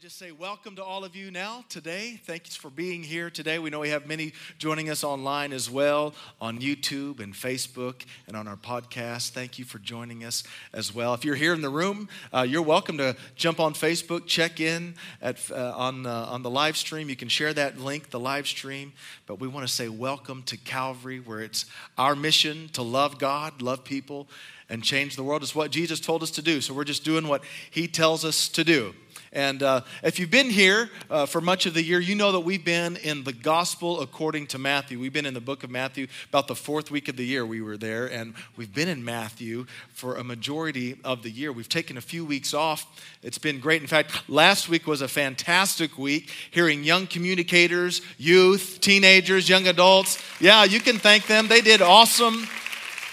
to 0.00 0.06
just 0.06 0.18
say 0.18 0.30
welcome 0.30 0.76
to 0.76 0.82
all 0.82 1.04
of 1.04 1.14
you 1.14 1.30
now 1.30 1.62
today. 1.68 2.18
Thanks 2.24 2.56
for 2.56 2.70
being 2.70 3.02
here 3.02 3.28
today. 3.28 3.58
We 3.58 3.68
know 3.68 3.80
we 3.80 3.90
have 3.90 4.06
many 4.06 4.32
joining 4.56 4.88
us 4.88 5.04
online 5.04 5.52
as 5.52 5.68
well 5.68 6.14
on 6.40 6.58
YouTube 6.58 7.20
and 7.20 7.34
Facebook 7.34 8.06
and 8.26 8.34
on 8.34 8.48
our 8.48 8.56
podcast. 8.56 9.30
Thank 9.30 9.58
you 9.58 9.66
for 9.66 9.78
joining 9.78 10.24
us 10.24 10.42
as 10.72 10.94
well. 10.94 11.12
If 11.12 11.24
you're 11.24 11.34
here 11.34 11.52
in 11.52 11.60
the 11.60 11.68
room, 11.68 12.08
uh, 12.32 12.46
you're 12.48 12.62
welcome 12.62 12.96
to 12.96 13.14
jump 13.34 13.60
on 13.60 13.74
Facebook, 13.74 14.26
check 14.26 14.58
in 14.58 14.94
at, 15.20 15.38
uh, 15.50 15.74
on, 15.76 16.06
uh, 16.06 16.26
on 16.30 16.42
the 16.42 16.50
live 16.50 16.78
stream. 16.78 17.10
You 17.10 17.16
can 17.16 17.28
share 17.28 17.52
that 17.52 17.78
link, 17.78 18.08
the 18.08 18.20
live 18.20 18.46
stream. 18.46 18.94
But 19.26 19.38
we 19.38 19.48
want 19.48 19.66
to 19.66 19.72
say 19.72 19.90
welcome 19.90 20.42
to 20.44 20.56
Calvary, 20.56 21.20
where 21.20 21.40
it's 21.40 21.66
our 21.98 22.14
mission 22.14 22.70
to 22.72 22.80
love 22.80 23.18
God, 23.18 23.60
love 23.60 23.84
people, 23.84 24.28
and 24.70 24.82
change 24.82 25.16
the 25.16 25.24
world. 25.24 25.42
It's 25.42 25.54
what 25.54 25.70
Jesus 25.70 26.00
told 26.00 26.22
us 26.22 26.30
to 26.32 26.42
do. 26.42 26.62
So 26.62 26.72
we're 26.72 26.84
just 26.84 27.04
doing 27.04 27.28
what 27.28 27.42
He 27.70 27.86
tells 27.86 28.24
us 28.24 28.48
to 28.50 28.64
do. 28.64 28.94
And 29.32 29.62
uh, 29.62 29.82
if 30.02 30.18
you've 30.18 30.30
been 30.30 30.50
here 30.50 30.90
uh, 31.08 31.24
for 31.24 31.40
much 31.40 31.64
of 31.66 31.74
the 31.74 31.82
year, 31.82 32.00
you 32.00 32.16
know 32.16 32.32
that 32.32 32.40
we've 32.40 32.64
been 32.64 32.96
in 32.96 33.22
the 33.22 33.32
gospel 33.32 34.00
according 34.00 34.48
to 34.48 34.58
Matthew. 34.58 34.98
We've 34.98 35.12
been 35.12 35.26
in 35.26 35.34
the 35.34 35.40
book 35.40 35.62
of 35.62 35.70
Matthew 35.70 36.08
about 36.28 36.48
the 36.48 36.56
fourth 36.56 36.90
week 36.90 37.08
of 37.08 37.16
the 37.16 37.24
year 37.24 37.46
we 37.46 37.60
were 37.60 37.76
there, 37.76 38.06
and 38.10 38.34
we've 38.56 38.74
been 38.74 38.88
in 38.88 39.04
Matthew 39.04 39.66
for 39.92 40.16
a 40.16 40.24
majority 40.24 40.98
of 41.04 41.22
the 41.22 41.30
year. 41.30 41.52
We've 41.52 41.68
taken 41.68 41.96
a 41.96 42.00
few 42.00 42.24
weeks 42.24 42.54
off. 42.54 42.86
It's 43.22 43.38
been 43.38 43.60
great. 43.60 43.82
In 43.82 43.86
fact, 43.86 44.28
last 44.28 44.68
week 44.68 44.88
was 44.88 45.00
a 45.00 45.08
fantastic 45.08 45.96
week 45.96 46.30
hearing 46.50 46.82
young 46.82 47.06
communicators, 47.06 48.02
youth, 48.18 48.78
teenagers, 48.80 49.48
young 49.48 49.68
adults. 49.68 50.20
Yeah, 50.40 50.64
you 50.64 50.80
can 50.80 50.98
thank 50.98 51.28
them. 51.28 51.46
They 51.46 51.60
did 51.60 51.82
awesome 51.82 52.48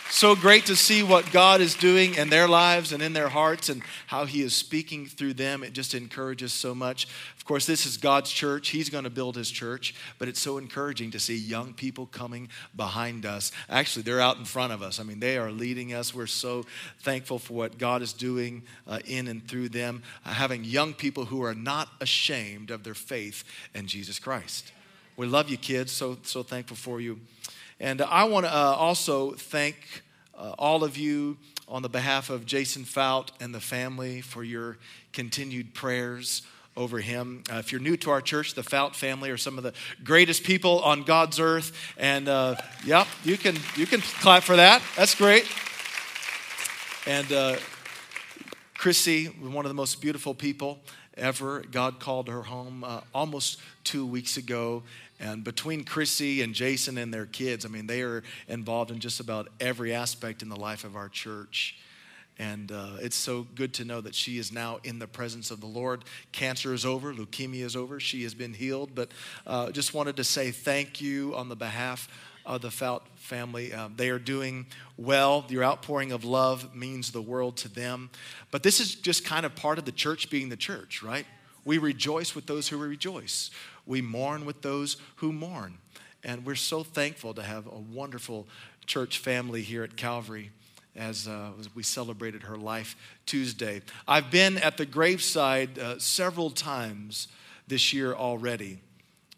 so 0.10 0.36
great 0.36 0.66
to 0.68 0.76
see 0.76 1.04
what 1.04 1.32
God 1.32 1.62
is 1.62 1.76
doing 1.76 2.16
in 2.16 2.30
their 2.30 2.48
lives 2.48 2.92
and 2.92 3.04
in 3.04 3.14
their 3.14 3.30
hearts 3.30 3.70
and 3.70 3.82
how 4.08 4.26
He 4.26 4.42
is 4.42 4.56
speaking 4.56 5.06
through 5.06 5.34
them. 5.34 5.64
It 5.64 5.74
just 5.74 5.94
encourages 5.94 6.54
so 6.54 6.74
much. 6.74 7.08
Of 7.36 7.46
course, 7.46 7.66
this 7.66 7.86
is 7.86 7.98
God's 7.98 8.32
church. 8.32 8.70
He's 8.70 8.90
going 8.90 9.04
to 9.04 9.10
build 9.10 9.36
His 9.36 9.52
church, 9.52 9.96
but 10.18 10.28
it's 10.28 10.40
so 10.40 10.58
encouraging 10.58 11.12
to 11.12 11.20
see 11.20 11.36
young 11.36 11.74
people 11.74 12.06
coming 12.06 12.50
behind 12.76 13.26
us. 13.26 13.52
Actually, 13.70 14.04
they're 14.04 14.22
out 14.22 14.38
in 14.38 14.46
front 14.46 14.74
of 14.74 14.82
us. 14.82 15.00
I 15.00 15.04
mean, 15.04 15.20
they 15.20 15.38
are 15.38 15.52
leading 15.52 15.94
us. 15.94 16.14
We're 16.14 16.28
so 16.28 16.66
thankful 17.02 17.40
for 17.40 17.54
what 17.54 17.78
God 17.78 18.02
is 18.02 18.14
doing 18.14 18.64
uh, 18.88 19.00
in 19.06 19.28
and 19.28 19.48
through 19.48 19.70
them, 19.70 20.04
uh, 20.26 20.30
having 20.30 20.64
young 20.64 20.94
people 20.94 21.26
who 21.26 21.44
are 21.44 21.56
not 21.56 21.90
ashamed 22.02 22.72
of 22.72 22.84
their 22.84 22.96
faith 22.96 23.44
in 23.74 23.88
Jesus 23.88 24.20
Christ. 24.20 24.72
We 25.18 25.26
love 25.26 25.50
you, 25.50 25.58
kids. 25.58 25.92
So, 25.92 26.18
so 26.22 26.44
thankful 26.44 26.78
for 26.78 27.02
you. 27.02 27.20
And 27.80 28.02
I 28.02 28.24
want 28.24 28.46
to 28.46 28.54
uh, 28.54 28.76
also 28.78 29.32
thank 29.34 30.04
uh, 30.38 30.56
all 30.58 30.84
of 30.84 30.98
you 30.98 31.38
on 31.68 31.82
the 31.82 31.90
behalf 31.90 32.30
of 32.30 32.46
Jason 32.46 32.84
Fout 32.86 33.32
and 33.40 33.54
the 33.54 33.60
family 33.60 34.22
for 34.22 34.44
your 34.44 34.78
continued 35.14 35.74
prayers 35.74 36.42
over 36.76 37.00
him. 37.00 37.44
Uh, 37.52 37.58
if 37.58 37.72
you're 37.72 37.82
new 37.82 37.98
to 37.98 38.10
our 38.10 38.22
church, 38.22 38.54
the 38.56 38.64
Fout 38.64 38.96
family 38.96 39.30
are 39.30 39.38
some 39.38 39.58
of 39.58 39.64
the 39.64 39.74
greatest 40.04 40.44
people 40.44 40.80
on 40.82 41.04
God's 41.04 41.40
earth. 41.40 41.72
And 41.98 42.28
uh, 42.28 42.56
yep, 42.86 43.08
you 43.24 43.38
can 43.38 43.56
you 43.76 43.86
can 43.86 44.02
clap 44.02 44.44
for 44.44 44.56
that. 44.56 44.82
That's 44.96 45.16
great. 45.16 45.46
And 47.06 47.32
uh, 47.32 47.58
Chrissy, 48.76 49.26
one 49.26 49.66
of 49.66 49.70
the 49.70 49.76
most 49.76 50.02
beautiful 50.02 50.34
people 50.34 50.80
ever. 51.16 51.62
God 51.72 52.00
called 52.00 52.28
her 52.30 52.44
home 52.44 52.84
uh, 52.84 53.02
almost 53.14 53.60
two 53.84 54.06
weeks 54.06 54.38
ago, 54.38 54.84
and 55.20 55.44
between 55.44 55.84
Chrissy 55.84 56.42
and 56.42 56.54
Jason 56.54 56.98
and 56.98 57.14
their 57.14 57.26
kids, 57.26 57.66
I 57.66 57.70
mean, 57.70 57.88
they 57.88 58.02
are 58.02 58.24
involved 58.48 58.92
in 58.92 59.00
just 59.00 59.20
about 59.20 59.48
every 59.60 59.94
aspect 59.94 60.42
in 60.42 60.50
the 60.50 60.56
life 60.56 60.84
of 60.84 60.96
our 60.96 61.10
church. 61.10 61.78
And 62.40 62.72
uh, 62.72 62.98
it's 63.02 63.16
so 63.16 63.48
good 63.56 63.74
to 63.76 63.86
know 63.86 64.00
that 64.02 64.14
she 64.14 64.38
is 64.38 64.52
now 64.52 64.80
in 64.84 65.00
the 65.00 65.08
presence 65.08 65.50
of 65.50 65.60
the 65.60 65.68
Lord. 65.68 66.04
Cancer 66.32 66.72
is 66.74 66.86
over, 66.86 67.12
leukemia 67.14 67.64
is 67.64 67.76
over, 67.76 68.00
she 68.00 68.24
has 68.24 68.36
been 68.36 68.54
healed. 68.54 68.92
But 68.94 69.12
uh, 69.48 69.72
just 69.72 69.96
wanted 69.96 70.18
to 70.18 70.24
say 70.24 70.52
thank 70.52 71.02
you 71.02 71.36
on 71.36 71.50
the 71.50 71.56
behalf 71.56 72.08
of 72.46 72.62
the 72.62 72.70
Fout 72.70 73.06
family. 73.16 73.74
Uh, 73.74 73.90
they 73.96 74.10
are 74.10 74.20
doing 74.20 74.68
well. 74.98 75.46
Your 75.50 75.64
outpouring 75.64 76.12
of 76.12 76.24
love 76.24 76.76
means 76.76 77.12
the 77.12 77.22
world 77.22 77.58
to 77.58 77.70
them. 77.70 78.12
But 78.52 78.62
this 78.62 78.80
is 78.80 78.94
just 78.94 79.26
kind 79.26 79.46
of 79.46 79.56
part 79.56 79.80
of 79.80 79.86
the 79.86 79.92
church 79.92 80.30
being 80.30 80.50
the 80.50 80.58
church, 80.58 81.02
right? 81.02 81.26
We 81.66 81.80
rejoice 81.80 82.36
with 82.36 82.46
those 82.46 82.70
who 82.70 82.78
rejoice. 82.78 83.50
We 83.88 84.02
mourn 84.02 84.46
with 84.46 84.62
those 84.62 84.98
who 85.18 85.32
mourn. 85.32 85.78
And 86.24 86.46
we're 86.46 86.56
so 86.56 86.84
thankful 86.84 87.34
to 87.36 87.44
have 87.44 87.68
a 87.68 87.78
wonderful 87.78 88.48
church 88.86 89.20
family 89.20 89.62
here 89.62 89.84
at 89.84 89.96
Calvary 89.96 90.52
as, 90.96 91.28
uh, 91.28 91.52
we 91.76 91.84
celebrated 91.84 92.44
her 92.44 92.58
life 92.58 92.96
Tuesday. 93.26 93.82
I've 94.08 94.32
been 94.32 94.58
at 94.58 94.78
the 94.78 94.86
graveside 94.86 95.78
uh, 95.78 96.00
several 96.00 96.50
times 96.50 97.28
this 97.68 97.94
year 97.94 98.14
already. 98.14 98.80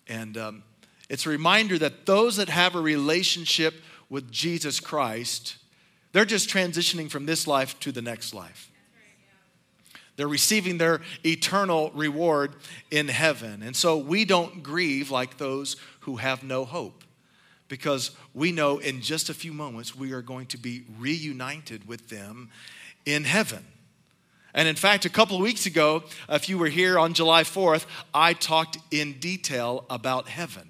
And 0.07 0.37
um, 0.37 0.63
it's 1.09 1.25
a 1.25 1.29
reminder 1.29 1.77
that 1.77 2.05
those 2.05 2.37
that 2.37 2.49
have 2.49 2.75
a 2.75 2.81
relationship 2.81 3.75
with 4.09 4.31
Jesus 4.31 4.79
Christ, 4.79 5.57
they're 6.13 6.25
just 6.25 6.49
transitioning 6.49 7.09
from 7.09 7.25
this 7.25 7.45
life 7.45 7.79
to 7.81 7.91
the 7.91 8.01
next 8.01 8.33
life. 8.33 8.71
They're 10.19 10.27
receiving 10.27 10.79
their 10.79 10.99
eternal 11.25 11.91
reward 11.91 12.53
in 12.91 13.07
heaven. 13.07 13.63
And 13.63 13.73
so 13.73 13.97
we 13.97 14.25
don't 14.25 14.61
grieve 14.61 15.11
like 15.11 15.37
those 15.37 15.77
who 16.01 16.17
have 16.17 16.43
no 16.43 16.65
hope 16.65 17.05
because 17.69 18.11
we 18.33 18.51
know 18.51 18.79
in 18.79 18.99
just 18.99 19.29
a 19.29 19.33
few 19.33 19.53
moments 19.53 19.95
we 19.95 20.11
are 20.11 20.21
going 20.21 20.47
to 20.47 20.57
be 20.57 20.83
reunited 20.99 21.87
with 21.87 22.09
them 22.09 22.49
in 23.05 23.23
heaven. 23.23 23.65
And 24.53 24.67
in 24.67 24.75
fact, 24.75 25.05
a 25.05 25.09
couple 25.09 25.37
of 25.37 25.41
weeks 25.41 25.65
ago, 25.65 26.03
if 26.27 26.49
you 26.49 26.57
were 26.57 26.67
here 26.67 26.99
on 26.99 27.13
July 27.13 27.43
4th, 27.43 27.85
I 28.13 28.33
talked 28.33 28.77
in 28.91 29.19
detail 29.19 29.85
about 29.89 30.27
heaven. 30.27 30.69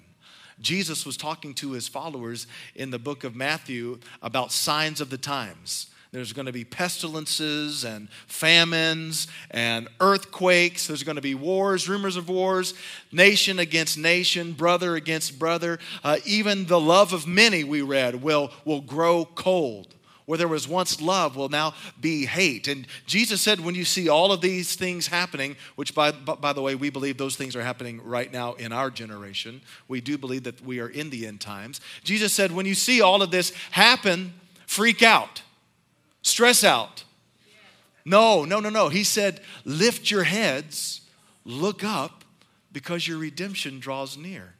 Jesus 0.60 1.04
was 1.04 1.16
talking 1.16 1.54
to 1.54 1.72
his 1.72 1.88
followers 1.88 2.46
in 2.76 2.90
the 2.90 3.00
book 3.00 3.24
of 3.24 3.34
Matthew 3.34 3.98
about 4.22 4.52
signs 4.52 5.00
of 5.00 5.10
the 5.10 5.18
times. 5.18 5.88
There's 6.12 6.32
going 6.32 6.46
to 6.46 6.52
be 6.52 6.64
pestilences 6.64 7.84
and 7.84 8.08
famines 8.26 9.28
and 9.52 9.88
earthquakes. 10.00 10.88
There's 10.88 11.04
going 11.04 11.16
to 11.16 11.22
be 11.22 11.36
wars, 11.36 11.88
rumors 11.88 12.16
of 12.16 12.28
wars, 12.28 12.74
nation 13.12 13.60
against 13.60 13.96
nation, 13.96 14.52
brother 14.52 14.96
against 14.96 15.38
brother. 15.38 15.78
Uh, 16.02 16.16
even 16.24 16.66
the 16.66 16.80
love 16.80 17.12
of 17.12 17.28
many, 17.28 17.62
we 17.62 17.80
read, 17.82 18.22
will, 18.22 18.50
will 18.64 18.80
grow 18.80 19.24
cold. 19.24 19.94
Where 20.26 20.36
there 20.36 20.48
was 20.48 20.66
once 20.66 21.00
love 21.00 21.36
will 21.36 21.48
now 21.48 21.74
be 22.00 22.26
hate. 22.26 22.66
And 22.66 22.88
Jesus 23.06 23.40
said, 23.40 23.60
when 23.60 23.76
you 23.76 23.84
see 23.84 24.08
all 24.08 24.32
of 24.32 24.40
these 24.40 24.74
things 24.74 25.08
happening, 25.08 25.56
which 25.76 25.94
by, 25.94 26.10
by 26.10 26.52
the 26.52 26.62
way, 26.62 26.74
we 26.74 26.90
believe 26.90 27.18
those 27.18 27.36
things 27.36 27.54
are 27.54 27.62
happening 27.62 28.00
right 28.04 28.32
now 28.32 28.54
in 28.54 28.72
our 28.72 28.90
generation, 28.90 29.60
we 29.86 30.00
do 30.00 30.18
believe 30.18 30.42
that 30.44 30.64
we 30.64 30.80
are 30.80 30.88
in 30.88 31.10
the 31.10 31.26
end 31.26 31.40
times. 31.40 31.80
Jesus 32.02 32.32
said, 32.32 32.50
when 32.52 32.66
you 32.66 32.74
see 32.74 33.00
all 33.00 33.22
of 33.22 33.30
this 33.30 33.52
happen, 33.70 34.34
freak 34.66 35.02
out 35.02 35.42
stress 36.22 36.64
out. 36.64 37.04
No, 38.04 38.44
no, 38.44 38.60
no, 38.60 38.70
no. 38.70 38.88
He 38.88 39.04
said, 39.04 39.40
lift 39.64 40.10
your 40.10 40.24
heads, 40.24 41.02
look 41.44 41.84
up, 41.84 42.24
because 42.72 43.06
your 43.06 43.18
redemption 43.18 43.80
draws 43.80 44.16
near. 44.16 44.54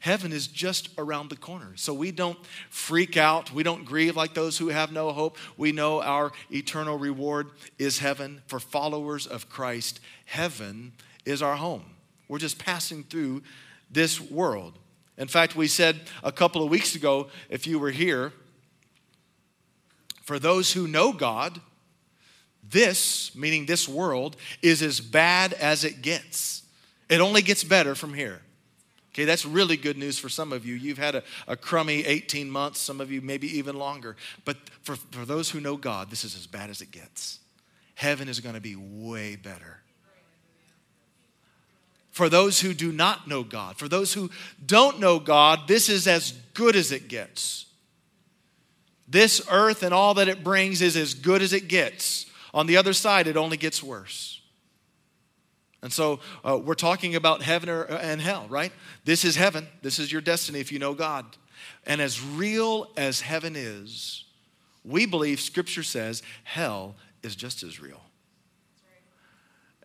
Heaven 0.00 0.32
is 0.32 0.48
just 0.48 0.88
around 0.98 1.30
the 1.30 1.36
corner. 1.36 1.72
So 1.76 1.94
we 1.94 2.10
don't 2.10 2.38
freak 2.70 3.16
out. 3.16 3.52
We 3.52 3.62
don't 3.62 3.84
grieve 3.84 4.16
like 4.16 4.34
those 4.34 4.58
who 4.58 4.68
have 4.68 4.90
no 4.90 5.12
hope. 5.12 5.36
We 5.56 5.70
know 5.70 6.02
our 6.02 6.32
eternal 6.50 6.98
reward 6.98 7.50
is 7.78 8.00
heaven. 8.00 8.42
For 8.48 8.58
followers 8.58 9.28
of 9.28 9.48
Christ, 9.48 10.00
heaven 10.24 10.92
is 11.24 11.40
our 11.40 11.54
home. 11.54 11.84
We're 12.26 12.38
just 12.38 12.58
passing 12.58 13.04
through 13.04 13.42
this 13.90 14.20
world. 14.20 14.76
In 15.18 15.28
fact, 15.28 15.54
we 15.54 15.68
said 15.68 16.00
a 16.24 16.32
couple 16.32 16.64
of 16.64 16.70
weeks 16.70 16.96
ago, 16.96 17.28
if 17.48 17.66
you 17.66 17.78
were 17.78 17.90
here, 17.90 18.32
for 20.22 20.38
those 20.38 20.72
who 20.72 20.86
know 20.86 21.12
God, 21.12 21.60
this, 22.62 23.34
meaning 23.34 23.66
this 23.66 23.88
world, 23.88 24.36
is 24.62 24.82
as 24.82 25.00
bad 25.00 25.52
as 25.52 25.84
it 25.84 26.00
gets. 26.02 26.62
It 27.08 27.20
only 27.20 27.42
gets 27.42 27.64
better 27.64 27.94
from 27.94 28.14
here. 28.14 28.40
Okay, 29.12 29.26
that's 29.26 29.44
really 29.44 29.76
good 29.76 29.98
news 29.98 30.18
for 30.18 30.30
some 30.30 30.52
of 30.52 30.64
you. 30.64 30.74
You've 30.74 30.96
had 30.96 31.16
a, 31.16 31.22
a 31.46 31.54
crummy 31.54 32.06
18 32.06 32.50
months, 32.50 32.80
some 32.80 33.00
of 33.00 33.12
you 33.12 33.20
maybe 33.20 33.58
even 33.58 33.76
longer. 33.76 34.16
But 34.46 34.56
for, 34.80 34.96
for 34.96 35.26
those 35.26 35.50
who 35.50 35.60
know 35.60 35.76
God, 35.76 36.08
this 36.08 36.24
is 36.24 36.34
as 36.34 36.46
bad 36.46 36.70
as 36.70 36.80
it 36.80 36.90
gets. 36.90 37.38
Heaven 37.94 38.26
is 38.26 38.40
going 38.40 38.54
to 38.54 38.60
be 38.60 38.74
way 38.74 39.36
better. 39.36 39.80
For 42.10 42.28
those 42.28 42.60
who 42.60 42.72
do 42.72 42.92
not 42.92 43.28
know 43.28 43.42
God, 43.42 43.76
for 43.76 43.88
those 43.88 44.14
who 44.14 44.30
don't 44.64 44.98
know 44.98 45.18
God, 45.18 45.68
this 45.68 45.88
is 45.88 46.06
as 46.06 46.32
good 46.54 46.76
as 46.76 46.92
it 46.92 47.08
gets. 47.08 47.66
This 49.12 49.42
earth 49.50 49.82
and 49.82 49.92
all 49.92 50.14
that 50.14 50.26
it 50.26 50.42
brings 50.42 50.80
is 50.80 50.96
as 50.96 51.12
good 51.12 51.42
as 51.42 51.52
it 51.52 51.68
gets. 51.68 52.24
On 52.54 52.66
the 52.66 52.78
other 52.78 52.94
side, 52.94 53.26
it 53.26 53.36
only 53.36 53.58
gets 53.58 53.82
worse. 53.82 54.40
And 55.82 55.92
so 55.92 56.20
uh, 56.42 56.58
we're 56.58 56.74
talking 56.74 57.14
about 57.14 57.42
heaven 57.42 57.68
or, 57.68 57.84
uh, 57.84 57.98
and 57.98 58.22
hell, 58.22 58.46
right? 58.48 58.72
This 59.04 59.26
is 59.26 59.36
heaven. 59.36 59.66
This 59.82 59.98
is 59.98 60.10
your 60.10 60.22
destiny 60.22 60.60
if 60.60 60.72
you 60.72 60.78
know 60.78 60.94
God. 60.94 61.26
And 61.84 62.00
as 62.00 62.22
real 62.22 62.90
as 62.96 63.20
heaven 63.20 63.54
is, 63.54 64.24
we 64.82 65.04
believe 65.04 65.40
Scripture 65.40 65.82
says 65.82 66.22
hell 66.44 66.94
is 67.22 67.36
just 67.36 67.62
as 67.62 67.80
real. 67.80 68.00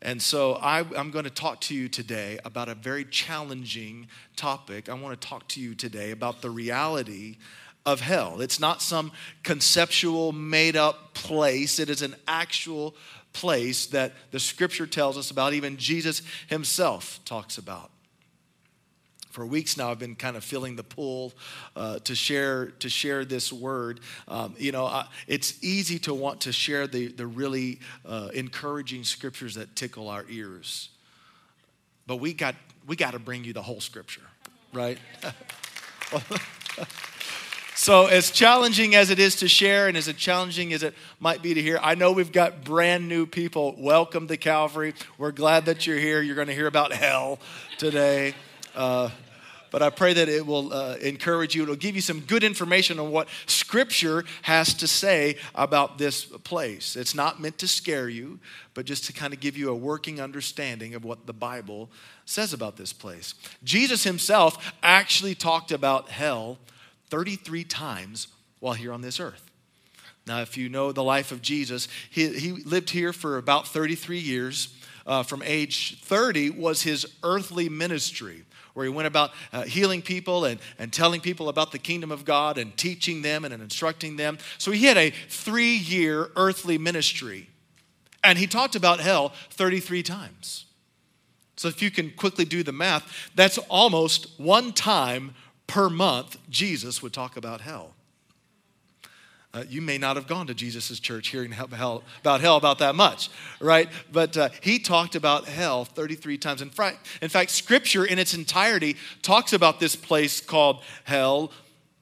And 0.02 0.22
so 0.22 0.54
I, 0.54 0.86
am 0.96 1.12
going 1.12 1.26
to 1.26 1.32
talk 1.32 1.60
to 1.62 1.76
you 1.76 1.90
today 1.90 2.40
about 2.46 2.70
a 2.70 2.76
very 2.76 3.04
challenging 3.04 4.08
topic. 4.38 4.88
I 4.88 4.94
want 4.94 5.20
to 5.20 5.28
talk 5.28 5.50
to 5.50 5.60
you 5.60 5.76
today 5.76 6.12
about 6.12 6.42
the 6.42 6.50
reality 6.50 7.38
of 7.88 8.02
hell. 8.02 8.42
It's 8.42 8.60
not 8.60 8.82
some 8.82 9.14
conceptual, 9.44 10.34
made 10.34 10.76
up 10.76 11.14
place, 11.14 11.80
it 11.80 11.90
is 11.90 12.02
an 12.04 12.16
actual 12.28 12.94
place 13.32 13.88
that 13.88 14.12
the 14.32 14.40
scripture 14.40 14.86
tells 14.86 15.18
us 15.18 15.32
about, 15.32 15.54
even 15.54 15.78
Jesus 15.78 16.22
himself 16.48 17.20
talks 17.24 17.58
about. 17.58 17.90
For 19.30 19.46
weeks 19.46 19.78
now 19.78 19.92
i've 19.92 20.00
been 20.00 20.16
kind 20.16 20.36
of 20.36 20.44
feeling 20.44 20.76
the 20.76 20.84
pull 20.84 21.32
uh, 21.76 22.00
to 22.00 22.16
share 22.16 22.72
to 22.80 22.90
share 22.90 23.24
this 23.24 23.54
word. 23.54 24.00
Um, 24.28 24.56
you 24.58 24.72
know 24.72 24.88
uh, 24.88 25.06
it's 25.28 25.64
easy 25.64 26.00
to 26.00 26.14
want 26.14 26.42
to 26.42 26.52
share 26.52 26.88
the, 26.88 27.08
the 27.08 27.28
really 27.28 27.80
uh, 28.04 28.30
encouraging 28.34 29.04
scriptures 29.04 29.54
that 29.54 29.76
tickle 29.76 30.10
our 30.10 30.26
ears. 30.28 30.90
But 32.08 32.16
we 32.16 32.34
got 32.34 32.56
we 32.88 32.96
got 32.96 33.12
to 33.12 33.20
bring 33.20 33.44
you 33.44 33.54
the 33.54 33.62
whole 33.62 33.80
scripture 33.80 34.24
right 34.74 34.98
So, 37.80 38.08
as 38.08 38.32
challenging 38.32 38.96
as 38.96 39.12
it 39.12 39.20
is 39.20 39.36
to 39.36 39.48
share 39.48 39.88
and 39.88 39.96
as 39.96 40.12
challenging 40.14 40.74
as 40.74 40.82
it 40.82 40.96
might 41.20 41.44
be 41.44 41.54
to 41.54 41.62
hear, 41.62 41.80
I 41.80 41.94
know 41.94 42.12
we've 42.12 42.32
got 42.32 42.64
brand 42.64 43.08
new 43.08 43.28
people. 43.28 43.76
Welcome 43.78 44.28
to 44.30 44.36
Calvary. 44.36 44.96
We're 45.20 45.32
glad 45.32 45.66
that 45.66 45.86
you're 45.86 46.00
here. 46.00 46.20
You're 46.24 46.36
going 46.36 46.48
to 46.48 46.56
hear 46.56 46.66
about 46.66 46.92
hell 46.92 47.38
today. 47.78 48.34
Uh, 48.76 49.12
but 49.70 49.84
I 49.84 49.92
pray 49.92 50.14
that 50.14 50.28
it 50.28 50.44
will 50.44 50.74
uh, 50.74 50.96
encourage 50.96 51.54
you. 51.54 51.62
It'll 51.64 51.76
give 51.76 51.94
you 51.94 52.02
some 52.02 52.22
good 52.22 52.44
information 52.44 52.98
on 52.98 53.12
what 53.12 53.28
Scripture 53.46 54.24
has 54.42 54.74
to 54.74 54.88
say 54.88 55.38
about 55.54 56.00
this 56.00 56.26
place. 56.26 56.96
It's 56.96 57.14
not 57.14 57.40
meant 57.40 57.60
to 57.60 57.68
scare 57.68 58.10
you, 58.10 58.40
but 58.74 58.88
just 58.88 59.06
to 59.06 59.14
kind 59.14 59.36
of 59.36 59.40
give 59.40 59.56
you 59.56 59.70
a 59.70 59.76
working 59.76 60.20
understanding 60.20 60.96
of 60.96 61.06
what 61.06 61.28
the 61.28 61.34
Bible 61.34 61.92
says 62.26 62.54
about 62.54 62.76
this 62.76 62.92
place. 62.92 63.36
Jesus 63.64 64.04
himself 64.04 64.74
actually 64.82 65.36
talked 65.36 65.72
about 65.72 66.10
hell 66.10 66.58
33 67.10 67.64
times 67.64 68.28
while 68.60 68.74
here 68.74 68.92
on 68.92 69.02
this 69.02 69.20
earth. 69.20 69.52
Now, 70.26 70.42
if 70.42 70.58
you 70.58 70.68
know 70.68 70.92
the 70.92 71.04
life 71.04 71.32
of 71.32 71.42
Jesus, 71.42 71.88
he, 72.10 72.28
he 72.28 72.52
lived 72.52 72.90
here 72.90 73.14
for 73.14 73.38
about 73.38 73.68
33 73.68 74.20
years. 74.20 74.74
Uh, 75.06 75.24
from 75.24 75.42
age 75.46 76.02
30 76.02 76.50
was 76.50 76.82
his 76.82 77.08
earthly 77.24 77.70
ministry 77.70 78.44
where 78.78 78.86
he 78.86 78.92
went 78.92 79.08
about 79.08 79.32
uh, 79.54 79.64
healing 79.64 80.04
people 80.04 80.46
and, 80.46 80.60
and 80.78 80.94
telling 80.94 81.20
people 81.20 81.50
about 81.50 81.72
the 81.72 81.80
kingdom 81.80 82.12
of 82.12 82.24
God 82.26 82.60
and 82.60 82.78
teaching 82.78 83.24
them 83.24 83.44
and, 83.44 83.52
instructing 83.52 84.18
them. 84.18 84.38
So 84.60 84.70
he 84.70 84.86
had 84.86 84.98
a 84.98 85.10
three 85.30 85.78
year 85.78 86.30
earthly 86.36 86.78
ministry. 86.78 87.50
And 88.24 88.38
he 88.38 88.46
talked 88.46 88.76
about 88.76 89.00
hell 89.00 89.34
33 89.50 90.04
times. 90.04 90.66
So 91.56 91.70
if 91.70 91.82
you 91.82 91.90
can 91.90 92.12
quickly 92.12 92.46
do 92.46 92.62
the 92.62 92.72
math, 92.72 93.32
that's 93.34 93.58
almost 93.58 94.28
one 94.40 94.74
time 94.74 95.34
per 95.68 95.90
month, 95.90 96.38
Jesus 96.50 97.04
would 97.04 97.14
talk 97.14 97.38
about 97.38 97.62
hell. 97.62 97.94
Uh, 99.54 99.64
you 99.70 99.82
may 99.82 99.98
not 99.98 100.18
have 100.18 100.28
gone 100.28 100.46
to 100.48 100.54
Jesus' 100.54 101.00
church 101.00 101.30
hearing 101.30 101.52
hell, 101.52 102.04
about 102.22 102.42
hell 102.42 102.58
about 102.58 102.80
that 102.80 102.96
much, 102.96 103.30
right? 103.60 103.90
But 104.12 104.38
uh, 104.38 104.50
he 104.62 104.78
talked 104.78 105.16
about 105.16 105.46
hell 105.46 105.86
33 105.86 106.38
times. 106.38 106.62
In 106.62 106.70
fact, 106.70 107.08
in 107.22 107.30
fact, 107.30 107.50
Scripture 107.52 108.06
in 108.06 108.20
its 108.20 108.34
entirety 108.34 108.98
talks 109.22 109.54
about 109.54 109.80
this 109.80 109.96
place 109.96 110.42
called 110.42 110.84
hell 111.06 111.52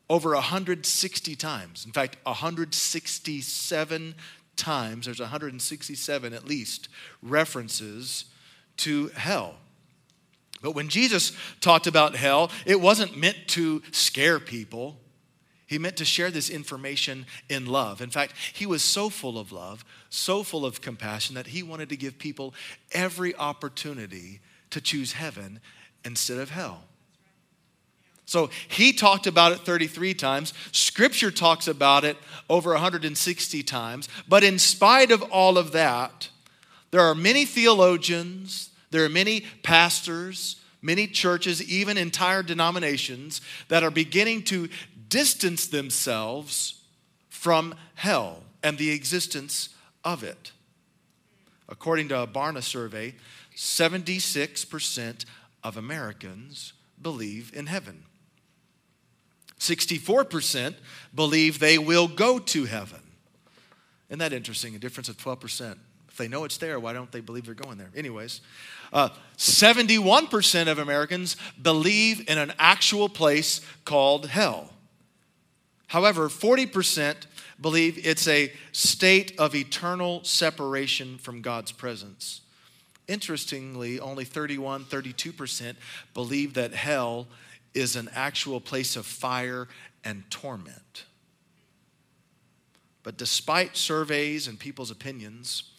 over 0.10 0.34
160 0.34 1.36
times. 1.36 1.86
In 1.86 1.92
fact, 1.92 2.18
167 2.24 4.16
times, 4.56 5.06
there's 5.06 5.20
167 5.20 6.34
at 6.34 6.46
least 6.46 6.90
references 7.22 8.26
to 8.78 9.08
hell. 9.10 9.56
But 10.62 10.72
when 10.72 10.90
Jesus 10.90 11.34
talked 11.62 11.88
about 11.88 12.16
hell, 12.16 12.50
it 12.66 12.82
wasn't 12.82 13.18
meant 13.18 13.38
to 13.50 13.82
scare 13.92 14.40
people. 14.40 14.98
He 15.68 15.78
meant 15.78 15.98
to 15.98 16.06
share 16.06 16.32
this 16.32 16.50
information 16.50 17.26
in 17.50 17.66
love. 17.66 18.02
In 18.02 18.10
fact, 18.10 18.34
he 18.54 18.66
was 18.66 18.84
so 18.84 19.10
full 19.10 19.38
of 19.38 19.52
love, 19.52 19.84
so 20.10 20.44
full 20.44 20.66
of 20.66 20.82
compassion, 20.82 21.36
that 21.36 21.48
he 21.48 21.64
wanted 21.64 21.90
to 21.90 21.98
give 21.98 22.18
people 22.18 22.54
every 22.92 23.36
opportunity 23.36 24.42
to 24.70 24.82
choose 24.82 25.14
heaven 25.14 25.60
instead 26.04 26.38
of 26.38 26.52
hell. 26.52 26.84
So 28.26 28.50
he 28.68 28.92
talked 28.92 29.28
about 29.28 29.52
it 29.52 29.60
33 29.60 30.16
times. 30.16 30.54
Scripture 30.72 31.32
talks 31.32 31.68
about 31.68 32.04
it 32.04 32.18
over 32.50 32.72
160 32.72 33.64
times. 33.64 34.10
But 34.28 34.44
in 34.44 34.58
spite 34.58 35.12
of 35.12 35.22
all 35.24 35.58
of 35.58 35.72
that, 35.74 36.30
there 36.92 37.02
are 37.02 37.16
many 37.16 37.46
theologians, 37.46 38.70
there 38.96 39.04
are 39.04 39.10
many 39.10 39.42
pastors, 39.62 40.56
many 40.82 41.06
churches, 41.06 41.62
even 41.62 41.98
entire 41.98 42.42
denominations, 42.42 43.42
that 43.68 43.84
are 43.84 43.92
beginning 43.92 44.42
to 44.44 44.70
distance 45.10 45.68
themselves 45.68 46.82
from 47.28 47.76
hell 47.96 48.44
and 48.64 48.78
the 48.78 48.92
existence 48.92 49.68
of 50.06 50.24
it. 50.24 50.54
According 51.68 52.08
to 52.08 52.22
a 52.22 52.26
Barna 52.26 52.64
survey, 52.64 53.16
76% 53.54 55.26
of 55.62 55.76
Americans 55.76 56.72
believe 57.02 57.52
in 57.54 57.66
heaven. 57.66 58.04
64% 59.60 60.76
believe 61.14 61.60
they 61.60 61.78
will 61.78 62.08
go 62.08 62.40
to 62.40 62.64
heaven. 62.64 63.02
Isn't 64.08 64.20
that 64.20 64.32
interesting? 64.32 64.74
A 64.74 64.80
difference 64.80 65.10
of 65.10 65.18
12%. 65.18 65.80
If 66.16 66.20
they 66.20 66.30
know 66.30 66.46
it's 66.46 66.56
there, 66.56 66.80
why 66.80 66.94
don't 66.94 67.12
they 67.12 67.20
believe 67.20 67.46
they're 67.46 67.54
going 67.54 67.78
there? 67.78 67.92
Anyways, 67.94 68.40
uh, 68.94 69.10
71% 69.38 70.72
of 70.72 70.80
Americans 70.80 71.36
believe 71.62 72.30
in 72.30 72.38
an 72.38 72.54
actual 72.58 73.10
place 73.10 73.60
called 73.84 74.28
hell. 74.28 74.70
However, 75.88 76.30
40% 76.30 77.28
believe 77.60 78.08
it's 78.08 78.30
a 78.30 78.54
state 78.72 79.38
of 79.38 79.56
eternal 79.56 80.24
separation 80.24 81.18
from 81.18 81.42
God's 81.42 81.74
presence. 81.74 82.40
Interestingly, 83.10 84.00
only 84.00 84.24
31, 84.24 84.86
32% 84.86 85.76
believe 86.14 86.54
that 86.54 86.74
hell 86.74 87.28
is 87.74 87.98
an 87.98 88.10
actual 88.16 88.62
place 88.62 88.96
of 88.96 89.06
fire 89.06 89.68
and 90.06 90.24
torment. 90.32 91.04
But 93.04 93.18
despite 93.18 93.76
surveys 93.76 94.48
and 94.48 94.58
people's 94.58 94.92
opinions, 94.92 95.72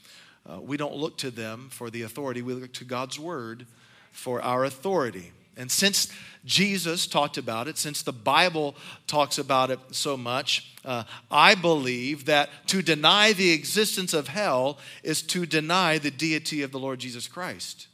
uh, 0.49 0.61
we 0.61 0.77
don't 0.77 0.95
look 0.95 1.19
to 1.19 1.31
them 1.31 1.69
for 1.71 1.91
the 1.91 2.03
authority, 2.03 2.43
we 2.43 2.55
look 2.55 2.73
to 2.75 2.85
God's 2.85 3.19
word 3.19 3.67
for 4.13 4.41
our 4.41 4.65
authority. 4.65 5.33
And 5.57 5.71
since 5.71 6.13
Jesus 6.45 7.07
talked 7.07 7.39
about 7.39 7.67
it, 7.67 7.79
since 7.79 8.03
the 8.03 8.13
Bible 8.13 8.77
talks 9.07 9.39
about 9.39 9.71
it 9.71 9.79
so 9.91 10.17
much, 10.17 10.75
uh, 10.85 11.05
I 11.31 11.55
believe 11.55 12.27
that 12.27 12.51
to 12.69 12.83
deny 12.83 13.33
the 13.33 13.53
existence 13.53 14.13
of 14.13 14.29
hell 14.29 14.79
is 15.03 15.23
to 15.23 15.47
deny 15.47 15.99
the 15.99 16.11
deity 16.11 16.63
of 16.63 16.73
the 16.73 16.79
Lord 16.79 16.99
Jesus 16.99 17.27
Christ. 17.27 17.89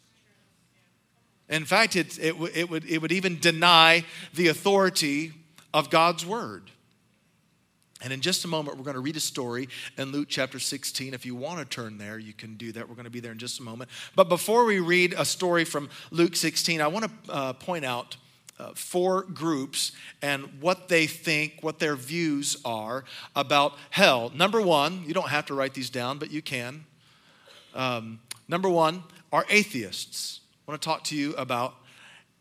In 1.49 1.65
fact, 1.65 1.97
it, 1.97 2.19
it, 2.19 2.35
it, 2.55 2.69
would, 2.69 2.85
it 2.85 3.01
would 3.01 3.13
even 3.13 3.39
deny 3.39 4.05
the 4.35 4.49
authority 4.49 5.33
of 5.73 5.91
God's 5.91 6.27
word. 6.27 6.71
And 8.03 8.13
in 8.13 8.21
just 8.21 8.45
a 8.45 8.49
moment, 8.49 8.77
we're 8.77 8.85
going 8.85 8.95
to 8.95 9.01
read 9.01 9.17
a 9.17 9.21
story 9.21 9.69
in 9.97 10.11
Luke 10.11 10.27
chapter 10.29 10.59
16. 10.59 11.15
If 11.15 11.25
you 11.25 11.37
want 11.37 11.61
to 11.61 11.65
turn 11.65 11.99
there, 11.99 12.19
you 12.19 12.33
can 12.33 12.57
do 12.57 12.73
that. 12.73 12.89
We're 12.89 12.97
going 12.97 13.05
to 13.05 13.11
be 13.11 13.21
there 13.21 13.33
in 13.33 13.39
just 13.39 13.61
a 13.61 13.63
moment. 13.63 13.91
But 14.17 14.29
before 14.29 14.65
we 14.65 14.81
read 14.81 15.15
a 15.17 15.25
story 15.25 15.65
from 15.65 15.89
Luke 16.11 16.35
16, 16.35 16.81
I 16.81 16.89
want 16.89 17.05
to 17.07 17.33
uh, 17.33 17.53
point 17.53 17.85
out 17.85 18.17
uh, 18.59 18.73
four 18.75 19.23
groups 19.23 19.93
and 20.21 20.49
what 20.61 20.89
they 20.89 21.07
think, 21.07 21.59
what 21.61 21.79
their 21.79 21.95
views 21.95 22.57
are 22.65 23.05
about 23.37 23.75
hell. 23.91 24.33
Number 24.35 24.61
one, 24.61 25.05
you 25.07 25.15
don't 25.15 25.31
have 25.31 25.47
to 25.47 25.55
write 25.55 25.75
these 25.75 25.91
down, 25.91 26.19
but 26.19 26.31
you 26.31 26.43
can. 26.43 26.85
Um, 27.75 28.21
number 28.49 28.69
one 28.69 29.05
are 29.33 29.47
atheists. 29.49 30.41
I 30.67 30.71
want 30.71 30.83
to 30.83 30.87
talk 30.87 31.05
to 31.05 31.17
you 31.17 31.35
about 31.35 31.75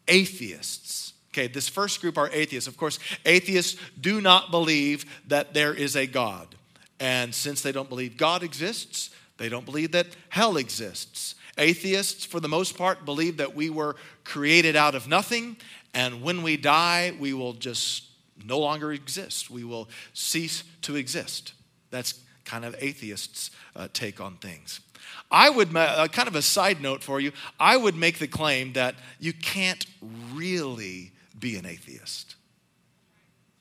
atheists. 0.07 1.10
Okay, 1.33 1.47
this 1.47 1.69
first 1.69 2.01
group 2.01 2.17
are 2.17 2.29
atheists. 2.29 2.67
Of 2.67 2.75
course, 2.75 2.99
atheists 3.25 3.79
do 3.99 4.19
not 4.19 4.51
believe 4.51 5.05
that 5.27 5.53
there 5.53 5.73
is 5.73 5.95
a 5.95 6.05
God. 6.05 6.55
And 6.99 7.33
since 7.33 7.61
they 7.61 7.71
don't 7.71 7.89
believe 7.89 8.17
God 8.17 8.43
exists, 8.43 9.11
they 9.37 9.47
don't 9.47 9.65
believe 9.65 9.93
that 9.93 10.07
hell 10.29 10.57
exists. 10.57 11.35
Atheists, 11.57 12.25
for 12.25 12.39
the 12.39 12.49
most 12.49 12.77
part, 12.77 13.05
believe 13.05 13.37
that 13.37 13.55
we 13.55 13.69
were 13.69 13.95
created 14.23 14.75
out 14.75 14.93
of 14.93 15.07
nothing, 15.07 15.57
and 15.93 16.21
when 16.21 16.43
we 16.43 16.57
die, 16.57 17.13
we 17.19 17.33
will 17.33 17.53
just 17.53 18.03
no 18.45 18.59
longer 18.59 18.91
exist. 18.91 19.49
We 19.49 19.63
will 19.63 19.89
cease 20.13 20.63
to 20.83 20.95
exist. 20.95 21.53
That's 21.89 22.19
kind 22.45 22.65
of 22.65 22.75
atheists' 22.79 23.51
uh, 23.75 23.87
take 23.93 24.19
on 24.19 24.35
things. 24.37 24.79
I 25.29 25.49
would, 25.49 25.75
uh, 25.75 26.07
kind 26.09 26.27
of 26.27 26.35
a 26.35 26.41
side 26.41 26.81
note 26.81 27.03
for 27.03 27.19
you, 27.19 27.31
I 27.59 27.77
would 27.77 27.95
make 27.95 28.19
the 28.19 28.27
claim 28.27 28.73
that 28.73 28.95
you 29.19 29.33
can't 29.33 29.85
really 30.33 31.11
be 31.41 31.57
an 31.57 31.65
atheist. 31.65 32.35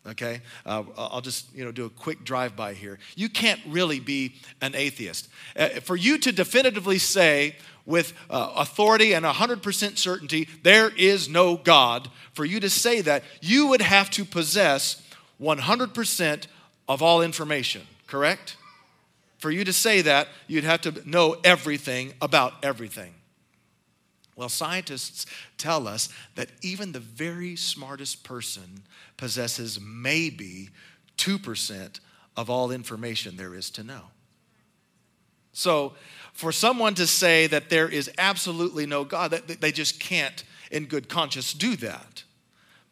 okay? 0.06 0.40
Uh, 0.64 0.84
i'll 0.96 1.20
just 1.20 1.52
you 1.54 1.64
know 1.64 1.72
do 1.72 1.86
a 1.86 1.90
quick 1.90 2.22
drive 2.24 2.54
by 2.54 2.74
here. 2.74 2.98
You 3.16 3.28
can't 3.28 3.60
really 3.66 3.98
be 3.98 4.34
an 4.60 4.76
atheist. 4.76 5.28
Uh, 5.56 5.68
for 5.80 5.96
you 5.96 6.18
to 6.18 6.30
definitively 6.30 6.98
say 6.98 7.56
with 7.86 8.12
uh, 8.28 8.52
authority 8.56 9.14
and 9.14 9.24
100% 9.24 9.98
certainty 9.98 10.48
there 10.62 10.90
is 10.96 11.28
no 11.28 11.56
god 11.56 12.08
for 12.34 12.44
you 12.44 12.60
to 12.60 12.70
say 12.70 13.00
that 13.00 13.24
you 13.40 13.66
would 13.66 13.80
have 13.82 14.10
to 14.10 14.24
possess 14.24 15.02
100% 15.40 16.46
of 16.88 17.02
all 17.02 17.22
information 17.22 17.82
correct? 18.10 18.56
For 19.38 19.50
you 19.50 19.64
to 19.64 19.72
say 19.72 20.02
that 20.02 20.28
you'd 20.48 20.64
have 20.64 20.82
to 20.82 21.08
know 21.08 21.36
everything 21.42 22.12
about 22.20 22.52
everything 22.62 23.14
well, 24.36 24.48
scientists 24.48 25.26
tell 25.58 25.86
us 25.86 26.08
that 26.34 26.50
even 26.62 26.92
the 26.92 27.00
very 27.00 27.56
smartest 27.56 28.24
person 28.24 28.82
possesses 29.16 29.78
maybe 29.80 30.70
2% 31.18 32.00
of 32.36 32.48
all 32.48 32.70
information 32.70 33.36
there 33.36 33.54
is 33.54 33.70
to 33.70 33.82
know. 33.82 34.04
So, 35.52 35.94
for 36.32 36.52
someone 36.52 36.94
to 36.94 37.06
say 37.06 37.48
that 37.48 37.70
there 37.70 37.88
is 37.88 38.10
absolutely 38.16 38.86
no 38.86 39.04
God, 39.04 39.32
they 39.32 39.72
just 39.72 40.00
can't, 40.00 40.42
in 40.70 40.86
good 40.86 41.08
conscience, 41.08 41.52
do 41.52 41.76
that. 41.76 42.22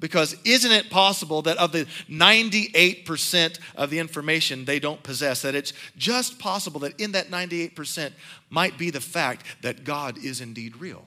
Because 0.00 0.36
isn't 0.44 0.70
it 0.70 0.90
possible 0.90 1.42
that 1.42 1.56
of 1.56 1.72
the 1.72 1.86
98% 2.08 3.58
of 3.74 3.90
the 3.90 3.98
information 3.98 4.64
they 4.64 4.78
don't 4.78 5.02
possess, 5.02 5.42
that 5.42 5.54
it's 5.54 5.72
just 5.96 6.38
possible 6.38 6.80
that 6.80 7.00
in 7.00 7.12
that 7.12 7.30
98% 7.30 8.12
might 8.50 8.78
be 8.78 8.90
the 8.90 9.00
fact 9.00 9.44
that 9.62 9.84
God 9.84 10.18
is 10.22 10.40
indeed 10.40 10.76
real? 10.76 11.04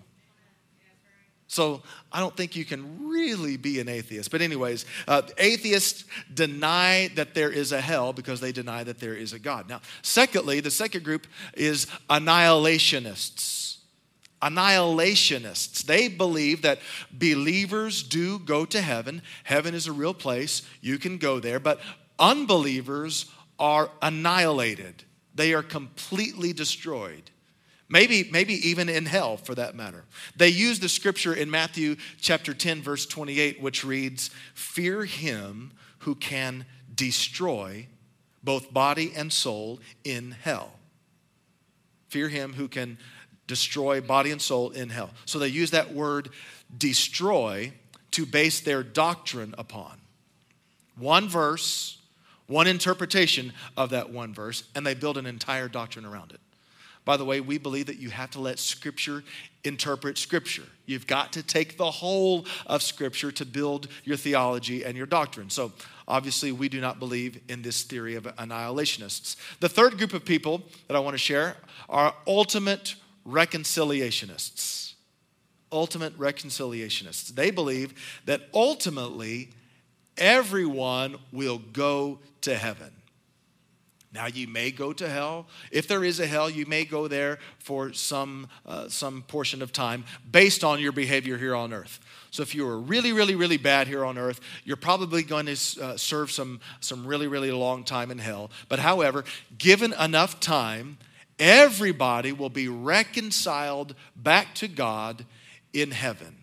So 1.51 1.81
I 2.13 2.21
don't 2.21 2.35
think 2.35 2.55
you 2.55 2.63
can 2.63 3.09
really 3.09 3.57
be 3.57 3.81
an 3.81 3.89
atheist. 3.89 4.31
But, 4.31 4.41
anyways, 4.41 4.85
uh, 5.05 5.23
atheists 5.37 6.05
deny 6.33 7.09
that 7.15 7.33
there 7.33 7.51
is 7.51 7.73
a 7.73 7.81
hell 7.81 8.13
because 8.13 8.39
they 8.39 8.53
deny 8.53 8.85
that 8.85 8.99
there 8.99 9.15
is 9.15 9.33
a 9.33 9.39
God. 9.39 9.67
Now, 9.67 9.81
secondly, 10.01 10.61
the 10.61 10.71
second 10.71 11.03
group 11.03 11.27
is 11.53 11.87
annihilationists. 12.09 13.79
Annihilationists. 14.41 15.83
They 15.83 16.07
believe 16.07 16.61
that 16.61 16.79
believers 17.11 18.01
do 18.01 18.39
go 18.39 18.63
to 18.63 18.79
heaven. 18.79 19.21
Heaven 19.43 19.75
is 19.75 19.87
a 19.87 19.91
real 19.91 20.13
place. 20.13 20.61
You 20.79 20.97
can 20.97 21.17
go 21.17 21.41
there. 21.41 21.59
But 21.59 21.81
unbelievers 22.17 23.25
are 23.59 23.91
annihilated, 24.01 25.03
they 25.35 25.53
are 25.53 25.63
completely 25.63 26.53
destroyed. 26.53 27.30
Maybe, 27.91 28.29
maybe 28.31 28.53
even 28.69 28.87
in 28.87 29.05
hell 29.05 29.35
for 29.35 29.53
that 29.55 29.75
matter. 29.75 30.05
They 30.37 30.47
use 30.47 30.79
the 30.79 30.87
scripture 30.87 31.33
in 31.33 31.51
Matthew 31.51 31.97
chapter 32.21 32.53
10, 32.53 32.81
verse 32.81 33.05
28, 33.05 33.61
which 33.61 33.83
reads, 33.83 34.29
Fear 34.53 35.03
him 35.03 35.73
who 35.99 36.15
can 36.15 36.65
destroy 36.95 37.87
both 38.41 38.73
body 38.73 39.11
and 39.13 39.31
soul 39.31 39.81
in 40.05 40.31
hell. 40.31 40.71
Fear 42.07 42.29
him 42.29 42.53
who 42.53 42.69
can 42.69 42.97
destroy 43.45 43.99
body 43.99 44.31
and 44.31 44.41
soul 44.41 44.69
in 44.69 44.89
hell. 44.89 45.09
So 45.25 45.37
they 45.37 45.49
use 45.49 45.71
that 45.71 45.93
word 45.93 46.29
destroy 46.77 47.73
to 48.11 48.25
base 48.25 48.61
their 48.61 48.83
doctrine 48.83 49.53
upon. 49.57 49.99
One 50.97 51.27
verse, 51.27 51.97
one 52.47 52.67
interpretation 52.67 53.51
of 53.75 53.89
that 53.89 54.11
one 54.11 54.33
verse, 54.33 54.63
and 54.75 54.87
they 54.87 54.93
build 54.93 55.17
an 55.17 55.25
entire 55.25 55.67
doctrine 55.67 56.05
around 56.05 56.31
it. 56.31 56.39
By 57.03 57.17
the 57.17 57.25
way, 57.25 57.41
we 57.41 57.57
believe 57.57 57.87
that 57.87 57.97
you 57.97 58.09
have 58.11 58.31
to 58.31 58.39
let 58.39 58.59
Scripture 58.59 59.23
interpret 59.63 60.17
Scripture. 60.17 60.63
You've 60.85 61.07
got 61.07 61.33
to 61.33 61.43
take 61.43 61.77
the 61.77 61.89
whole 61.89 62.45
of 62.67 62.83
Scripture 62.83 63.31
to 63.31 63.45
build 63.45 63.87
your 64.03 64.17
theology 64.17 64.83
and 64.83 64.95
your 64.95 65.07
doctrine. 65.07 65.49
So, 65.49 65.71
obviously, 66.07 66.51
we 66.51 66.69
do 66.69 66.79
not 66.79 66.99
believe 66.99 67.41
in 67.49 67.63
this 67.63 67.83
theory 67.83 68.15
of 68.15 68.23
annihilationists. 68.23 69.35
The 69.59 69.69
third 69.69 69.97
group 69.97 70.13
of 70.13 70.25
people 70.25 70.61
that 70.87 70.95
I 70.95 70.99
want 70.99 71.15
to 71.15 71.19
share 71.19 71.55
are 71.89 72.13
ultimate 72.27 72.95
reconciliationists. 73.27 74.93
Ultimate 75.71 76.17
reconciliationists. 76.19 77.29
They 77.29 77.49
believe 77.49 78.21
that 78.25 78.41
ultimately 78.53 79.49
everyone 80.17 81.17
will 81.31 81.57
go 81.57 82.19
to 82.41 82.55
heaven. 82.55 82.91
Now, 84.13 84.25
you 84.25 84.45
may 84.47 84.71
go 84.71 84.91
to 84.91 85.07
hell. 85.07 85.47
If 85.71 85.87
there 85.87 86.03
is 86.03 86.19
a 86.19 86.27
hell, 86.27 86.49
you 86.49 86.65
may 86.65 86.83
go 86.83 87.07
there 87.07 87.39
for 87.59 87.93
some, 87.93 88.49
uh, 88.65 88.89
some 88.89 89.21
portion 89.21 89.61
of 89.61 89.71
time 89.71 90.03
based 90.29 90.65
on 90.65 90.81
your 90.81 90.91
behavior 90.91 91.37
here 91.37 91.55
on 91.55 91.71
earth. 91.71 91.99
So, 92.29 92.43
if 92.43 92.53
you 92.53 92.65
were 92.65 92.77
really, 92.77 93.13
really, 93.13 93.35
really 93.35 93.55
bad 93.55 93.87
here 93.87 94.03
on 94.03 94.17
earth, 94.17 94.41
you're 94.65 94.75
probably 94.75 95.23
going 95.23 95.45
to 95.45 95.81
uh, 95.81 95.97
serve 95.97 96.29
some, 96.29 96.59
some 96.81 97.07
really, 97.07 97.27
really 97.27 97.51
long 97.51 97.85
time 97.85 98.11
in 98.11 98.17
hell. 98.17 98.51
But, 98.67 98.79
however, 98.79 99.23
given 99.57 99.93
enough 99.93 100.41
time, 100.41 100.97
everybody 101.39 102.33
will 102.33 102.49
be 102.49 102.67
reconciled 102.67 103.95
back 104.17 104.53
to 104.55 104.67
God 104.67 105.25
in 105.71 105.91
heaven. 105.91 106.35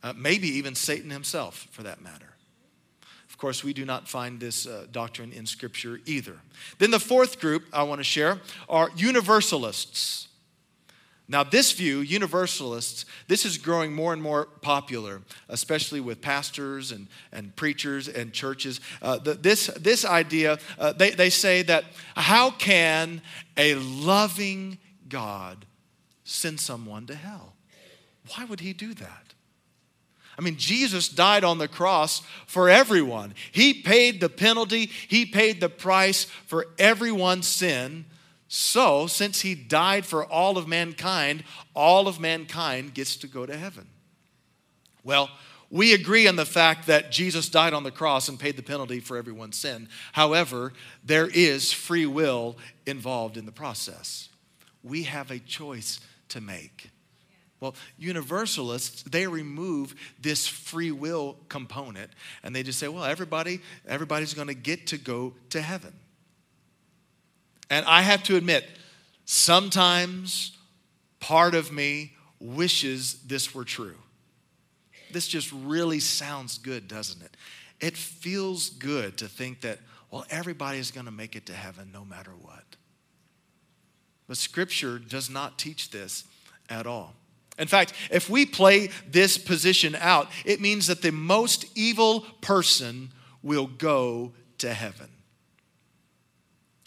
Uh, 0.00 0.12
maybe 0.16 0.46
even 0.48 0.76
Satan 0.76 1.10
himself, 1.10 1.66
for 1.72 1.82
that 1.82 2.00
matter 2.00 2.29
course, 3.40 3.64
we 3.64 3.72
do 3.72 3.84
not 3.84 4.06
find 4.06 4.38
this 4.38 4.66
uh, 4.66 4.86
doctrine 4.92 5.32
in 5.32 5.46
Scripture 5.46 6.00
either. 6.06 6.36
Then 6.78 6.90
the 6.90 7.00
fourth 7.00 7.40
group 7.40 7.64
I 7.72 7.82
want 7.82 7.98
to 7.98 8.04
share 8.04 8.38
are 8.68 8.90
universalists. 8.94 10.28
Now, 11.26 11.44
this 11.44 11.70
view, 11.72 12.00
universalists, 12.00 13.04
this 13.28 13.46
is 13.46 13.56
growing 13.56 13.94
more 13.94 14.12
and 14.12 14.20
more 14.20 14.46
popular, 14.62 15.22
especially 15.48 16.00
with 16.00 16.20
pastors 16.20 16.90
and, 16.90 17.06
and 17.32 17.54
preachers 17.54 18.08
and 18.08 18.32
churches. 18.32 18.80
Uh, 19.00 19.18
the, 19.18 19.34
this, 19.34 19.68
this 19.78 20.04
idea, 20.04 20.58
uh, 20.78 20.92
they, 20.92 21.10
they 21.10 21.30
say 21.30 21.62
that 21.62 21.84
how 22.16 22.50
can 22.50 23.22
a 23.56 23.76
loving 23.76 24.78
God 25.08 25.66
send 26.24 26.58
someone 26.58 27.06
to 27.06 27.14
hell? 27.14 27.54
Why 28.34 28.44
would 28.44 28.60
he 28.60 28.72
do 28.72 28.92
that? 28.94 29.34
I 30.40 30.42
mean, 30.42 30.56
Jesus 30.56 31.10
died 31.10 31.44
on 31.44 31.58
the 31.58 31.68
cross 31.68 32.22
for 32.46 32.70
everyone. 32.70 33.34
He 33.52 33.74
paid 33.74 34.22
the 34.22 34.30
penalty, 34.30 34.86
He 34.86 35.26
paid 35.26 35.60
the 35.60 35.68
price 35.68 36.24
for 36.46 36.66
everyone's 36.78 37.46
sin. 37.46 38.06
So, 38.48 39.06
since 39.06 39.42
He 39.42 39.54
died 39.54 40.06
for 40.06 40.24
all 40.24 40.56
of 40.56 40.66
mankind, 40.66 41.44
all 41.74 42.08
of 42.08 42.18
mankind 42.18 42.94
gets 42.94 43.16
to 43.16 43.26
go 43.26 43.44
to 43.44 43.54
heaven. 43.54 43.86
Well, 45.04 45.28
we 45.68 45.92
agree 45.92 46.26
on 46.26 46.36
the 46.36 46.46
fact 46.46 46.86
that 46.86 47.12
Jesus 47.12 47.50
died 47.50 47.74
on 47.74 47.82
the 47.82 47.90
cross 47.90 48.30
and 48.30 48.40
paid 48.40 48.56
the 48.56 48.62
penalty 48.62 48.98
for 48.98 49.18
everyone's 49.18 49.58
sin. 49.58 49.90
However, 50.12 50.72
there 51.04 51.28
is 51.28 51.70
free 51.70 52.06
will 52.06 52.56
involved 52.86 53.36
in 53.36 53.44
the 53.44 53.52
process. 53.52 54.30
We 54.82 55.02
have 55.02 55.30
a 55.30 55.38
choice 55.38 56.00
to 56.30 56.40
make. 56.40 56.88
Well, 57.60 57.74
universalists, 57.98 59.02
they 59.02 59.26
remove 59.26 59.94
this 60.18 60.46
free 60.46 60.90
will 60.90 61.36
component 61.48 62.10
and 62.42 62.56
they 62.56 62.62
just 62.62 62.78
say, 62.78 62.88
well, 62.88 63.04
everybody, 63.04 63.60
everybody's 63.86 64.32
going 64.32 64.48
to 64.48 64.54
get 64.54 64.86
to 64.88 64.98
go 64.98 65.34
to 65.50 65.60
heaven. 65.60 65.92
And 67.68 67.84
I 67.86 68.00
have 68.02 68.22
to 68.24 68.36
admit, 68.36 68.64
sometimes 69.26 70.56
part 71.20 71.54
of 71.54 71.70
me 71.70 72.14
wishes 72.40 73.20
this 73.26 73.54
were 73.54 73.64
true. 73.64 73.96
This 75.12 75.28
just 75.28 75.52
really 75.52 76.00
sounds 76.00 76.56
good, 76.56 76.88
doesn't 76.88 77.22
it? 77.22 77.36
It 77.78 77.96
feels 77.96 78.70
good 78.70 79.18
to 79.18 79.28
think 79.28 79.60
that, 79.60 79.78
well, 80.10 80.24
everybody's 80.30 80.90
going 80.90 81.06
to 81.06 81.12
make 81.12 81.36
it 81.36 81.46
to 81.46 81.52
heaven 81.52 81.90
no 81.92 82.04
matter 82.04 82.32
what. 82.40 82.64
But 84.26 84.36
Scripture 84.36 84.98
does 84.98 85.28
not 85.28 85.58
teach 85.58 85.90
this 85.90 86.24
at 86.68 86.86
all. 86.86 87.14
In 87.60 87.68
fact, 87.68 87.92
if 88.10 88.30
we 88.30 88.46
play 88.46 88.88
this 89.06 89.36
position 89.36 89.94
out, 90.00 90.28
it 90.46 90.62
means 90.62 90.86
that 90.86 91.02
the 91.02 91.12
most 91.12 91.66
evil 91.76 92.22
person 92.40 93.10
will 93.42 93.66
go 93.66 94.32
to 94.58 94.72
heaven. 94.72 95.10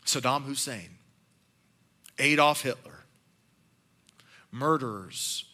Saddam 0.04 0.44
Hussein, 0.44 0.98
Adolf 2.18 2.64
Hitler, 2.64 3.06
murderers, 4.52 5.46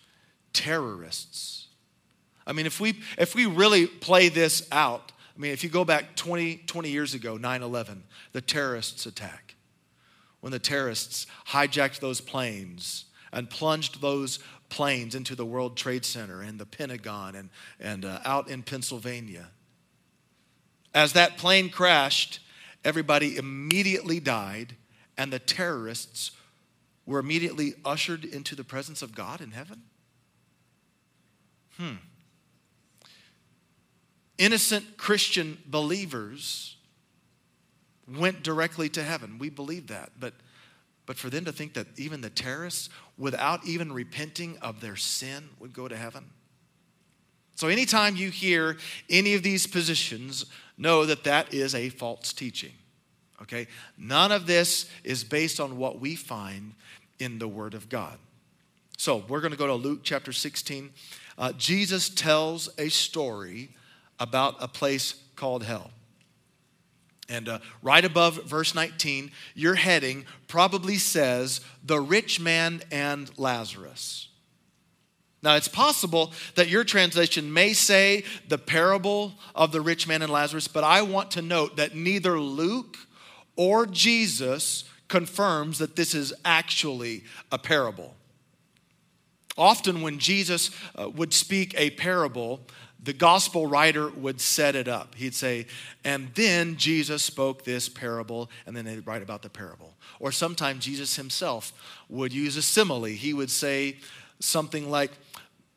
terrorists. 0.53 1.67
I 2.47 2.53
mean, 2.53 2.65
if 2.65 2.79
we, 2.79 3.01
if 3.17 3.35
we 3.35 3.45
really 3.45 3.88
play 3.88 4.29
this 4.29 4.67
out, 4.71 5.11
I 5.35 5.39
mean, 5.39 5.51
if 5.51 5.65
you 5.65 5.69
go 5.69 5.83
back 5.83 6.15
20, 6.15 6.63
20 6.65 6.89
years 6.89 7.13
ago, 7.13 7.35
9 7.35 7.61
11, 7.61 8.03
the 8.31 8.41
terrorists' 8.41 9.05
attack, 9.05 9.55
when 10.39 10.53
the 10.53 10.59
terrorists 10.59 11.27
hijacked 11.49 11.99
those 11.99 12.21
planes 12.21 13.05
and 13.31 13.50
plunged 13.50 14.01
those 14.01 14.39
planes 14.69 15.15
into 15.15 15.36
the 15.36 15.45
World 15.45 15.75
Trade 15.77 16.05
Center 16.05 16.41
and 16.41 16.59
the 16.59 16.65
Pentagon 16.65 17.36
and, 17.36 17.50
and 17.79 18.05
uh, 18.05 18.19
out 18.25 18.50
in 18.50 18.63
Pennsylvania. 18.63 19.50
As 20.93 21.13
that 21.13 21.38
plane 21.38 21.69
crashed, 21.69 22.39
everybody 22.83 23.38
immediately 23.38 24.19
died, 24.19 24.75
and 25.17 25.31
the 25.31 25.39
terrorists 25.39 26.31
were 27.05 27.19
immediately 27.19 27.74
ushered 27.83 28.24
into 28.24 28.55
the 28.55 28.63
presence 28.63 29.01
of 29.01 29.15
God 29.15 29.41
in 29.41 29.51
heaven? 29.51 29.81
Hmm. 31.77 31.95
innocent 34.38 34.98
Christian 34.98 35.57
believers 35.65 36.75
went 38.17 38.43
directly 38.43 38.89
to 38.89 39.03
heaven. 39.03 39.38
We 39.39 39.50
believe 39.50 39.88
that. 39.88 40.12
But, 40.19 40.33
but 41.05 41.17
for 41.17 41.29
them 41.29 41.45
to 41.45 41.51
think 41.51 41.74
that 41.75 41.88
even 41.98 42.21
the 42.21 42.29
terrorists, 42.29 42.89
without 43.19 43.65
even 43.67 43.91
repenting 43.91 44.57
of 44.59 44.81
their 44.81 44.95
sin, 44.95 45.49
would 45.59 45.73
go 45.73 45.88
to 45.88 45.95
heaven. 45.95 46.25
So, 47.55 47.67
anytime 47.67 48.15
you 48.15 48.29
hear 48.29 48.77
any 49.09 49.33
of 49.33 49.43
these 49.43 49.67
positions, 49.67 50.45
know 50.77 51.05
that 51.05 51.25
that 51.25 51.53
is 51.53 51.75
a 51.75 51.89
false 51.89 52.31
teaching. 52.31 52.71
Okay? 53.41 53.67
None 53.97 54.31
of 54.31 54.47
this 54.47 54.89
is 55.03 55.25
based 55.25 55.59
on 55.59 55.77
what 55.77 55.99
we 55.99 56.15
find 56.15 56.73
in 57.19 57.38
the 57.38 57.49
Word 57.49 57.73
of 57.73 57.89
God. 57.89 58.17
So, 58.97 59.25
we're 59.27 59.41
going 59.41 59.51
to 59.51 59.57
go 59.57 59.67
to 59.67 59.73
Luke 59.73 59.99
chapter 60.03 60.31
16. 60.31 60.89
Uh, 61.38 61.51
Jesus 61.51 62.09
tells 62.09 62.69
a 62.77 62.88
story 62.88 63.69
about 64.19 64.55
a 64.61 64.67
place 64.69 65.21
called 65.35 65.63
hell. 65.63 65.91
And 67.29 67.48
uh, 67.48 67.59
right 67.83 68.03
above 68.03 68.43
verse 68.45 68.74
19, 68.74 69.31
your 69.53 69.75
heading 69.75 70.25
probably 70.48 70.98
says, 70.98 71.62
The 71.83 72.01
rich 72.01 72.39
man 72.39 72.81
and 72.91 73.29
Lazarus. 73.38 74.29
Now, 75.41 75.55
it's 75.55 75.69
possible 75.69 76.33
that 76.55 76.67
your 76.67 76.83
translation 76.83 77.53
may 77.53 77.71
say 77.71 78.25
the 78.50 78.57
parable 78.57 79.36
of 79.55 79.71
the 79.71 79.79
rich 79.79 80.05
man 80.05 80.21
and 80.21 80.31
Lazarus, 80.31 80.67
but 80.67 80.83
I 80.83 81.01
want 81.01 81.31
to 81.31 81.41
note 81.41 81.77
that 81.77 81.95
neither 81.95 82.39
Luke 82.39 82.98
or 83.55 83.86
Jesus 83.86 84.83
confirms 85.07 85.77
that 85.77 85.95
this 85.95 86.13
is 86.13 86.33
actually 86.43 87.24
a 87.51 87.57
parable. 87.57 88.15
Often, 89.57 90.01
when 90.01 90.19
Jesus 90.19 90.71
uh, 90.95 91.09
would 91.09 91.33
speak 91.33 91.74
a 91.77 91.89
parable, 91.91 92.62
the 93.01 93.13
gospel 93.13 93.65
writer 93.65 94.09
would 94.09 94.41
set 94.41 94.75
it 94.75 94.87
up. 94.87 95.15
He'd 95.15 95.33
say, 95.33 95.67
and 96.03 96.29
then 96.35 96.75
Jesus 96.75 97.23
spoke 97.23 97.63
this 97.63 97.87
parable, 97.87 98.49
and 98.65 98.75
then 98.75 98.85
they'd 98.85 99.07
write 99.07 99.21
about 99.21 99.41
the 99.41 99.49
parable. 99.49 99.93
Or 100.19 100.31
sometimes 100.31 100.83
Jesus 100.83 101.15
himself 101.15 101.71
would 102.09 102.33
use 102.33 102.57
a 102.57 102.61
simile. 102.61 103.05
He 103.05 103.33
would 103.33 103.49
say 103.49 103.97
something 104.39 104.89
like, 104.89 105.11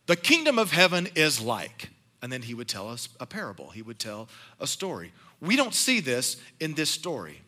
the 0.07 0.17
kingdom 0.17 0.59
of 0.59 0.73
heaven 0.73 1.09
is 1.15 1.41
like, 1.41 1.91
and 2.23 2.33
then 2.33 2.43
he 2.43 2.55
would 2.55 2.69
tell 2.69 2.89
us 2.89 3.09
a 3.21 3.27
parable. 3.27 3.71
He 3.71 3.83
would 3.83 4.01
tell 4.01 4.29
a 4.59 4.67
story. 4.67 5.13
We 5.41 5.55
don't 5.55 5.75
see 5.75 6.01
this 6.01 6.39
in 6.59 6.75
this 6.75 6.91
story. 6.91 7.41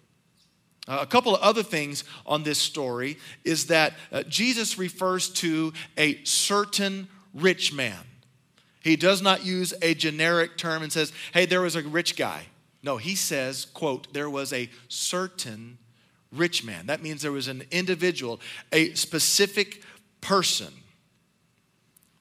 Uh, 0.87 0.99
a 1.01 1.07
couple 1.07 1.35
of 1.35 1.41
other 1.41 1.63
things 1.63 2.05
on 2.27 2.43
this 2.43 2.59
story 2.59 3.19
is 3.43 3.67
that 3.67 3.95
uh, 4.13 4.23
Jesus 4.25 4.79
refers 4.79 5.31
to 5.31 5.73
a 5.97 6.23
certain 6.25 7.09
rich 7.33 7.73
man. 7.73 7.99
He 8.85 8.97
does 8.97 9.23
not 9.23 9.47
use 9.47 9.73
a 9.81 9.95
generic 9.95 10.59
term 10.59 10.83
and 10.83 10.93
says, 10.93 11.11
hey, 11.33 11.47
there 11.47 11.63
was 11.63 11.75
a 11.75 11.83
rich 11.83 12.17
guy. 12.17 12.45
No, 12.83 12.99
he 12.99 13.15
says, 13.15 13.65
quote, 13.65 14.13
there 14.13 14.29
was 14.29 14.53
a 14.53 14.69
certain 14.89 15.79
rich 16.31 16.63
man. 16.63 16.87
That 16.87 17.03
means 17.03 17.23
there 17.23 17.33
was 17.33 17.49
an 17.49 17.65
individual, 17.71 18.43
a 18.73 18.93
specific 18.93 19.83
person. 20.21 20.69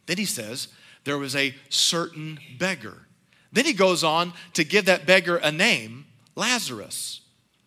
Then 0.05 0.17
he 0.17 0.23
says, 0.23 0.69
there 1.03 1.17
was 1.17 1.35
a 1.35 1.53
certain 1.67 2.39
beggar. 2.57 3.07
Then 3.51 3.65
he 3.65 3.73
goes 3.73 4.01
on 4.01 4.31
to 4.53 4.63
give 4.63 4.85
that 4.85 5.05
beggar 5.05 5.35
a 5.35 5.51
name, 5.51 6.05
Lazarus. 6.33 7.19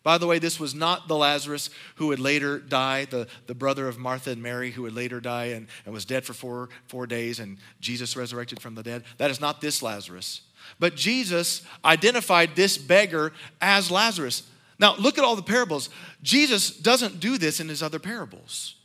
By 0.07 0.17
the 0.17 0.25
way, 0.25 0.39
this 0.39 0.57
was 0.57 0.73
not 0.73 1.09
the 1.09 1.17
Lazarus 1.17 1.69
who 1.95 2.07
would 2.07 2.19
later 2.19 2.59
die, 2.59 3.03
the, 3.03 3.27
the 3.45 3.53
brother 3.53 3.89
of 3.89 3.97
Martha 3.97 4.31
and 4.31 4.41
Mary 4.41 4.71
who 4.71 4.83
would 4.83 4.95
later 4.95 5.19
die 5.19 5.47
and, 5.47 5.67
and 5.83 5.93
was 5.93 6.05
dead 6.05 6.23
for 6.23 6.31
four, 6.31 6.69
four 6.85 7.05
days 7.07 7.41
and 7.41 7.57
Jesus 7.81 8.15
resurrected 8.15 8.61
from 8.61 8.73
the 8.73 8.83
dead. 8.83 9.03
That 9.17 9.31
is 9.31 9.41
not 9.41 9.59
this 9.59 9.83
Lazarus. 9.83 10.43
But 10.79 10.95
Jesus 10.95 11.61
identified 11.83 12.55
this 12.55 12.77
beggar 12.77 13.33
as 13.59 13.91
Lazarus. 13.91 14.43
Now, 14.79 14.95
look 14.95 15.17
at 15.17 15.25
all 15.25 15.35
the 15.35 15.43
parables. 15.43 15.89
Jesus 16.23 16.71
doesn't 16.71 17.19
do 17.19 17.37
this 17.37 17.59
in 17.59 17.67
his 17.67 17.83
other 17.83 17.99
parables. 17.99 18.75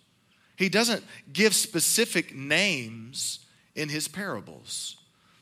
He 0.57 0.69
doesn't 0.69 1.05
give 1.33 1.55
specific 1.55 2.35
names 2.35 3.47
in 3.76 3.91
his 3.91 4.09
parables. 4.09 4.97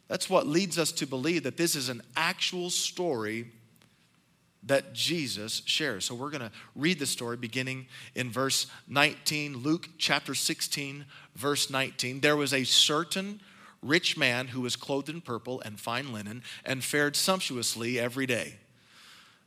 That's 0.08 0.28
what 0.28 0.46
leads 0.46 0.78
us 0.78 0.92
to 0.92 1.06
believe 1.06 1.44
that 1.44 1.56
this 1.56 1.74
is 1.74 1.88
an 1.88 2.02
actual 2.18 2.68
story 2.68 3.52
that 4.62 4.92
Jesus 4.92 5.62
shares. 5.64 6.04
So 6.04 6.14
we're 6.14 6.30
going 6.30 6.42
to 6.42 6.52
read 6.74 6.98
the 6.98 7.06
story 7.06 7.36
beginning 7.36 7.86
in 8.14 8.30
verse 8.30 8.66
19, 8.88 9.58
Luke 9.58 9.88
chapter 9.98 10.34
16, 10.34 11.06
verse 11.34 11.70
19. 11.70 12.20
There 12.20 12.36
was 12.36 12.52
a 12.52 12.64
certain 12.64 13.40
rich 13.82 14.16
man 14.16 14.48
who 14.48 14.60
was 14.60 14.76
clothed 14.76 15.08
in 15.08 15.20
purple 15.20 15.60
and 15.62 15.80
fine 15.80 16.12
linen 16.12 16.42
and 16.64 16.84
fared 16.84 17.16
sumptuously 17.16 17.98
every 17.98 18.26
day. 18.26 18.56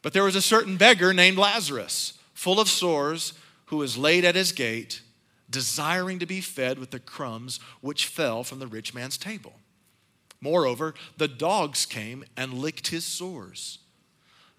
But 0.01 0.13
there 0.13 0.23
was 0.23 0.35
a 0.35 0.41
certain 0.41 0.77
beggar 0.77 1.13
named 1.13 1.37
Lazarus, 1.37 2.13
full 2.33 2.59
of 2.59 2.67
sores, 2.67 3.33
who 3.65 3.77
was 3.77 3.97
laid 3.97 4.25
at 4.25 4.35
his 4.35 4.51
gate, 4.51 5.01
desiring 5.49 6.19
to 6.19 6.25
be 6.25 6.41
fed 6.41 6.79
with 6.79 6.91
the 6.91 6.99
crumbs 6.99 7.59
which 7.81 8.07
fell 8.07 8.43
from 8.43 8.59
the 8.59 8.67
rich 8.67 8.93
man's 8.93 9.17
table. 9.17 9.53
Moreover, 10.41 10.93
the 11.17 11.27
dogs 11.27 11.85
came 11.85 12.25
and 12.35 12.55
licked 12.55 12.87
his 12.87 13.05
sores. 13.05 13.79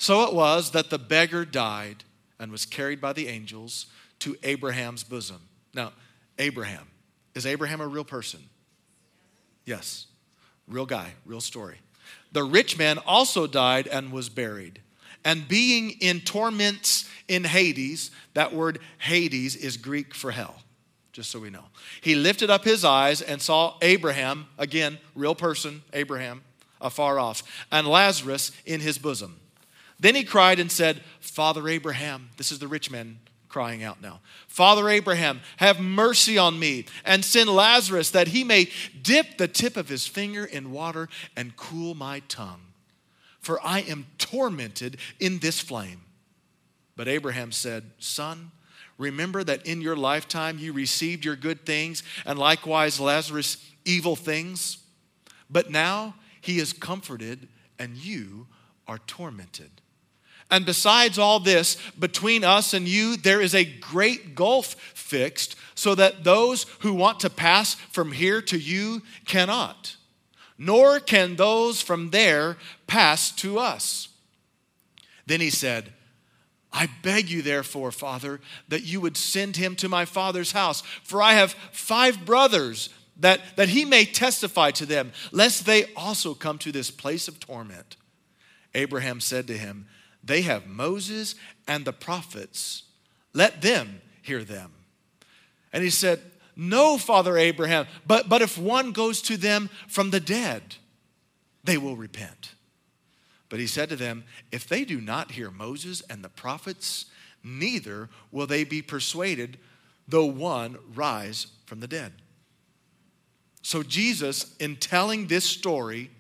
So 0.04 0.24
it 0.24 0.34
was 0.34 0.72
that 0.72 0.90
the 0.90 0.98
beggar 0.98 1.46
died 1.46 2.04
and 2.38 2.52
was 2.52 2.66
carried 2.66 3.00
by 3.00 3.14
the 3.14 3.26
angels 3.26 3.86
to 4.18 4.36
Abraham's 4.42 5.02
bosom. 5.02 5.40
Now, 5.72 5.92
Abraham. 6.38 6.88
Is 7.34 7.46
Abraham 7.46 7.80
a 7.80 7.86
real 7.86 8.04
person? 8.04 8.40
Yes. 9.64 10.04
Real 10.68 10.84
guy, 10.84 11.14
real 11.24 11.40
story. 11.40 11.78
The 12.32 12.44
rich 12.44 12.76
man 12.76 12.98
also 13.06 13.46
died 13.46 13.86
and 13.86 14.12
was 14.12 14.28
buried. 14.28 14.82
And 15.24 15.48
being 15.48 15.92
in 16.02 16.20
torments 16.20 17.08
in 17.26 17.44
Hades, 17.44 18.10
that 18.34 18.52
word 18.52 18.80
Hades 18.98 19.56
is 19.56 19.78
Greek 19.78 20.14
for 20.14 20.32
hell, 20.32 20.56
just 21.14 21.30
so 21.30 21.40
we 21.40 21.48
know. 21.48 21.64
He 22.02 22.14
lifted 22.14 22.50
up 22.50 22.64
his 22.64 22.84
eyes 22.84 23.22
and 23.22 23.40
saw 23.40 23.78
Abraham, 23.80 24.48
again, 24.58 24.98
real 25.14 25.34
person, 25.34 25.82
Abraham, 25.94 26.44
afar 26.78 27.18
off, 27.18 27.42
and 27.72 27.86
Lazarus 27.86 28.52
in 28.66 28.80
his 28.82 28.98
bosom. 28.98 29.40
Then 29.98 30.14
he 30.14 30.24
cried 30.24 30.58
and 30.58 30.70
said, 30.70 31.02
Father 31.20 31.68
Abraham, 31.68 32.30
this 32.36 32.52
is 32.52 32.58
the 32.58 32.68
rich 32.68 32.90
man 32.90 33.18
crying 33.48 33.84
out 33.84 34.02
now. 34.02 34.20
Father 34.48 34.88
Abraham, 34.88 35.40
have 35.58 35.78
mercy 35.78 36.36
on 36.36 36.58
me 36.58 36.86
and 37.04 37.24
send 37.24 37.48
Lazarus 37.48 38.10
that 38.10 38.26
he 38.28 38.42
may 38.42 38.68
dip 39.00 39.38
the 39.38 39.46
tip 39.46 39.76
of 39.76 39.88
his 39.88 40.08
finger 40.08 40.44
in 40.44 40.72
water 40.72 41.08
and 41.36 41.56
cool 41.56 41.94
my 41.94 42.18
tongue, 42.26 42.72
for 43.40 43.64
I 43.64 43.82
am 43.82 44.06
tormented 44.18 44.96
in 45.20 45.38
this 45.38 45.60
flame. 45.60 46.00
But 46.96 47.06
Abraham 47.06 47.52
said, 47.52 47.92
Son, 48.00 48.50
remember 48.98 49.44
that 49.44 49.64
in 49.64 49.80
your 49.80 49.96
lifetime 49.96 50.58
you 50.58 50.72
received 50.72 51.24
your 51.24 51.36
good 51.36 51.64
things, 51.64 52.02
and 52.26 52.38
likewise 52.38 52.98
Lazarus 52.98 53.64
evil 53.84 54.16
things. 54.16 54.78
But 55.48 55.70
now 55.70 56.16
he 56.40 56.58
is 56.58 56.72
comforted, 56.72 57.46
and 57.78 57.96
you 57.96 58.48
are 58.88 58.98
tormented. 58.98 59.70
And 60.50 60.66
besides 60.66 61.18
all 61.18 61.40
this, 61.40 61.76
between 61.98 62.44
us 62.44 62.74
and 62.74 62.86
you, 62.86 63.16
there 63.16 63.40
is 63.40 63.54
a 63.54 63.64
great 63.64 64.34
gulf 64.34 64.74
fixed, 64.94 65.56
so 65.74 65.94
that 65.96 66.22
those 66.22 66.66
who 66.80 66.94
want 66.94 67.20
to 67.20 67.30
pass 67.30 67.74
from 67.74 68.12
here 68.12 68.40
to 68.42 68.58
you 68.58 69.02
cannot, 69.26 69.96
nor 70.56 71.00
can 71.00 71.36
those 71.36 71.82
from 71.82 72.10
there 72.10 72.56
pass 72.86 73.32
to 73.32 73.58
us. 73.58 74.08
Then 75.26 75.40
he 75.40 75.50
said, 75.50 75.92
I 76.72 76.88
beg 77.02 77.28
you, 77.30 77.42
therefore, 77.42 77.92
Father, 77.92 78.40
that 78.68 78.82
you 78.82 79.00
would 79.00 79.16
send 79.16 79.56
him 79.56 79.76
to 79.76 79.88
my 79.88 80.04
father's 80.04 80.52
house, 80.52 80.82
for 81.02 81.22
I 81.22 81.34
have 81.34 81.52
five 81.72 82.24
brothers, 82.24 82.90
that, 83.18 83.40
that 83.56 83.68
he 83.68 83.84
may 83.84 84.04
testify 84.04 84.72
to 84.72 84.86
them, 84.86 85.12
lest 85.32 85.66
they 85.66 85.84
also 85.94 86.34
come 86.34 86.58
to 86.58 86.72
this 86.72 86.90
place 86.90 87.28
of 87.28 87.38
torment. 87.38 87.96
Abraham 88.74 89.20
said 89.20 89.46
to 89.46 89.56
him, 89.56 89.86
they 90.24 90.42
have 90.42 90.66
Moses 90.66 91.34
and 91.68 91.84
the 91.84 91.92
prophets. 91.92 92.84
Let 93.32 93.62
them 93.62 94.00
hear 94.22 94.44
them. 94.44 94.72
And 95.72 95.82
he 95.82 95.90
said, 95.90 96.20
No, 96.56 96.98
Father 96.98 97.36
Abraham, 97.36 97.86
but, 98.06 98.28
but 98.28 98.42
if 98.42 98.56
one 98.56 98.92
goes 98.92 99.20
to 99.22 99.36
them 99.36 99.68
from 99.88 100.10
the 100.10 100.20
dead, 100.20 100.76
they 101.64 101.76
will 101.76 101.96
repent. 101.96 102.54
But 103.48 103.60
he 103.60 103.66
said 103.66 103.88
to 103.90 103.96
them, 103.96 104.24
If 104.50 104.66
they 104.66 104.84
do 104.84 105.00
not 105.00 105.32
hear 105.32 105.50
Moses 105.50 106.02
and 106.08 106.24
the 106.24 106.28
prophets, 106.28 107.06
neither 107.42 108.08
will 108.32 108.46
they 108.46 108.64
be 108.64 108.82
persuaded, 108.82 109.58
though 110.08 110.24
one 110.24 110.78
rise 110.94 111.48
from 111.66 111.80
the 111.80 111.88
dead. 111.88 112.12
So, 113.62 113.82
Jesus, 113.82 114.54
in 114.58 114.76
telling 114.76 115.26
this 115.26 115.44
story, 115.44 116.10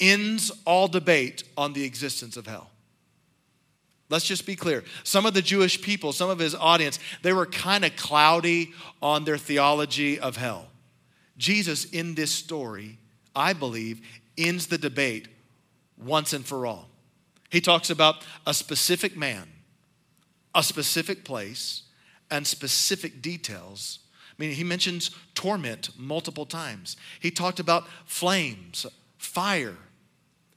ends 0.00 0.50
all 0.64 0.88
debate 0.88 1.44
on 1.56 1.72
the 1.72 1.84
existence 1.84 2.36
of 2.36 2.46
hell. 2.46 2.70
Let's 4.10 4.26
just 4.26 4.46
be 4.46 4.56
clear. 4.56 4.84
Some 5.04 5.26
of 5.26 5.34
the 5.34 5.42
Jewish 5.42 5.82
people, 5.82 6.12
some 6.12 6.30
of 6.30 6.38
his 6.38 6.54
audience, 6.54 6.98
they 7.22 7.32
were 7.32 7.46
kind 7.46 7.84
of 7.84 7.94
cloudy 7.96 8.72
on 9.02 9.24
their 9.24 9.36
theology 9.36 10.18
of 10.18 10.36
hell. 10.36 10.68
Jesus, 11.36 11.84
in 11.84 12.14
this 12.14 12.32
story, 12.32 12.98
I 13.36 13.52
believe, 13.52 14.00
ends 14.36 14.66
the 14.66 14.78
debate 14.78 15.28
once 15.96 16.32
and 16.32 16.44
for 16.44 16.64
all. 16.64 16.88
He 17.50 17.60
talks 17.60 17.90
about 17.90 18.24
a 18.46 18.54
specific 18.54 19.16
man, 19.16 19.48
a 20.54 20.62
specific 20.62 21.24
place, 21.24 21.82
and 22.30 22.46
specific 22.46 23.20
details. 23.22 24.00
I 24.30 24.34
mean, 24.38 24.52
he 24.52 24.64
mentions 24.64 25.10
torment 25.34 25.90
multiple 25.98 26.46
times. 26.46 26.96
He 27.20 27.30
talked 27.30 27.60
about 27.60 27.84
flames, 28.06 28.86
fire. 29.18 29.76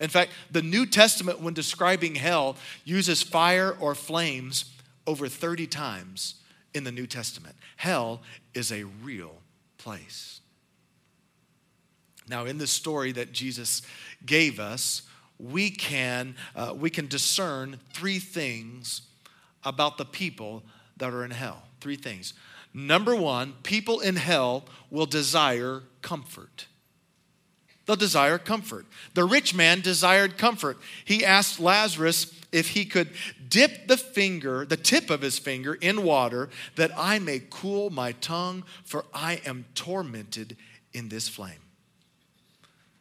In 0.02 0.10
fact, 0.10 0.32
the 0.50 0.64
New 0.64 0.88
Testament, 0.88 1.40
when 1.40 1.54
describing 1.54 2.16
hell, 2.16 2.58
uses 2.84 3.22
fire 3.22 3.78
or 3.80 3.94
flames 3.94 4.66
over 5.06 5.30
30 5.30 5.68
times 5.68 6.36
in 6.74 6.84
the 6.84 6.92
New 6.92 7.06
Testament. 7.06 7.56
Hell 7.78 8.22
is 8.56 8.72
a 8.72 8.84
real 8.84 9.36
place. 9.78 10.42
Now, 12.28 12.46
in 12.46 12.58
the 12.58 12.68
story 12.68 13.12
that 13.12 13.32
Jesus 13.32 13.84
gave 14.26 14.60
us, 14.60 15.04
we 15.38 15.70
can, 15.70 16.36
uh, 16.56 16.74
we 16.76 16.90
can 16.90 17.08
discern 17.08 17.80
three 17.94 18.20
things 18.20 19.02
about 19.64 20.00
the 20.00 20.06
people 20.06 20.64
that 20.98 21.14
are 21.14 21.24
in 21.24 21.32
hell. 21.32 21.64
Three 21.80 21.96
things. 21.96 22.34
Number 22.74 23.16
one, 23.16 23.54
people 23.64 24.00
in 24.00 24.16
hell 24.16 24.66
will 24.90 25.06
desire 25.06 25.84
comfort. 26.02 26.68
They'll 27.92 27.98
desire 27.98 28.38
comfort. 28.38 28.86
The 29.16 29.26
rich 29.26 29.54
man 29.54 29.82
desired 29.82 30.38
comfort. 30.38 30.78
He 31.04 31.26
asked 31.26 31.60
Lazarus 31.60 32.34
if 32.54 32.70
he 32.70 32.86
could 32.86 33.10
dip 33.50 33.90
the 33.90 33.98
finger, 33.98 34.64
the 34.64 34.78
tip 34.78 35.10
of 35.10 35.20
his 35.20 35.38
finger, 35.38 35.74
in 35.74 36.04
water 36.04 36.50
that 36.78 36.92
I 36.96 37.20
may 37.20 37.42
cool 37.50 37.90
my 37.90 38.14
tongue, 38.14 38.64
for 38.86 39.04
I 39.14 39.42
am 39.46 39.66
tormented 39.76 40.56
in 40.94 41.10
this 41.10 41.28
flame. 41.28 41.60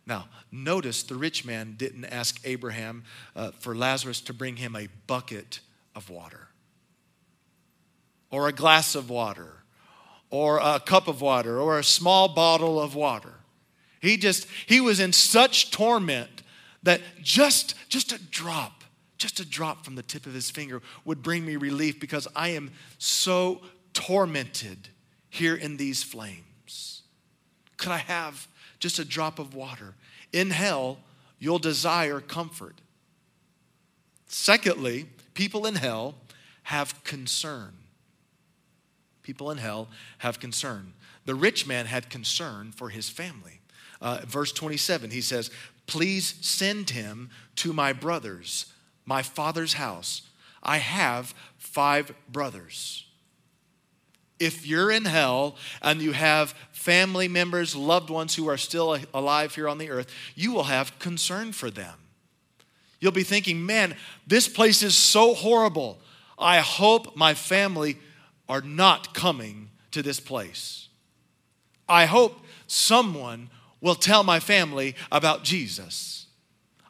Now, 0.06 0.26
notice 0.50 1.04
the 1.04 1.14
rich 1.14 1.44
man 1.44 1.76
didn't 1.78 2.06
ask 2.06 2.40
Abraham 2.42 3.04
uh, 3.36 3.52
for 3.52 3.76
Lazarus 3.76 4.20
to 4.22 4.34
bring 4.34 4.56
him 4.56 4.74
a 4.74 4.88
bucket 5.06 5.60
of 5.94 6.10
water 6.10 6.48
or 8.28 8.48
a 8.48 8.52
glass 8.52 8.96
of 8.96 9.08
water 9.08 9.62
or 10.30 10.58
a 10.58 10.80
cup 10.80 11.06
of 11.06 11.20
water 11.20 11.60
or 11.60 11.78
a 11.78 11.84
small 11.84 12.26
bottle 12.26 12.80
of 12.80 12.96
water. 12.96 13.34
He 14.00 14.16
just, 14.16 14.46
he 14.66 14.80
was 14.80 14.98
in 14.98 15.12
such 15.12 15.70
torment 15.70 16.42
that 16.82 17.00
just, 17.22 17.74
just 17.88 18.12
a 18.12 18.18
drop, 18.18 18.82
just 19.18 19.40
a 19.40 19.44
drop 19.44 19.84
from 19.84 19.94
the 19.94 20.02
tip 20.02 20.26
of 20.26 20.32
his 20.32 20.50
finger 20.50 20.80
would 21.04 21.22
bring 21.22 21.44
me 21.44 21.56
relief 21.56 22.00
because 22.00 22.26
I 22.34 22.48
am 22.50 22.70
so 22.98 23.60
tormented 23.92 24.88
here 25.28 25.54
in 25.54 25.76
these 25.76 26.02
flames. 26.02 27.02
Could 27.76 27.92
I 27.92 27.98
have 27.98 28.48
just 28.78 28.98
a 28.98 29.04
drop 29.04 29.38
of 29.38 29.54
water? 29.54 29.94
In 30.32 30.50
hell, 30.50 30.98
you'll 31.38 31.58
desire 31.58 32.20
comfort. 32.20 32.80
Secondly, 34.26 35.06
people 35.34 35.66
in 35.66 35.74
hell 35.74 36.14
have 36.64 37.02
concern. 37.04 37.72
People 39.22 39.50
in 39.50 39.58
hell 39.58 39.88
have 40.18 40.40
concern. 40.40 40.94
The 41.26 41.34
rich 41.34 41.66
man 41.66 41.86
had 41.86 42.08
concern 42.08 42.72
for 42.72 42.88
his 42.88 43.10
family. 43.10 43.59
Uh, 44.00 44.20
verse 44.26 44.52
27, 44.52 45.10
he 45.10 45.20
says, 45.20 45.50
Please 45.86 46.34
send 46.40 46.90
him 46.90 47.30
to 47.56 47.72
my 47.72 47.92
brothers, 47.92 48.72
my 49.04 49.22
father's 49.22 49.74
house. 49.74 50.22
I 50.62 50.78
have 50.78 51.34
five 51.58 52.12
brothers. 52.28 53.06
If 54.38 54.66
you're 54.66 54.90
in 54.90 55.04
hell 55.04 55.56
and 55.82 56.00
you 56.00 56.12
have 56.12 56.54
family 56.72 57.28
members, 57.28 57.76
loved 57.76 58.08
ones 58.08 58.34
who 58.34 58.48
are 58.48 58.56
still 58.56 58.98
alive 59.12 59.54
here 59.54 59.68
on 59.68 59.78
the 59.78 59.90
earth, 59.90 60.10
you 60.34 60.52
will 60.52 60.64
have 60.64 60.98
concern 60.98 61.52
for 61.52 61.70
them. 61.70 61.94
You'll 63.00 63.12
be 63.12 63.22
thinking, 63.22 63.64
man, 63.64 63.96
this 64.26 64.48
place 64.48 64.82
is 64.82 64.94
so 64.94 65.34
horrible. 65.34 65.98
I 66.38 66.60
hope 66.60 67.16
my 67.16 67.34
family 67.34 67.98
are 68.48 68.62
not 68.62 69.14
coming 69.14 69.70
to 69.90 70.02
this 70.02 70.20
place. 70.20 70.88
I 71.88 72.06
hope 72.06 72.44
someone 72.66 73.50
will 73.80 73.94
tell 73.94 74.22
my 74.22 74.40
family 74.40 74.94
about 75.10 75.44
Jesus. 75.44 76.26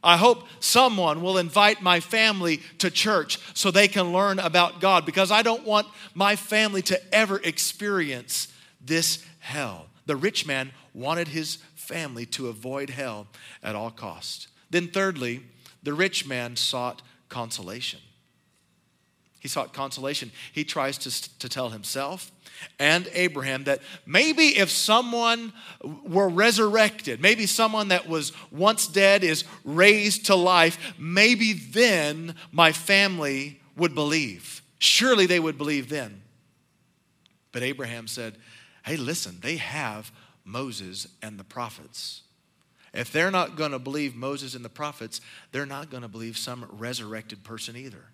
I 0.03 0.16
hope 0.16 0.46
someone 0.61 1.20
will 1.20 1.37
invite 1.37 1.83
my 1.83 2.00
family 2.00 2.62
to 2.79 2.90
church 2.90 3.38
so 3.55 3.70
they 3.70 3.88
can 3.88 4.12
learn 4.12 4.38
about 4.38 4.81
God 4.81 5.05
because 5.05 5.31
I 5.31 5.42
don't 5.42 5.66
want 5.66 5.87
my 6.14 6.37
family 6.37 6.81
to 6.83 7.14
ever 7.14 7.38
experience 7.38 8.48
this 8.81 9.24
hell. 9.40 9.87
The 10.07 10.16
rich 10.16 10.46
man 10.46 10.72
wanted 10.94 11.29
his 11.29 11.57
family 11.74 12.24
to 12.26 12.48
avoid 12.48 12.90
hell 12.90 13.26
at 13.62 13.74
all 13.74 13.90
cost. 13.90 14.48
Then 14.70 14.88
thirdly, 14.88 15.42
the 15.83 15.92
rich 15.92 16.26
man 16.26 16.57
sought 16.57 17.03
consolation. 17.29 18.00
He 19.38 19.48
sought 19.48 19.72
consolation. 19.72 20.33
He 20.53 20.64
tries 20.64 20.98
to, 20.98 21.38
to 21.38 21.48
tell 21.48 21.70
himself 21.70 22.31
and 22.79 23.09
Abraham 23.13 23.65
that 23.65 23.81
maybe 24.07 24.59
if 24.59 24.71
someone 24.71 25.53
were 26.05 26.29
resurrected, 26.29 27.21
maybe 27.21 27.47
someone 27.47 27.89
that 27.89 28.09
was 28.09 28.33
once 28.51 28.87
dead 28.87 29.25
is 29.25 29.45
raised 29.65 30.27
to 30.27 30.35
life, 30.35 30.95
maybe 30.99 31.53
then 31.53 32.35
my 32.53 32.73
family 32.73 33.61
would 33.77 33.95
believe. 33.95 34.63
Surely 34.79 35.27
they 35.27 35.41
would 35.41 35.59
believe 35.59 35.89
then. 35.89 36.23
But 37.53 37.63
Abraham 37.63 38.07
said, 38.07 38.37
Hey, 38.85 38.97
listen, 38.97 39.39
they 39.43 39.57
have 39.57 40.11
Moses 40.45 41.07
and 41.23 41.39
the 41.39 41.45
prophets. 41.45 42.23
If 42.93 43.13
they're 43.13 43.31
not 43.31 43.57
going 43.57 43.71
to 43.71 43.79
believe 43.79 44.17
Moses 44.17 44.55
and 44.55 44.65
the 44.65 44.71
prophets, 44.71 45.21
they're 45.53 45.67
not 45.67 45.91
going 45.91 46.03
to 46.03 46.09
believe 46.09 46.37
some 46.37 46.67
resurrected 46.73 47.45
person 47.45 47.77
either. 47.77 48.05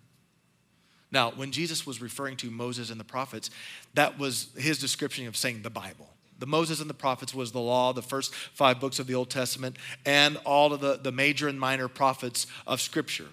Now, 1.11 1.31
when 1.31 1.51
Jesus 1.51 1.85
was 1.85 2.01
referring 2.01 2.35
to 2.37 2.51
Moses 2.51 2.89
and 2.89 2.99
the 2.99 3.05
prophets, 3.05 3.49
that 3.93 4.19
was 4.19 4.49
his 4.57 4.77
description 4.77 5.27
of 5.27 5.37
saying 5.37 5.61
the 5.61 5.69
Bible. 5.69 6.09
The 6.39 6.45
Moses 6.45 6.81
and 6.81 6.89
the 6.89 6.93
prophets 6.93 7.33
was 7.33 7.51
the 7.51 7.59
law, 7.59 7.93
the 7.93 8.01
first 8.01 8.33
five 8.35 8.79
books 8.79 8.99
of 8.99 9.07
the 9.07 9.15
Old 9.15 9.29
Testament, 9.29 9.77
and 10.05 10.37
all 10.45 10.73
of 10.73 10.81
the, 10.81 10.97
the 10.97 11.11
major 11.11 11.47
and 11.47 11.59
minor 11.59 11.87
prophets 11.87 12.45
of 12.67 12.81
Scripture. 12.81 13.27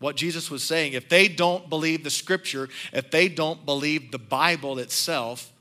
What 0.00 0.16
Jesus 0.16 0.50
was 0.50 0.62
saying, 0.62 0.94
if 0.94 1.08
they 1.08 1.28
don't 1.28 1.70
believe 1.70 2.04
the 2.04 2.10
Scripture, 2.10 2.68
if 2.92 3.10
they 3.10 3.28
don't 3.28 3.64
believe 3.64 4.10
the 4.10 4.18
Bible 4.18 4.78
itself, 4.78 5.52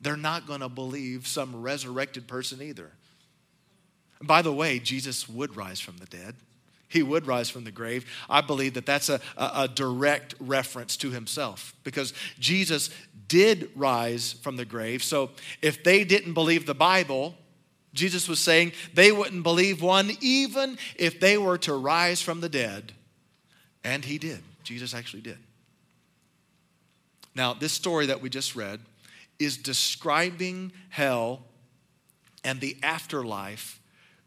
they're 0.00 0.16
not 0.16 0.46
going 0.46 0.60
to 0.60 0.68
believe 0.68 1.26
some 1.26 1.60
resurrected 1.60 2.26
person 2.26 2.62
either. 2.62 2.92
By 4.22 4.42
the 4.42 4.52
way, 4.52 4.78
Jesus 4.78 5.28
would 5.28 5.56
rise 5.56 5.80
from 5.80 5.98
the 5.98 6.06
dead 6.06 6.34
he 6.88 7.02
would 7.02 7.26
rise 7.26 7.50
from 7.50 7.64
the 7.64 7.70
grave. 7.70 8.06
I 8.28 8.40
believe 8.40 8.74
that 8.74 8.86
that's 8.86 9.08
a, 9.08 9.20
a, 9.36 9.50
a, 9.54 9.68
direct 9.68 10.34
reference 10.40 10.96
to 10.98 11.10
himself 11.10 11.74
because 11.84 12.14
Jesus 12.38 12.90
did 13.28 13.70
rise 13.76 14.32
from 14.32 14.56
the 14.56 14.64
grave. 14.64 15.02
So 15.02 15.30
if 15.60 15.84
they 15.84 16.04
didn't 16.04 16.32
believe 16.32 16.64
the 16.64 16.74
Bible, 16.74 17.34
Jesus 17.92 18.26
was 18.28 18.40
saying 18.40 18.72
they 18.94 19.12
wouldn't 19.12 19.42
believe 19.42 19.82
one 19.82 20.12
even 20.20 20.78
if 20.96 21.20
they 21.20 21.36
were 21.36 21.58
to 21.58 21.74
rise 21.74 22.22
from 22.22 22.40
the 22.40 22.48
dead. 22.48 22.92
And 23.84 24.04
he 24.04 24.18
did. 24.18 24.40
Jesus 24.64 24.94
actually 24.94 25.22
did. 25.22 25.38
Now, 27.34 27.54
this 27.54 27.72
story 27.72 28.06
that 28.06 28.20
we 28.20 28.30
just 28.30 28.56
read 28.56 28.80
is 29.38 29.56
describing 29.56 30.72
hell 30.88 31.44
and 32.42 32.60
the 32.60 32.76
afterlife 32.82 33.80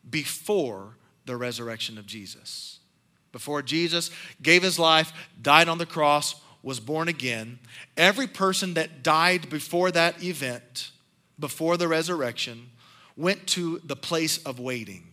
before 0.09 0.95
the 1.31 1.37
resurrection 1.37 1.97
of 1.97 2.05
Jesus. 2.05 2.79
Before 3.31 3.61
Jesus 3.61 4.11
gave 4.41 4.63
his 4.63 4.77
life, 4.77 5.13
died 5.41 5.69
on 5.69 5.77
the 5.77 5.85
cross, 5.85 6.35
was 6.61 6.81
born 6.81 7.07
again, 7.07 7.57
every 7.95 8.27
person 8.27 8.73
that 8.73 9.01
died 9.01 9.49
before 9.49 9.91
that 9.91 10.21
event, 10.21 10.91
before 11.39 11.77
the 11.77 11.87
resurrection, 11.87 12.69
went 13.15 13.47
to 13.47 13.79
the 13.85 13.95
place 13.95 14.39
of 14.39 14.59
waiting. 14.59 15.07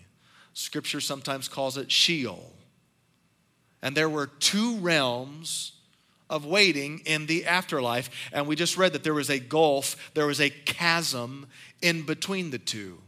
Scripture 0.55 1.01
sometimes 1.01 1.47
calls 1.47 1.77
it 1.77 1.93
Sheol. 1.93 2.53
And 3.81 3.97
there 3.97 4.11
were 4.11 4.27
two 4.27 4.77
realms 4.79 5.71
of 6.29 6.45
waiting 6.45 7.01
in 7.07 7.27
the 7.27 7.47
afterlife. 7.47 8.11
And 8.33 8.49
we 8.49 8.57
just 8.57 8.77
read 8.77 8.93
that 8.93 9.05
there 9.05 9.15
was 9.15 9.31
a 9.31 9.39
gulf, 9.39 10.11
there 10.15 10.27
was 10.27 10.41
a 10.41 10.51
chasm 10.51 11.47
in 11.81 12.03
between 12.03 12.51
the 12.51 12.59
two. 12.59 12.99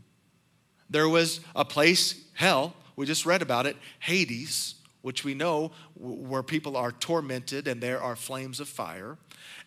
There 0.89 1.09
was 1.09 1.41
a 1.57 1.65
place, 1.65 2.25
hell, 2.35 2.75
we 2.97 3.07
just 3.07 3.27
read 3.27 3.43
about 3.43 3.67
it, 3.67 3.77
Hades, 3.99 4.75
which 5.03 5.25
we 5.25 5.35
know 5.35 5.73
where 5.95 6.43
people 6.43 6.77
are 6.77 6.93
tormented 6.93 7.67
and 7.67 7.81
there 7.81 8.03
are 8.03 8.17
flames 8.17 8.61
of 8.61 8.69
fire. 8.69 9.17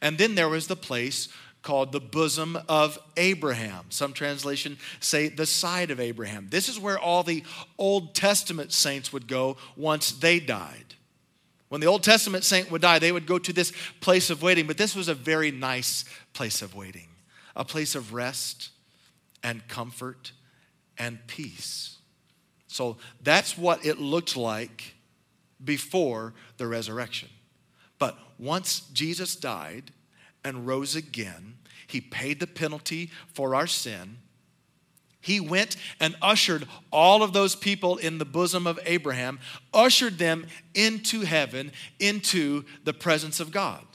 And 0.01 0.17
then 0.17 0.35
there 0.35 0.49
was 0.49 0.67
the 0.67 0.75
place 0.75 1.29
called 1.63 1.91
the 1.91 1.99
bosom 1.99 2.57
of 2.67 2.99
Abraham. 3.17 3.85
Some 3.89 4.13
translation 4.13 4.77
say 4.99 5.29
the 5.29 5.45
side 5.45 5.91
of 5.91 5.99
Abraham. 5.99 6.47
This 6.51 6.67
is 6.69 6.79
where 6.79 6.99
all 6.99 7.23
the 7.23 7.43
Old 7.77 8.13
Testament 8.13 8.73
saints 8.73 9.13
would 9.13 9.27
go 9.27 9.57
once 9.75 10.11
they 10.11 10.39
died. 10.39 10.95
When 11.69 11.81
the 11.81 11.87
Old 11.87 12.03
Testament 12.03 12.43
saint 12.43 12.69
would 12.69 12.81
die, 12.81 12.99
they 12.99 13.11
would 13.11 13.25
go 13.25 13.39
to 13.39 13.51
this 13.51 13.73
place 13.99 14.29
of 14.29 14.43
waiting, 14.43 14.67
but 14.67 14.77
this 14.77 14.95
was 14.95 15.07
a 15.07 15.15
very 15.15 15.49
nice 15.49 16.05
place 16.33 16.61
of 16.61 16.75
waiting, 16.75 17.07
a 17.55 17.65
place 17.65 17.95
of 17.95 18.13
rest 18.13 18.69
and 19.41 19.67
comfort 19.67 20.33
and 20.99 21.17
peace. 21.25 21.92
So 22.73 22.97
that's 23.21 23.55
what 23.55 23.85
it 23.85 23.99
looked 23.99 24.35
like 24.35 24.95
before 25.63 26.33
the 26.57 26.65
resurrection. 26.65 27.29
But 27.99 28.17
once 28.39 28.79
Jesus 28.91 29.35
died 29.35 29.91
and 30.43 30.65
rose 30.65 30.95
again, 30.95 31.59
he 31.85 32.01
paid 32.01 32.39
the 32.39 32.47
penalty 32.47 33.11
for 33.31 33.53
our 33.53 33.67
sin. 33.67 34.17
He 35.21 35.39
went 35.39 35.75
and 35.99 36.15
ushered 36.19 36.67
all 36.91 37.21
of 37.21 37.31
those 37.31 37.55
people 37.55 37.97
in 37.97 38.17
the 38.17 38.25
bosom 38.25 38.65
of 38.65 38.79
Abraham, 38.87 39.39
ushered 39.71 40.17
them 40.17 40.47
into 40.73 41.21
heaven, 41.21 41.71
into 41.99 42.65
the 42.85 42.93
presence 42.93 43.39
of 43.39 43.51
God. 43.51 43.85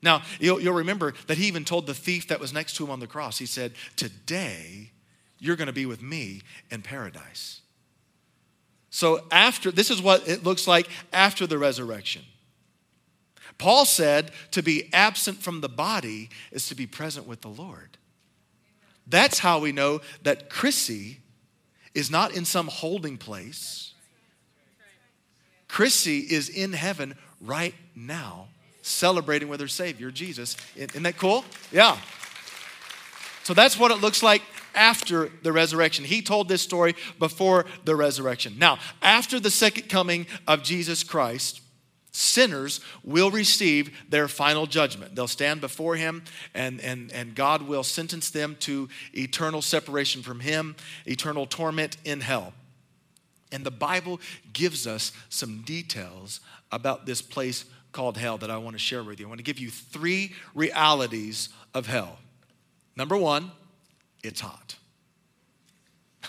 Now, 0.00 0.22
you'll, 0.38 0.60
you'll, 0.60 0.74
remember 0.74 1.14
that 1.26 1.38
he 1.38 1.48
even 1.48 1.64
told 1.64 1.88
the 1.88 1.94
thief 1.94 2.28
that 2.28 2.38
was 2.38 2.52
next 2.52 2.76
to 2.76 2.84
him 2.84 2.90
on 2.92 3.00
the 3.00 3.08
cross, 3.08 3.38
he 3.38 3.46
said, 3.46 3.72
Today 3.96 4.92
you're 5.40 5.56
going 5.56 5.66
to 5.66 5.72
be 5.72 5.86
with 5.86 6.02
me 6.02 6.42
in 6.70 6.82
paradise. 6.82 7.62
So, 8.96 9.20
after 9.30 9.70
this 9.70 9.90
is 9.90 10.00
what 10.00 10.26
it 10.26 10.42
looks 10.42 10.66
like 10.66 10.88
after 11.12 11.46
the 11.46 11.58
resurrection. 11.58 12.22
Paul 13.58 13.84
said 13.84 14.30
to 14.52 14.62
be 14.62 14.88
absent 14.90 15.42
from 15.42 15.60
the 15.60 15.68
body 15.68 16.30
is 16.50 16.66
to 16.68 16.74
be 16.74 16.86
present 16.86 17.26
with 17.26 17.42
the 17.42 17.48
Lord. 17.48 17.98
That's 19.06 19.40
how 19.40 19.58
we 19.58 19.70
know 19.70 20.00
that 20.22 20.48
Chrissy 20.48 21.20
is 21.92 22.10
not 22.10 22.34
in 22.34 22.46
some 22.46 22.68
holding 22.68 23.18
place. 23.18 23.92
Chrissy 25.68 26.20
is 26.20 26.48
in 26.48 26.72
heaven 26.72 27.18
right 27.42 27.74
now, 27.94 28.48
celebrating 28.80 29.50
with 29.50 29.60
her 29.60 29.68
Savior, 29.68 30.10
Jesus. 30.10 30.56
Isn't 30.74 31.02
that 31.02 31.18
cool? 31.18 31.44
Yeah. 31.70 31.98
So 33.42 33.52
that's 33.52 33.78
what 33.78 33.90
it 33.90 34.00
looks 34.00 34.22
like 34.22 34.40
after 34.76 35.30
the 35.42 35.52
resurrection. 35.52 36.04
He 36.04 36.22
told 36.22 36.48
this 36.48 36.62
story 36.62 36.94
before 37.18 37.66
the 37.84 37.96
resurrection. 37.96 38.56
Now, 38.58 38.78
after 39.02 39.40
the 39.40 39.50
second 39.50 39.88
coming 39.88 40.26
of 40.46 40.62
Jesus 40.62 41.02
Christ, 41.02 41.62
sinners 42.12 42.80
will 43.04 43.30
receive 43.30 43.90
their 44.08 44.28
final 44.28 44.66
judgment. 44.66 45.14
They'll 45.14 45.28
stand 45.28 45.60
before 45.60 45.96
Him, 45.96 46.22
and, 46.54 46.80
and, 46.80 47.12
and 47.12 47.34
God 47.34 47.62
will 47.62 47.82
sentence 47.82 48.30
them 48.30 48.56
to 48.60 48.88
eternal 49.12 49.62
separation 49.62 50.22
from 50.22 50.40
Him, 50.40 50.76
eternal 51.06 51.46
torment 51.46 51.96
in 52.04 52.20
hell. 52.20 52.54
And 53.52 53.64
the 53.64 53.70
Bible 53.70 54.20
gives 54.52 54.86
us 54.86 55.12
some 55.28 55.62
details 55.62 56.40
about 56.72 57.06
this 57.06 57.22
place 57.22 57.64
called 57.92 58.16
hell 58.16 58.38
that 58.38 58.50
I 58.50 58.56
want 58.58 58.74
to 58.74 58.80
share 58.80 59.02
with 59.02 59.20
you. 59.20 59.26
I 59.26 59.28
want 59.28 59.38
to 59.38 59.44
give 59.44 59.58
you 59.58 59.70
three 59.70 60.32
realities 60.54 61.48
of 61.74 61.86
hell. 61.86 62.18
Number 62.96 63.16
one, 63.16 63.52
it's 64.26 64.40
hot. 64.40 64.76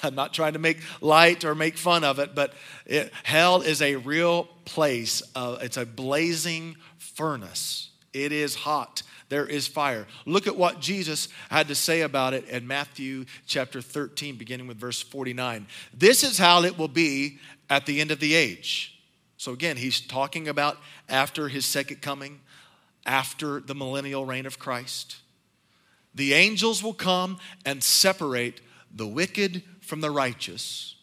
I'm 0.03 0.15
not 0.15 0.33
trying 0.33 0.53
to 0.53 0.59
make 0.59 0.79
light 1.01 1.43
or 1.43 1.55
make 1.55 1.77
fun 1.77 2.03
of 2.03 2.19
it, 2.19 2.35
but 2.35 2.53
it, 2.85 3.11
hell 3.23 3.61
is 3.61 3.81
a 3.81 3.95
real 3.95 4.45
place. 4.65 5.21
Uh, 5.35 5.57
it's 5.61 5.77
a 5.77 5.85
blazing 5.85 6.75
furnace. 6.97 7.89
It 8.13 8.31
is 8.31 8.55
hot. 8.55 9.03
There 9.29 9.45
is 9.45 9.67
fire. 9.67 10.07
Look 10.25 10.47
at 10.47 10.55
what 10.55 10.79
Jesus 10.79 11.27
had 11.49 11.67
to 11.67 11.75
say 11.75 12.01
about 12.01 12.33
it 12.33 12.47
in 12.47 12.65
Matthew 12.65 13.25
chapter 13.45 13.81
13, 13.81 14.37
beginning 14.37 14.67
with 14.67 14.77
verse 14.77 15.01
49. 15.01 15.67
This 15.93 16.23
is 16.23 16.37
how 16.37 16.63
it 16.63 16.77
will 16.77 16.87
be 16.87 17.39
at 17.69 17.85
the 17.85 17.99
end 17.99 18.11
of 18.11 18.19
the 18.19 18.35
age. 18.35 18.93
So, 19.35 19.51
again, 19.51 19.77
he's 19.77 19.99
talking 19.99 20.47
about 20.47 20.77
after 21.09 21.49
his 21.49 21.65
second 21.65 22.01
coming, 22.01 22.39
after 23.05 23.59
the 23.59 23.75
millennial 23.75 24.25
reign 24.25 24.45
of 24.45 24.57
Christ 24.57 25.17
the 26.17 26.33
angels 26.33 26.83
will 26.83 26.93
come 26.93 27.37
and 27.65 27.83
separate 27.83 28.61
the 28.93 29.07
wicked 29.07 29.63
from 29.81 30.01
the 30.01 30.11
righteous 30.11 30.95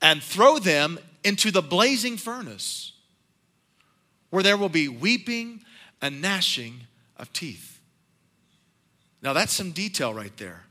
and 0.00 0.22
throw 0.22 0.58
them 0.58 0.98
into 1.24 1.50
the 1.50 1.62
blazing 1.62 2.16
furnace 2.16 2.92
where 4.30 4.42
there 4.42 4.56
will 4.56 4.68
be 4.68 4.88
weeping 4.88 5.62
and 6.00 6.22
gnashing 6.22 6.80
of 7.16 7.32
teeth. 7.32 7.80
Now, 9.22 9.32
that's 9.32 9.52
some 9.52 9.72
detail 9.72 10.14
right 10.14 10.34
there. 10.38 10.64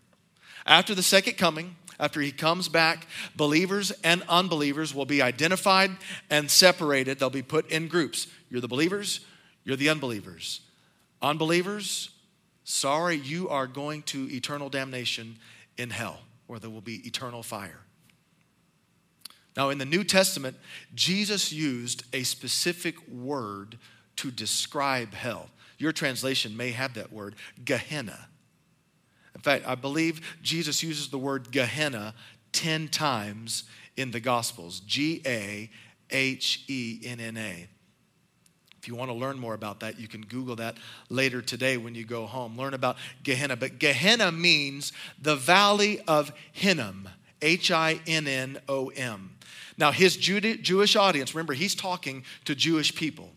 After 0.66 0.96
the 0.96 1.04
second 1.04 1.38
coming, 1.38 1.76
after 2.00 2.22
he 2.22 2.32
comes 2.32 2.70
back, 2.70 3.06
believers 3.36 3.92
and 4.04 4.24
unbelievers 4.30 4.96
will 4.96 5.06
be 5.06 5.22
identified 5.22 5.92
and 6.30 6.50
separated. 6.50 7.20
They'll 7.20 7.30
be 7.30 7.42
put 7.42 7.70
in 7.70 7.88
groups. 7.88 8.28
You're 8.50 8.62
the 8.62 8.68
believers, 8.68 9.20
you're 9.64 9.76
the 9.76 9.90
unbelievers. 9.90 10.62
Unbelievers 11.22 12.10
Sorry, 12.72 13.16
you 13.16 13.50
are 13.50 13.66
going 13.66 14.04
to 14.04 14.32
eternal 14.32 14.70
damnation 14.70 15.40
in 15.80 15.90
hell, 15.90 16.20
where 16.46 16.60
there 16.60 16.70
will 16.70 16.82
be 16.82 16.98
eternal 16.98 17.42
fire. 17.42 17.80
Now, 19.58 19.70
in 19.70 19.80
the 19.80 19.86
New 19.86 20.04
Testament, 20.04 20.56
Jesus 20.94 21.52
used 21.52 22.04
a 22.14 22.22
specific 22.22 22.96
word 23.08 23.80
to 24.18 24.30
describe 24.30 25.16
hell. 25.16 25.50
Your 25.80 25.92
translation 25.92 26.56
may 26.56 26.70
have 26.70 26.94
that 26.94 27.12
word, 27.12 27.34
Gehenna. 27.66 28.28
In 29.34 29.42
fact, 29.42 29.66
I 29.68 29.74
believe 29.74 30.38
Jesus 30.44 30.84
uses 30.84 31.10
the 31.10 31.18
word 31.18 31.50
Gehenna 31.50 32.14
10 32.52 32.90
times 32.90 33.64
in 33.98 34.12
the 34.12 34.20
Gospels 34.20 34.82
G 34.82 35.24
A 35.26 35.72
H 36.12 36.66
E 36.68 37.02
N 37.04 37.20
N 37.20 37.36
A. 37.36 37.68
If 38.80 38.88
you 38.88 38.96
want 38.96 39.12
to 39.12 39.16
learn 39.16 39.38
more 39.38 39.54
about 39.54 39.82
that, 39.82 40.00
you 40.00 40.08
can 40.08 40.22
Google 40.22 40.56
that 40.56 40.78
later 41.10 41.42
today 41.42 41.76
when 41.76 41.96
you 41.96 42.06
go 42.06 42.26
home. 42.26 42.58
Learn 42.58 42.74
about 42.74 42.96
Gehenna. 43.24 43.58
But 43.58 43.78
Gehenna 43.78 44.32
means 44.32 44.94
the 45.22 45.36
valley 45.36 46.00
of 46.08 46.32
Hinnom, 46.54 47.10
H 47.42 47.72
I 47.72 48.00
N 48.08 48.26
N 48.26 48.60
O 48.70 48.88
M. 48.88 49.32
Now, 49.78 49.92
his 49.92 50.16
Jewish 50.16 50.96
audience, 50.96 51.36
remember, 51.36 51.54
he's 51.54 51.76
talking 51.76 52.24
to 52.46 52.56
Jewish 52.56 52.96
people. 52.96 53.32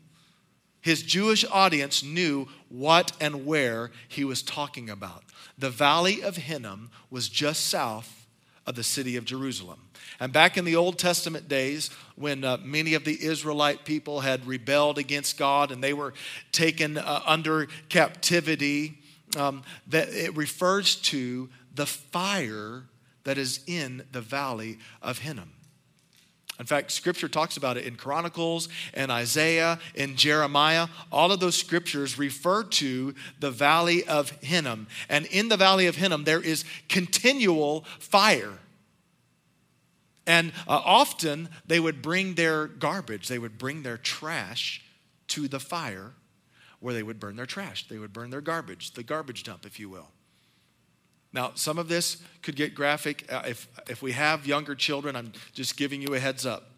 His 0.80 1.02
Jewish 1.02 1.44
audience 1.50 2.02
knew 2.02 2.48
what 2.68 3.12
and 3.20 3.46
where 3.46 3.90
he 4.08 4.24
was 4.24 4.42
talking 4.42 4.90
about. 4.90 5.22
The 5.58 5.70
valley 5.70 6.22
of 6.22 6.36
Hinnom 6.36 6.90
was 7.10 7.28
just 7.28 7.66
south 7.66 8.26
of 8.66 8.74
the 8.74 8.82
city 8.82 9.16
of 9.16 9.24
Jerusalem. 9.24 9.80
And 10.22 10.32
back 10.32 10.56
in 10.56 10.64
the 10.64 10.76
Old 10.76 11.00
Testament 11.00 11.48
days, 11.48 11.90
when 12.14 12.44
uh, 12.44 12.58
many 12.62 12.94
of 12.94 13.04
the 13.04 13.24
Israelite 13.24 13.84
people 13.84 14.20
had 14.20 14.46
rebelled 14.46 14.96
against 14.96 15.36
God 15.36 15.72
and 15.72 15.82
they 15.82 15.94
were 15.94 16.14
taken 16.52 16.96
uh, 16.96 17.22
under 17.26 17.66
captivity, 17.88 19.00
um, 19.36 19.64
that 19.88 20.10
it 20.10 20.36
refers 20.36 20.94
to 20.94 21.48
the 21.74 21.86
fire 21.86 22.84
that 23.24 23.36
is 23.36 23.64
in 23.66 24.04
the 24.12 24.20
valley 24.20 24.78
of 25.02 25.18
Hinnom. 25.18 25.50
In 26.60 26.66
fact, 26.66 26.92
scripture 26.92 27.26
talks 27.26 27.56
about 27.56 27.76
it 27.76 27.84
in 27.84 27.96
Chronicles 27.96 28.68
and 28.94 29.10
Isaiah 29.10 29.80
and 29.96 30.16
Jeremiah. 30.16 30.86
All 31.10 31.32
of 31.32 31.40
those 31.40 31.56
scriptures 31.56 32.16
refer 32.16 32.62
to 32.62 33.16
the 33.40 33.50
valley 33.50 34.04
of 34.04 34.30
Hinnom. 34.40 34.86
And 35.08 35.26
in 35.26 35.48
the 35.48 35.56
valley 35.56 35.88
of 35.88 35.96
Hinnom, 35.96 36.22
there 36.22 36.40
is 36.40 36.64
continual 36.88 37.84
fire. 37.98 38.60
And 40.26 40.52
uh, 40.68 40.80
often 40.84 41.48
they 41.66 41.80
would 41.80 42.02
bring 42.02 42.34
their 42.34 42.66
garbage, 42.66 43.28
they 43.28 43.38
would 43.38 43.58
bring 43.58 43.82
their 43.82 43.96
trash 43.96 44.82
to 45.28 45.48
the 45.48 45.60
fire 45.60 46.12
where 46.80 46.94
they 46.94 47.02
would 47.02 47.20
burn 47.20 47.36
their 47.36 47.46
trash. 47.46 47.86
They 47.88 47.98
would 47.98 48.12
burn 48.12 48.30
their 48.30 48.40
garbage, 48.40 48.92
the 48.92 49.04
garbage 49.04 49.44
dump, 49.44 49.64
if 49.64 49.78
you 49.78 49.88
will. 49.88 50.08
Now, 51.32 51.52
some 51.54 51.78
of 51.78 51.88
this 51.88 52.22
could 52.42 52.56
get 52.56 52.74
graphic. 52.74 53.24
Uh, 53.32 53.42
if, 53.46 53.68
if 53.88 54.02
we 54.02 54.12
have 54.12 54.46
younger 54.46 54.74
children, 54.74 55.16
I'm 55.16 55.32
just 55.54 55.76
giving 55.76 56.02
you 56.02 56.14
a 56.14 56.18
heads 56.18 56.44
up. 56.44 56.70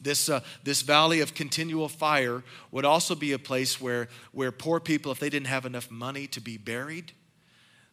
This, 0.00 0.28
uh, 0.28 0.40
this 0.62 0.82
valley 0.82 1.20
of 1.20 1.34
continual 1.34 1.88
fire 1.88 2.42
would 2.70 2.84
also 2.84 3.14
be 3.14 3.32
a 3.32 3.38
place 3.38 3.80
where, 3.80 4.08
where 4.32 4.52
poor 4.52 4.78
people, 4.78 5.10
if 5.10 5.18
they 5.18 5.28
didn't 5.30 5.48
have 5.48 5.66
enough 5.66 5.90
money 5.90 6.26
to 6.28 6.40
be 6.40 6.56
buried, 6.56 7.12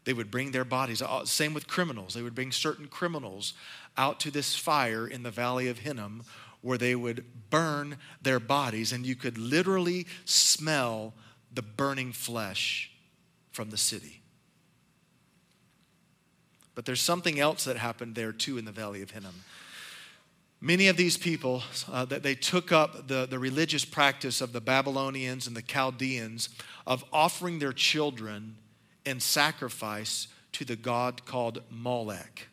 they 0.08 0.14
would 0.14 0.32
bring 0.32 0.52
their 0.52 0.64
bodies. 0.64 1.04
Same 1.26 1.54
with 1.54 1.68
criminals. 1.68 2.14
They 2.14 2.22
would 2.22 2.34
bring 2.34 2.54
certain 2.54 2.88
criminals 2.88 3.54
out 3.98 4.22
to 4.22 4.32
this 4.32 4.56
fire 4.56 5.06
in 5.06 5.24
the 5.24 5.32
valley 5.32 5.68
of 5.68 5.80
Hinnom 5.80 6.24
where 6.62 6.78
they 6.78 6.96
would 6.96 7.26
burn 7.50 7.98
their 8.22 8.40
bodies, 8.40 8.94
and 8.94 9.06
you 9.06 9.18
could 9.18 9.38
literally 9.38 10.08
smell 10.24 11.14
the 11.54 11.62
burning 11.62 12.14
flesh 12.14 12.90
from 13.52 13.70
the 13.70 13.76
city. 13.76 14.22
But 16.74 16.86
there's 16.86 17.02
something 17.02 17.38
else 17.38 17.66
that 17.66 17.76
happened 17.76 18.16
there 18.16 18.32
too 18.32 18.58
in 18.58 18.64
the 18.64 18.72
valley 18.72 19.02
of 19.02 19.12
Hinnom. 19.12 19.44
Many 20.62 20.88
of 20.88 20.96
these 20.96 21.18
people 21.18 21.64
uh, 21.92 22.06
that 22.06 22.24
they 22.24 22.34
took 22.34 22.72
up 22.72 23.10
the, 23.10 23.26
the 23.26 23.40
religious 23.40 23.84
practice 23.84 24.40
of 24.40 24.54
the 24.54 24.62
Babylonians 24.62 25.48
and 25.48 25.56
the 25.56 25.62
Chaldeans 25.62 26.48
of 26.86 27.04
offering 27.12 27.60
their 27.60 27.74
children 27.74 28.56
in 29.08 29.20
sacrifice 29.20 30.28
to 30.52 30.66
the 30.66 30.76
god 30.76 31.26
called 31.26 31.62
Molech 31.70 32.48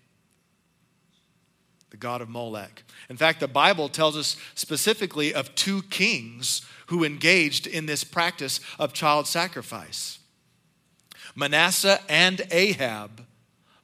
the 1.94 1.98
god 1.98 2.20
of 2.20 2.28
Molech. 2.28 2.82
In 3.08 3.16
fact, 3.16 3.38
the 3.38 3.46
Bible 3.46 3.88
tells 3.88 4.16
us 4.16 4.36
specifically 4.56 5.32
of 5.32 5.54
two 5.54 5.80
kings 5.82 6.66
who 6.88 7.04
engaged 7.04 7.68
in 7.68 7.86
this 7.86 8.02
practice 8.02 8.58
of 8.80 8.92
child 8.92 9.28
sacrifice. 9.28 10.18
Manasseh 11.36 12.00
and 12.08 12.42
Ahab 12.50 13.24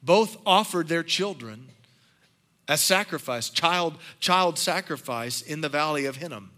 both 0.02 0.38
offered 0.44 0.88
their 0.88 1.04
children 1.04 1.68
as 2.66 2.80
sacrifice, 2.80 3.48
child, 3.48 3.96
child 4.18 4.58
sacrifice 4.58 5.40
in 5.40 5.60
the 5.60 5.68
valley 5.68 6.04
of 6.04 6.16
Hinnom. 6.16 6.50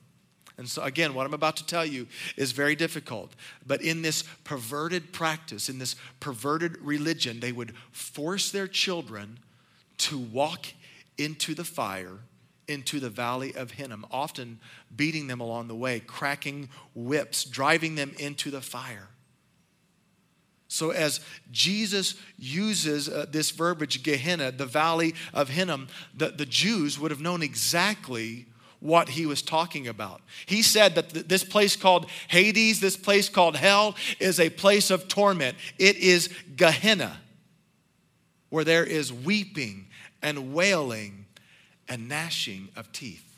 And 0.58 0.68
so, 0.68 0.82
again, 0.82 1.14
what 1.14 1.26
I'm 1.26 1.34
about 1.34 1.56
to 1.56 1.66
tell 1.66 1.84
you 1.84 2.06
is 2.36 2.52
very 2.52 2.76
difficult. 2.76 3.34
But 3.66 3.82
in 3.82 4.02
this 4.02 4.22
perverted 4.44 5.12
practice, 5.12 5.68
in 5.68 5.78
this 5.78 5.96
perverted 6.20 6.76
religion, 6.78 7.40
they 7.40 7.52
would 7.52 7.74
force 7.90 8.50
their 8.50 8.66
children 8.66 9.38
to 9.98 10.18
walk 10.18 10.66
into 11.16 11.54
the 11.54 11.64
fire, 11.64 12.18
into 12.68 13.00
the 13.00 13.10
valley 13.10 13.54
of 13.54 13.72
Hinnom, 13.72 14.06
often 14.10 14.60
beating 14.94 15.26
them 15.26 15.40
along 15.40 15.68
the 15.68 15.74
way, 15.74 16.00
cracking 16.00 16.68
whips, 16.94 17.44
driving 17.44 17.94
them 17.94 18.12
into 18.18 18.50
the 18.50 18.60
fire. 18.60 19.08
So, 20.68 20.90
as 20.90 21.20
Jesus 21.50 22.14
uses 22.38 23.06
uh, 23.06 23.26
this 23.30 23.50
verbiage, 23.50 24.02
Gehenna, 24.02 24.50
the 24.50 24.64
valley 24.64 25.14
of 25.34 25.50
Hinnom, 25.50 25.88
the, 26.14 26.28
the 26.28 26.46
Jews 26.46 26.98
would 26.98 27.10
have 27.10 27.20
known 27.20 27.42
exactly 27.42 28.46
what 28.82 29.10
he 29.10 29.26
was 29.26 29.42
talking 29.42 29.86
about. 29.86 30.20
He 30.44 30.60
said 30.60 30.96
that 30.96 31.10
th- 31.10 31.28
this 31.28 31.44
place 31.44 31.76
called 31.76 32.06
Hades, 32.28 32.80
this 32.80 32.96
place 32.96 33.28
called 33.28 33.56
hell, 33.56 33.94
is 34.18 34.40
a 34.40 34.50
place 34.50 34.90
of 34.90 35.06
torment. 35.06 35.56
It 35.78 35.96
is 35.96 36.28
Gehenna, 36.56 37.20
where 38.50 38.64
there 38.64 38.84
is 38.84 39.12
weeping 39.12 39.86
and 40.20 40.52
wailing 40.52 41.26
and 41.88 42.08
gnashing 42.08 42.68
of 42.74 42.90
teeth. 42.92 43.28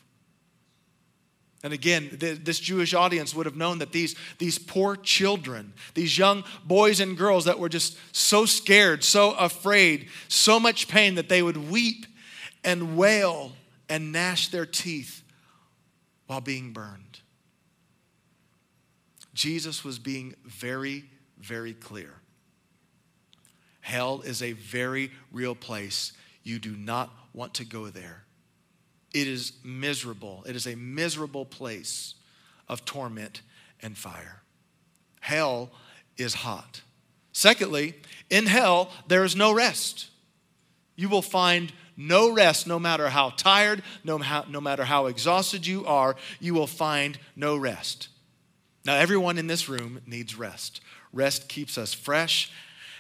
And 1.62 1.72
again, 1.72 2.10
this 2.18 2.60
Jewish 2.60 2.92
audience 2.92 3.34
would 3.34 3.46
have 3.46 3.56
known 3.56 3.78
that 3.78 3.92
these, 3.92 4.14
these 4.38 4.58
poor 4.58 4.96
children, 4.96 5.72
these 5.94 6.18
young 6.18 6.44
boys 6.64 7.00
and 7.00 7.16
girls 7.16 7.46
that 7.46 7.58
were 7.58 7.70
just 7.70 7.96
so 8.14 8.44
scared, 8.44 9.02
so 9.02 9.32
afraid, 9.32 10.08
so 10.28 10.60
much 10.60 10.88
pain 10.88 11.14
that 11.14 11.30
they 11.30 11.42
would 11.42 11.70
weep 11.70 12.04
and 12.64 12.98
wail 12.98 13.52
and 13.88 14.12
gnash 14.12 14.48
their 14.48 14.66
teeth 14.66 15.23
while 16.26 16.40
being 16.40 16.72
burned. 16.72 17.20
Jesus 19.34 19.84
was 19.84 19.98
being 19.98 20.34
very, 20.44 21.04
very 21.38 21.72
clear. 21.72 22.14
Hell 23.80 24.22
is 24.22 24.42
a 24.42 24.52
very 24.52 25.10
real 25.32 25.54
place. 25.54 26.12
You 26.42 26.58
do 26.58 26.76
not 26.76 27.10
want 27.34 27.54
to 27.54 27.64
go 27.64 27.88
there. 27.88 28.24
It 29.12 29.28
is 29.28 29.52
miserable. 29.62 30.44
It 30.46 30.56
is 30.56 30.66
a 30.66 30.74
miserable 30.74 31.44
place 31.44 32.14
of 32.68 32.84
torment 32.84 33.42
and 33.82 33.96
fire. 33.96 34.42
Hell 35.20 35.70
is 36.16 36.34
hot. 36.34 36.82
Secondly, 37.32 37.94
in 38.30 38.46
hell, 38.46 38.90
there 39.08 39.24
is 39.24 39.34
no 39.34 39.52
rest. 39.52 40.08
You 40.96 41.08
will 41.08 41.22
find 41.22 41.72
no 41.96 42.32
rest 42.32 42.66
no 42.66 42.78
matter 42.78 43.08
how 43.08 43.30
tired, 43.30 43.82
no, 44.02 44.20
no 44.48 44.60
matter 44.60 44.84
how 44.84 45.06
exhausted 45.06 45.66
you 45.66 45.86
are, 45.86 46.16
you 46.40 46.54
will 46.54 46.66
find 46.66 47.18
no 47.36 47.56
rest. 47.56 48.08
Now, 48.84 48.96
everyone 48.96 49.38
in 49.38 49.46
this 49.46 49.68
room 49.68 50.00
needs 50.06 50.36
rest. 50.36 50.80
Rest 51.12 51.48
keeps 51.48 51.78
us 51.78 51.94
fresh 51.94 52.50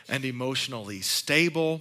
and 0.08 0.24
emotionally 0.24 1.00
stable. 1.00 1.80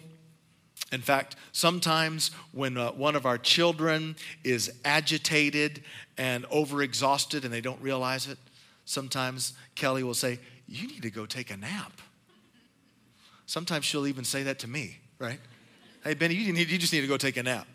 In 0.91 1.01
fact, 1.01 1.35
sometimes 1.51 2.31
when 2.51 2.77
uh, 2.77 2.91
one 2.91 3.15
of 3.15 3.25
our 3.25 3.37
children 3.37 4.15
is 4.43 4.71
agitated 4.83 5.83
and 6.17 6.43
overexhausted 6.45 7.43
and 7.43 7.53
they 7.53 7.61
don't 7.61 7.81
realize 7.81 8.27
it, 8.27 8.37
sometimes 8.85 9.53
Kelly 9.75 10.03
will 10.03 10.13
say, 10.13 10.39
You 10.67 10.87
need 10.87 11.01
to 11.03 11.11
go 11.11 11.25
take 11.25 11.51
a 11.51 11.57
nap. 11.57 11.93
Sometimes 13.45 13.85
she'll 13.85 14.07
even 14.07 14.23
say 14.23 14.43
that 14.43 14.59
to 14.59 14.67
me, 14.67 14.97
right? 15.19 15.39
Hey, 16.03 16.13
Benny, 16.13 16.35
you, 16.35 16.51
need, 16.53 16.69
you 16.69 16.77
just 16.77 16.93
need 16.93 17.01
to 17.01 17.07
go 17.07 17.17
take 17.17 17.37
a 17.37 17.43
nap. 17.43 17.67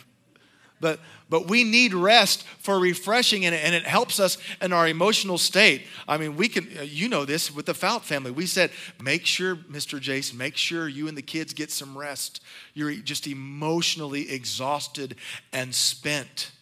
But, 0.81 1.01
but 1.29 1.49
we 1.49 1.65
need 1.65 1.93
rest 1.93 2.45
for 2.59 2.79
refreshing 2.79 3.45
and, 3.45 3.55
and 3.55 3.75
it 3.75 3.85
helps 3.85 4.21
us 4.21 4.39
in 4.61 4.73
our 4.73 4.87
emotional 4.87 5.39
state. 5.39 5.83
I 6.07 6.19
mean, 6.19 6.37
we 6.37 6.49
can, 6.49 6.69
uh, 6.79 6.83
you 6.83 7.09
know 7.09 7.25
this 7.25 7.53
with 7.53 7.67
the 7.67 7.75
Fout 7.75 8.05
family. 8.05 8.31
We 8.31 8.47
said, 8.47 8.71
make 9.01 9.27
sure, 9.27 9.57
Mr. 9.57 10.01
Jason, 10.01 10.39
make 10.39 10.57
sure 10.57 10.89
you 10.89 11.09
and 11.09 11.17
the 11.17 11.23
kids 11.23 11.53
get 11.53 11.71
some 11.71 11.99
rest. 11.99 12.43
You're 12.75 12.93
just 12.95 13.27
emotionally 13.27 14.31
exhausted 14.31 15.17
and 15.53 15.75
spent. 15.75 16.53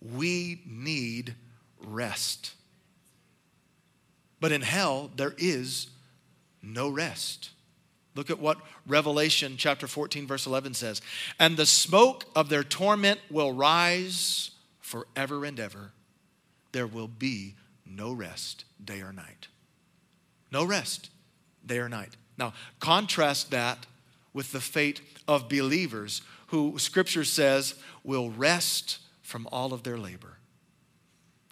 We 0.00 0.62
need 0.66 1.34
rest. 1.80 2.54
But 4.40 4.52
in 4.52 4.62
hell, 4.62 5.10
there 5.14 5.34
is 5.38 5.88
no 6.62 6.88
rest. 6.88 7.50
Look 8.20 8.28
at 8.28 8.38
what 8.38 8.58
Revelation 8.86 9.54
chapter 9.56 9.86
14, 9.86 10.26
verse 10.26 10.46
11 10.46 10.74
says. 10.74 11.00
And 11.38 11.56
the 11.56 11.64
smoke 11.64 12.26
of 12.36 12.50
their 12.50 12.62
torment 12.62 13.18
will 13.30 13.50
rise 13.50 14.50
forever 14.82 15.46
and 15.46 15.58
ever. 15.58 15.92
There 16.72 16.86
will 16.86 17.08
be 17.08 17.54
no 17.86 18.12
rest 18.12 18.66
day 18.84 19.00
or 19.00 19.10
night. 19.10 19.48
No 20.52 20.64
rest 20.64 21.08
day 21.64 21.78
or 21.78 21.88
night. 21.88 22.10
Now, 22.36 22.52
contrast 22.78 23.52
that 23.52 23.86
with 24.34 24.52
the 24.52 24.60
fate 24.60 25.00
of 25.26 25.48
believers 25.48 26.20
who 26.48 26.78
scripture 26.78 27.24
says 27.24 27.74
will 28.04 28.28
rest 28.28 28.98
from 29.22 29.48
all 29.50 29.72
of 29.72 29.82
their 29.82 29.96
labor. 29.96 30.36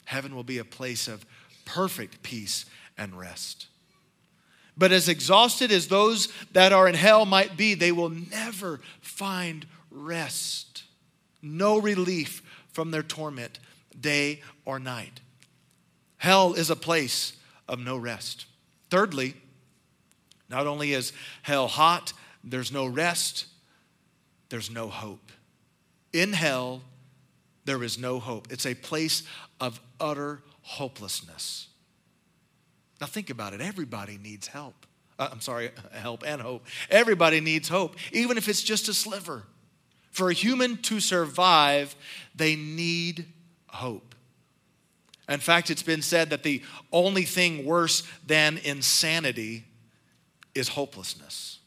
Heaven 0.05 0.35
will 0.35 0.45
be 0.45 0.59
a 0.59 0.67
place 0.67 1.09
of 1.09 1.25
perfect 1.65 2.23
peace 2.23 2.67
and 2.99 3.19
rest. 3.19 3.68
But 4.79 4.93
as 4.93 5.09
exhausted 5.09 5.73
as 5.73 5.89
those 5.89 6.29
that 6.53 6.73
are 6.73 6.89
in 6.89 6.95
hell 6.95 7.27
might 7.27 7.57
be, 7.57 7.75
they 7.75 7.91
will 7.91 8.11
never 8.11 8.81
find 9.01 9.67
rest, 9.91 10.85
no 11.43 11.79
relief 11.79 12.43
from 12.73 12.93
their 12.93 13.03
torment, 13.03 13.59
day 14.01 14.41
or 14.65 14.79
night. 14.79 15.21
Hell 16.19 16.55
is 16.55 16.71
a 16.71 16.77
place 16.77 17.33
of 17.67 17.81
no 17.81 17.97
rest. 17.97 18.47
Thirdly, 18.89 19.35
not 20.49 20.67
only 20.67 20.93
is 20.93 21.13
hell 21.43 21.67
hot, 21.67 22.13
there's 22.45 22.73
no 22.73 22.87
rest, 22.87 23.47
there's 24.49 24.71
no 24.71 24.89
hope. 24.89 25.33
In 26.13 26.33
hell, 26.33 26.83
there 27.65 27.83
is 27.83 27.99
no 27.99 28.19
hope. 28.19 28.49
It's 28.51 28.65
a 28.65 28.75
place 28.75 29.25
of 29.61 29.81
utter 30.01 30.43
hopelessness. 30.63 31.68
Now, 33.01 33.07
think 33.07 33.31
about 33.31 33.55
it. 33.55 33.61
Everybody 33.61 34.19
needs 34.19 34.49
help. 34.49 34.87
Uh, 35.19 35.29
I'm 35.31 35.41
sorry, 35.41 35.71
help 35.93 36.25
and 36.27 36.41
hope. 36.41 36.67
Everybody 36.91 37.41
needs 37.41 37.69
hope, 37.69 37.97
even 38.13 38.37
if 38.37 38.49
it's 38.49 38.63
just 38.63 38.89
a 38.89 38.95
sliver. 38.95 39.45
For 40.11 40.31
a 40.31 40.35
human 40.35 40.79
to 40.79 41.01
survive, 41.01 41.95
they 42.35 42.57
need 42.57 43.27
hope. 43.69 44.15
In 45.29 45.41
fact, 45.41 45.71
it's 45.71 45.83
been 45.83 46.03
said 46.03 46.31
that 46.31 46.43
the 46.43 46.63
only 46.91 47.25
thing 47.25 47.65
worse 47.65 48.03
than 48.27 48.59
insanity 48.59 49.65
is 50.55 50.69
hopelessness. 50.69 51.59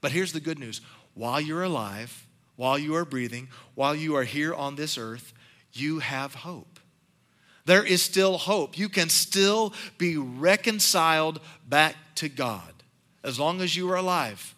But 0.00 0.12
here's 0.12 0.32
the 0.32 0.40
good 0.40 0.58
news 0.58 0.80
while 1.14 1.40
you're 1.40 1.64
alive, 1.64 2.26
while 2.56 2.78
you 2.78 2.94
are 2.94 3.04
breathing, 3.04 3.48
while 3.74 3.94
you 3.94 4.14
are 4.16 4.24
here 4.24 4.54
on 4.54 4.76
this 4.76 4.98
earth, 4.98 5.32
you 5.72 5.98
have 5.98 6.34
hope 6.34 6.77
there 7.68 7.84
is 7.84 8.00
still 8.00 8.38
hope. 8.38 8.78
You 8.78 8.88
can 8.88 9.10
still 9.10 9.74
be 9.98 10.16
reconciled 10.16 11.38
back 11.68 11.96
to 12.14 12.30
God. 12.30 12.72
As 13.22 13.38
long 13.38 13.60
as 13.60 13.76
you 13.76 13.90
are 13.90 13.96
alive, 13.96 14.54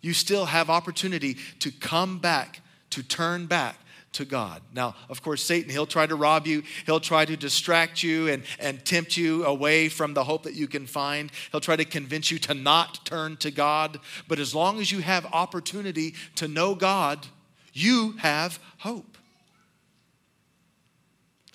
you 0.00 0.14
still 0.14 0.46
have 0.46 0.70
opportunity 0.70 1.36
to 1.58 1.70
come 1.70 2.18
back, 2.18 2.62
to 2.88 3.02
turn 3.02 3.44
back 3.44 3.76
to 4.12 4.24
God. 4.24 4.62
Now, 4.72 4.94
of 5.10 5.20
course, 5.20 5.42
Satan, 5.42 5.70
he'll 5.70 5.84
try 5.84 6.06
to 6.06 6.14
rob 6.14 6.46
you, 6.46 6.62
he'll 6.86 7.00
try 7.00 7.26
to 7.26 7.36
distract 7.36 8.02
you 8.02 8.28
and, 8.28 8.42
and 8.58 8.82
tempt 8.82 9.18
you 9.18 9.44
away 9.44 9.90
from 9.90 10.14
the 10.14 10.24
hope 10.24 10.44
that 10.44 10.54
you 10.54 10.68
can 10.68 10.86
find. 10.86 11.30
He'll 11.52 11.60
try 11.60 11.76
to 11.76 11.84
convince 11.84 12.30
you 12.30 12.38
to 12.38 12.54
not 12.54 13.04
turn 13.04 13.36
to 13.38 13.50
God. 13.50 14.00
But 14.26 14.38
as 14.38 14.54
long 14.54 14.80
as 14.80 14.90
you 14.90 15.00
have 15.00 15.26
opportunity 15.34 16.14
to 16.36 16.48
know 16.48 16.74
God, 16.74 17.26
you 17.74 18.12
have 18.20 18.58
hope. 18.78 19.18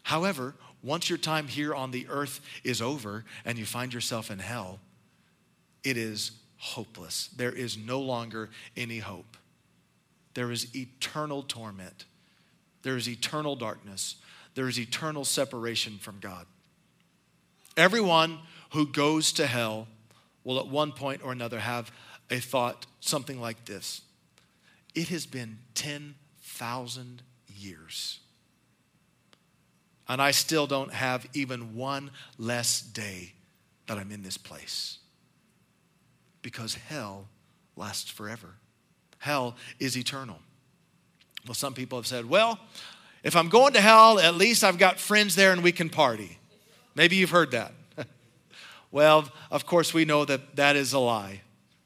However, 0.04 0.54
once 0.84 1.10
your 1.10 1.18
time 1.18 1.48
here 1.48 1.74
on 1.74 1.92
the 1.92 2.06
earth 2.10 2.42
is 2.64 2.82
over 2.82 3.24
and 3.46 3.58
you 3.58 3.66
find 3.66 3.94
yourself 3.94 4.30
in 4.30 4.40
hell, 4.40 4.80
it 5.84 5.98
is 5.98 6.32
hopeless. 6.58 7.30
There 7.36 7.52
is 7.52 7.78
no 7.78 8.02
longer 8.02 8.50
any 8.76 9.00
hope. 9.00 9.38
There 10.34 10.52
is 10.52 10.76
eternal 10.76 11.44
torment. 11.44 12.06
There 12.82 12.98
is 12.98 13.08
eternal 13.08 13.56
darkness. 13.56 14.16
There 14.56 14.68
is 14.68 14.80
eternal 14.80 15.26
separation 15.26 15.98
from 16.00 16.20
God. 16.20 16.46
Everyone 17.78 18.40
who 18.72 18.86
goes 18.88 19.32
to 19.34 19.48
hell 19.48 19.88
will 20.44 20.60
at 20.60 20.68
one 20.68 20.92
point 20.92 21.22
or 21.24 21.32
another 21.32 21.60
have 21.60 21.92
a 22.30 22.40
thought 22.40 22.86
something 23.00 23.40
like 23.40 23.66
this 23.66 24.02
It 24.94 25.08
has 25.10 25.26
been 25.26 25.60
10,000 25.76 27.22
years 27.48 28.20
and 30.08 30.22
I 30.22 30.32
still 30.32 30.68
don't 30.68 30.94
have 30.94 31.26
even 31.34 31.76
one 31.76 32.12
less 32.38 32.82
day 32.82 33.34
that 33.88 33.98
I'm 33.98 34.12
in 34.12 34.24
this 34.24 34.38
place. 34.38 34.98
Because 36.42 36.76
hell 36.76 37.28
lasts 37.76 38.10
forever, 38.10 38.56
hell 39.20 39.56
is 39.80 39.98
eternal. 39.98 40.40
Well, 41.46 41.56
some 41.56 41.74
people 41.74 41.98
have 41.98 42.08
said, 42.08 42.30
well, 42.30 42.60
if 43.24 43.36
I'm 43.36 43.50
going 43.50 43.74
to 43.74 43.82
hell, 43.82 44.20
at 44.20 44.36
least 44.36 44.64
I've 44.64 44.78
got 44.78 45.00
friends 45.00 45.36
there 45.36 45.52
and 45.52 45.64
we 45.64 45.72
can 45.72 45.90
party. 45.90 46.38
Maybe 46.96 47.16
you've 47.16 47.32
heard 47.32 47.52
that. 47.52 47.74
well, 48.92 49.30
of 49.52 49.66
course, 49.66 49.94
we 49.94 50.06
know 50.06 50.26
that 50.26 50.56
that 50.56 50.76
is 50.76 50.94
a 50.94 51.00
lie. 51.00 51.42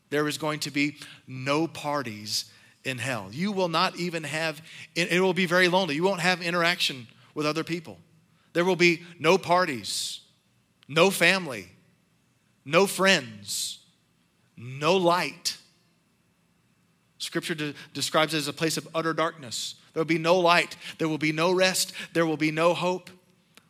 There 0.09 0.28
is 0.28 0.38
going 0.38 0.59
to 0.61 0.72
be 0.72 0.97
no 1.28 1.68
parties 1.68 2.45
in 2.84 2.97
hell. 2.97 3.30
You 3.32 3.51
will 3.51 3.68
not 3.68 3.97
even 3.97 4.24
have, 4.24 4.61
it 4.95 5.22
will 5.22 5.34
be 5.34 5.45
very 5.45 5.68
lonely. 5.68 5.95
You 5.95 6.03
won't 6.03 6.22
have 6.22 6.41
interaction 6.41 7.07
with 7.34 7.45
other 7.45 7.63
people. 7.63 7.97
There 8.58 8.66
will 8.66 8.76
be 8.76 9.03
no 9.20 9.38
parties, 9.38 10.22
no 10.88 11.12
family, 11.12 11.70
no 12.66 12.88
friends, 12.88 13.78
no 14.58 14.97
light. 14.97 15.58
Scripture 17.20 17.53
de- 17.53 17.76
describes 17.93 18.34
it 18.34 18.38
as 18.38 18.47
a 18.47 18.53
place 18.53 18.76
of 18.76 18.88
utter 18.95 19.14
darkness. 19.14 19.76
There 19.93 20.01
will 20.01 20.08
be 20.08 20.18
no 20.18 20.39
light. 20.39 20.76
There 20.97 21.08
will 21.08 21.20
be 21.20 21.32
no 21.32 21.51
rest. 21.51 21.93
There 22.14 22.26
will 22.26 22.36
be 22.36 22.49
no 22.49 22.74
hope. 22.74 23.12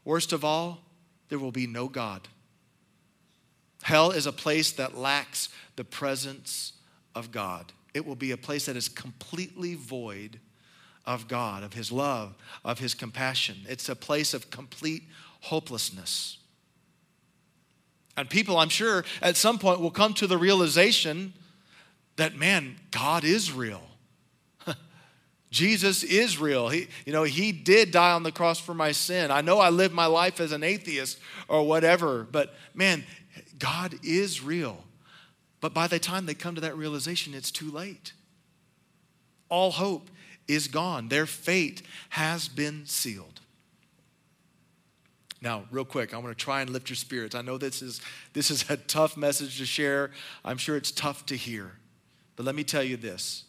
Worst 0.06 0.32
of 0.32 0.46
all, 0.46 0.80
there 1.28 1.38
will 1.38 1.52
be 1.52 1.68
no 1.68 1.90
God. 1.90 2.30
Hell 3.84 4.12
is 4.12 4.26
a 4.26 4.32
place 4.32 4.72
that 4.72 4.98
lacks 4.98 5.50
the 5.76 5.84
presence 5.84 6.72
of 7.14 7.34
God. 7.34 7.74
It 7.94 8.06
will 8.06 8.16
be 8.16 8.32
a 8.32 8.38
place 8.38 8.68
that 8.68 8.78
is 8.78 8.88
completely 8.88 9.76
void 9.76 10.40
of 11.08 11.30
God, 11.30 11.64
of 11.64 11.74
His 11.74 11.92
love, 11.92 12.36
of 12.64 12.80
His 12.80 12.94
compassion. 12.94 13.56
It's 13.68 13.90
a 13.90 13.96
place 13.96 14.34
of 14.34 14.52
complete 14.52 15.04
hopelessness. 15.42 16.38
And 18.18 18.30
people, 18.30 18.58
I'm 18.58 18.70
sure, 18.70 19.06
at 19.22 19.38
some 19.38 19.58
point 19.58 19.80
will 19.80 19.92
come 19.92 20.14
to 20.16 20.28
the 20.28 20.38
realization 20.38 21.34
that, 22.18 22.36
man, 22.36 22.76
God 22.92 23.24
is 23.24 23.52
real. 23.52 23.84
Jesus 25.52 26.04
is 26.04 26.40
real. 26.40 26.68
He, 26.70 26.88
you 27.06 27.14
know, 27.14 27.24
he 27.24 27.52
did 27.52 27.92
die 27.92 28.12
on 28.12 28.24
the 28.24 28.32
cross 28.32 28.60
for 28.60 28.74
my 28.74 28.92
sin. 28.92 29.32
I 29.32 29.42
know 29.42 29.60
I 29.60 29.70
lived 29.70 29.94
my 29.94 30.08
life 30.08 30.40
as 30.42 30.52
an 30.52 30.64
atheist 30.64 31.20
or 31.48 31.66
whatever, 31.66 32.28
but 32.30 32.54
man, 32.74 33.06
God 33.58 33.96
is 34.04 34.44
real. 34.44 34.84
But 35.62 35.74
by 35.74 35.88
the 35.88 36.00
time 36.00 36.26
they 36.26 36.34
come 36.34 36.56
to 36.56 36.62
that 36.62 36.76
realization, 36.76 37.34
it's 37.34 37.52
too 37.52 37.72
late. 37.72 38.14
All 39.50 39.72
hope 39.72 40.10
is 40.48 40.68
gone. 40.68 41.10
Their 41.10 41.26
fate 41.26 41.82
has 42.10 42.48
been 42.48 42.86
sealed. 42.86 43.42
Now, 45.42 45.66
real 45.70 45.86
quick, 45.86 46.14
I 46.14 46.18
want 46.18 46.36
to 46.38 46.44
try 46.44 46.62
and 46.62 46.70
lift 46.72 46.90
your 46.90 46.96
spirits. 46.96 47.36
I 47.36 47.42
know 47.42 47.58
this 47.58 47.82
is, 47.82 48.02
this 48.34 48.50
is 48.50 48.68
a 48.70 48.78
tough 48.78 49.16
message 49.16 49.60
to 49.60 49.66
share. 49.66 50.12
I'm 50.44 50.58
sure 50.58 50.76
it's 50.76 50.92
tough 50.92 51.26
to 51.28 51.36
hear. 51.36 51.74
But 52.36 52.46
let 52.46 52.56
me 52.56 52.64
tell 52.64 52.84
you 52.84 52.98
this 52.98 53.44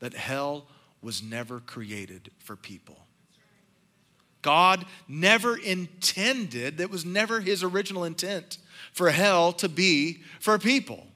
that 0.00 0.14
hell 0.14 0.66
was 1.02 1.22
never 1.22 1.60
created 1.60 2.30
for 2.38 2.56
people. 2.56 3.06
God 4.42 4.86
never 5.06 5.56
intended, 5.56 6.78
that 6.78 6.90
was 6.90 7.04
never 7.04 7.40
his 7.40 7.62
original 7.62 8.04
intent 8.04 8.56
for 8.92 9.10
hell 9.10 9.52
to 9.54 9.68
be 9.68 10.22
for 10.40 10.58
people. 10.58 11.06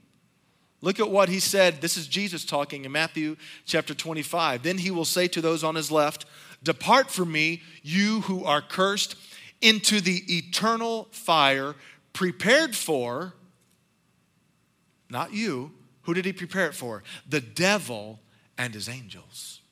Look 0.84 1.00
at 1.00 1.10
what 1.10 1.30
he 1.30 1.40
said. 1.40 1.80
This 1.80 1.96
is 1.96 2.06
Jesus 2.06 2.44
talking 2.44 2.84
in 2.84 2.92
Matthew 2.92 3.38
chapter 3.64 3.94
25. 3.94 4.62
Then 4.62 4.76
he 4.76 4.90
will 4.90 5.06
say 5.06 5.26
to 5.28 5.40
those 5.40 5.64
on 5.64 5.76
his 5.76 5.90
left, 5.90 6.26
Depart 6.62 7.10
from 7.10 7.32
me, 7.32 7.62
you 7.82 8.20
who 8.20 8.44
are 8.44 8.60
cursed, 8.60 9.16
into 9.62 10.02
the 10.02 10.22
eternal 10.28 11.08
fire 11.10 11.74
prepared 12.12 12.76
for, 12.76 13.32
not 15.08 15.32
you, 15.32 15.72
who 16.02 16.12
did 16.12 16.26
he 16.26 16.34
prepare 16.34 16.66
it 16.66 16.74
for? 16.74 17.02
The 17.26 17.40
devil 17.40 18.20
and 18.58 18.74
his 18.74 18.86
angels. 18.86 19.62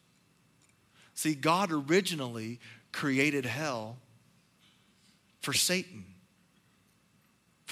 See, 1.12 1.34
God 1.34 1.70
originally 1.70 2.58
created 2.90 3.44
hell 3.44 3.98
for 5.42 5.52
Satan 5.52 6.06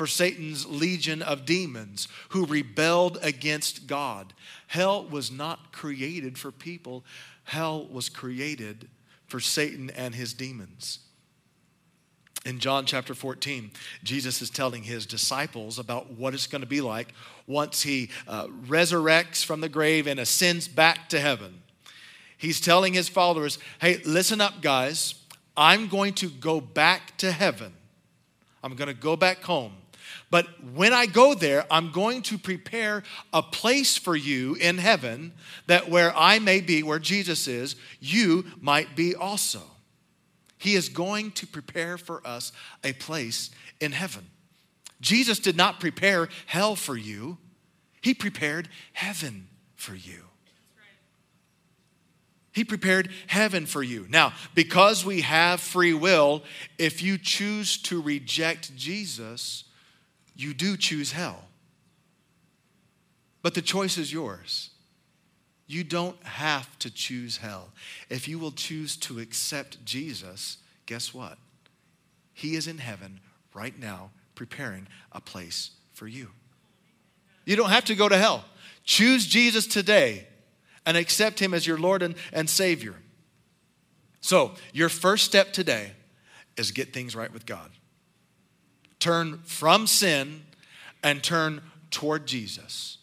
for 0.01 0.07
Satan's 0.07 0.65
legion 0.65 1.21
of 1.21 1.45
demons 1.45 2.09
who 2.31 2.47
rebelled 2.47 3.19
against 3.21 3.87
God. 3.87 4.33
Hell 4.69 5.05
was 5.05 5.31
not 5.31 5.73
created 5.73 6.39
for 6.39 6.51
people, 6.51 7.05
hell 7.45 7.87
was 7.87 8.09
created 8.09 8.89
for 9.27 9.41
Satan 9.41 9.91
and 9.91 10.15
his 10.15 10.33
demons. 10.33 11.01
In 12.47 12.61
John 12.61 12.87
chapter 12.87 13.13
14, 13.13 13.73
Jesus 14.03 14.41
is 14.41 14.49
telling 14.49 14.85
his 14.85 15.05
disciples 15.05 15.79
about 15.79 16.11
what 16.13 16.33
it's 16.33 16.47
going 16.47 16.63
to 16.63 16.67
be 16.67 16.81
like 16.81 17.13
once 17.47 17.83
he 17.83 18.09
uh, 18.27 18.47
resurrects 18.47 19.45
from 19.45 19.61
the 19.61 19.69
grave 19.69 20.07
and 20.07 20.19
ascends 20.19 20.67
back 20.67 21.11
to 21.11 21.21
heaven. 21.21 21.61
He's 22.39 22.59
telling 22.59 22.95
his 22.95 23.11
followers, 23.11 23.59
hey, 23.83 24.01
listen 24.07 24.41
up, 24.41 24.63
guys. 24.63 25.17
I'm 25.59 25.89
going 25.89 26.15
to 26.15 26.31
go 26.31 26.59
back 26.59 27.19
to 27.19 27.33
heaven. 27.33 27.75
I'm 28.65 28.77
going 28.77 28.89
to 28.89 28.95
go 28.95 29.15
back 29.15 29.43
home. 29.43 29.75
But 30.31 30.47
when 30.75 30.93
I 30.93 31.07
go 31.07 31.35
there, 31.35 31.67
I'm 31.71 31.91
going 31.91 32.23
to 32.23 32.39
prepare 32.39 33.03
a 33.33 33.43
place 33.43 33.97
for 33.97 34.15
you 34.15 34.55
in 34.55 34.79
heaven 34.79 35.33
that 35.67 35.91
where 35.91 36.17
I 36.17 36.39
may 36.39 36.61
be, 36.61 36.85
where 36.85 37.01
Jesus 37.01 37.49
is, 37.49 37.75
you 37.99 38.45
might 38.61 38.95
be 38.95 39.15
also. 39.15 39.61
He 40.57 40.75
is 40.75 40.89
going 40.89 41.33
to 41.33 41.47
prepare 41.47 41.99
for 41.99 42.25
us 42.25 42.53
a 42.85 42.93
place 42.93 43.51
in 43.81 43.93
heaven. 43.93 44.27
Jesus 45.01 45.39
did 45.39 45.57
not 45.57 45.81
prepare 45.81 46.29
hell 46.47 46.77
for 46.77 46.97
you, 46.97 47.39
He 48.01 48.15
prepared 48.15 48.69
heaven 48.93 49.49
for 49.75 49.95
you. 49.95 50.25
He 52.53 52.65
prepared 52.65 53.11
heaven 53.27 53.65
for 53.65 53.83
you. 53.83 54.07
Now, 54.11 54.33
because 54.55 55.05
we 55.05 55.21
have 55.23 55.61
free 55.61 55.95
will, 55.95 56.43
if 56.79 57.03
you 57.03 57.17
choose 57.17 57.81
to 57.83 58.03
reject 58.03 58.77
Jesus, 58.77 59.65
you 60.41 60.55
do 60.55 60.77
choose 60.77 61.13
hell. 61.13 61.45
But 63.43 63.55
the 63.55 63.63
choice 63.63 63.99
is 63.99 64.13
yours. 64.13 64.71
You 65.67 65.85
don't 65.85 66.21
have 66.25 66.79
to 66.81 66.91
choose 66.91 67.37
hell. 67.37 67.69
If 68.09 68.27
you 68.27 68.39
will 68.39 68.51
choose 68.51 68.97
to 68.99 69.19
accept 69.19 69.85
Jesus, 69.85 70.57
guess 70.87 71.13
what? 71.13 71.37
He 72.33 72.57
is 72.57 72.67
in 72.67 72.79
heaven 72.79 73.21
right 73.55 73.79
now 73.79 74.11
preparing 74.35 74.89
a 75.13 75.21
place 75.21 75.71
for 75.93 76.09
you. 76.09 76.31
You 77.45 77.57
don't 77.57 77.71
have 77.71 77.85
to 77.87 77.95
go 77.95 78.09
to 78.09 78.17
hell. 78.17 78.45
Choose 78.85 79.27
Jesus 79.27 79.67
today 79.67 80.27
and 80.87 80.97
accept 80.97 81.39
Him 81.39 81.53
as 81.53 81.67
your 81.67 81.79
Lord 81.79 82.03
and, 82.03 82.15
and 82.33 82.49
Savior. 82.49 82.95
So, 84.23 84.53
your 84.73 84.89
first 84.89 85.25
step 85.25 85.53
today 85.53 85.93
is 86.57 86.73
get 86.73 86.93
things 86.93 87.15
right 87.15 87.33
with 87.33 87.47
God 87.47 87.71
turn 89.01 89.39
from 89.45 89.87
sin 89.87 90.43
and 91.03 91.23
turn 91.23 91.63
toward 91.91 92.27
Jesus. 92.27 92.99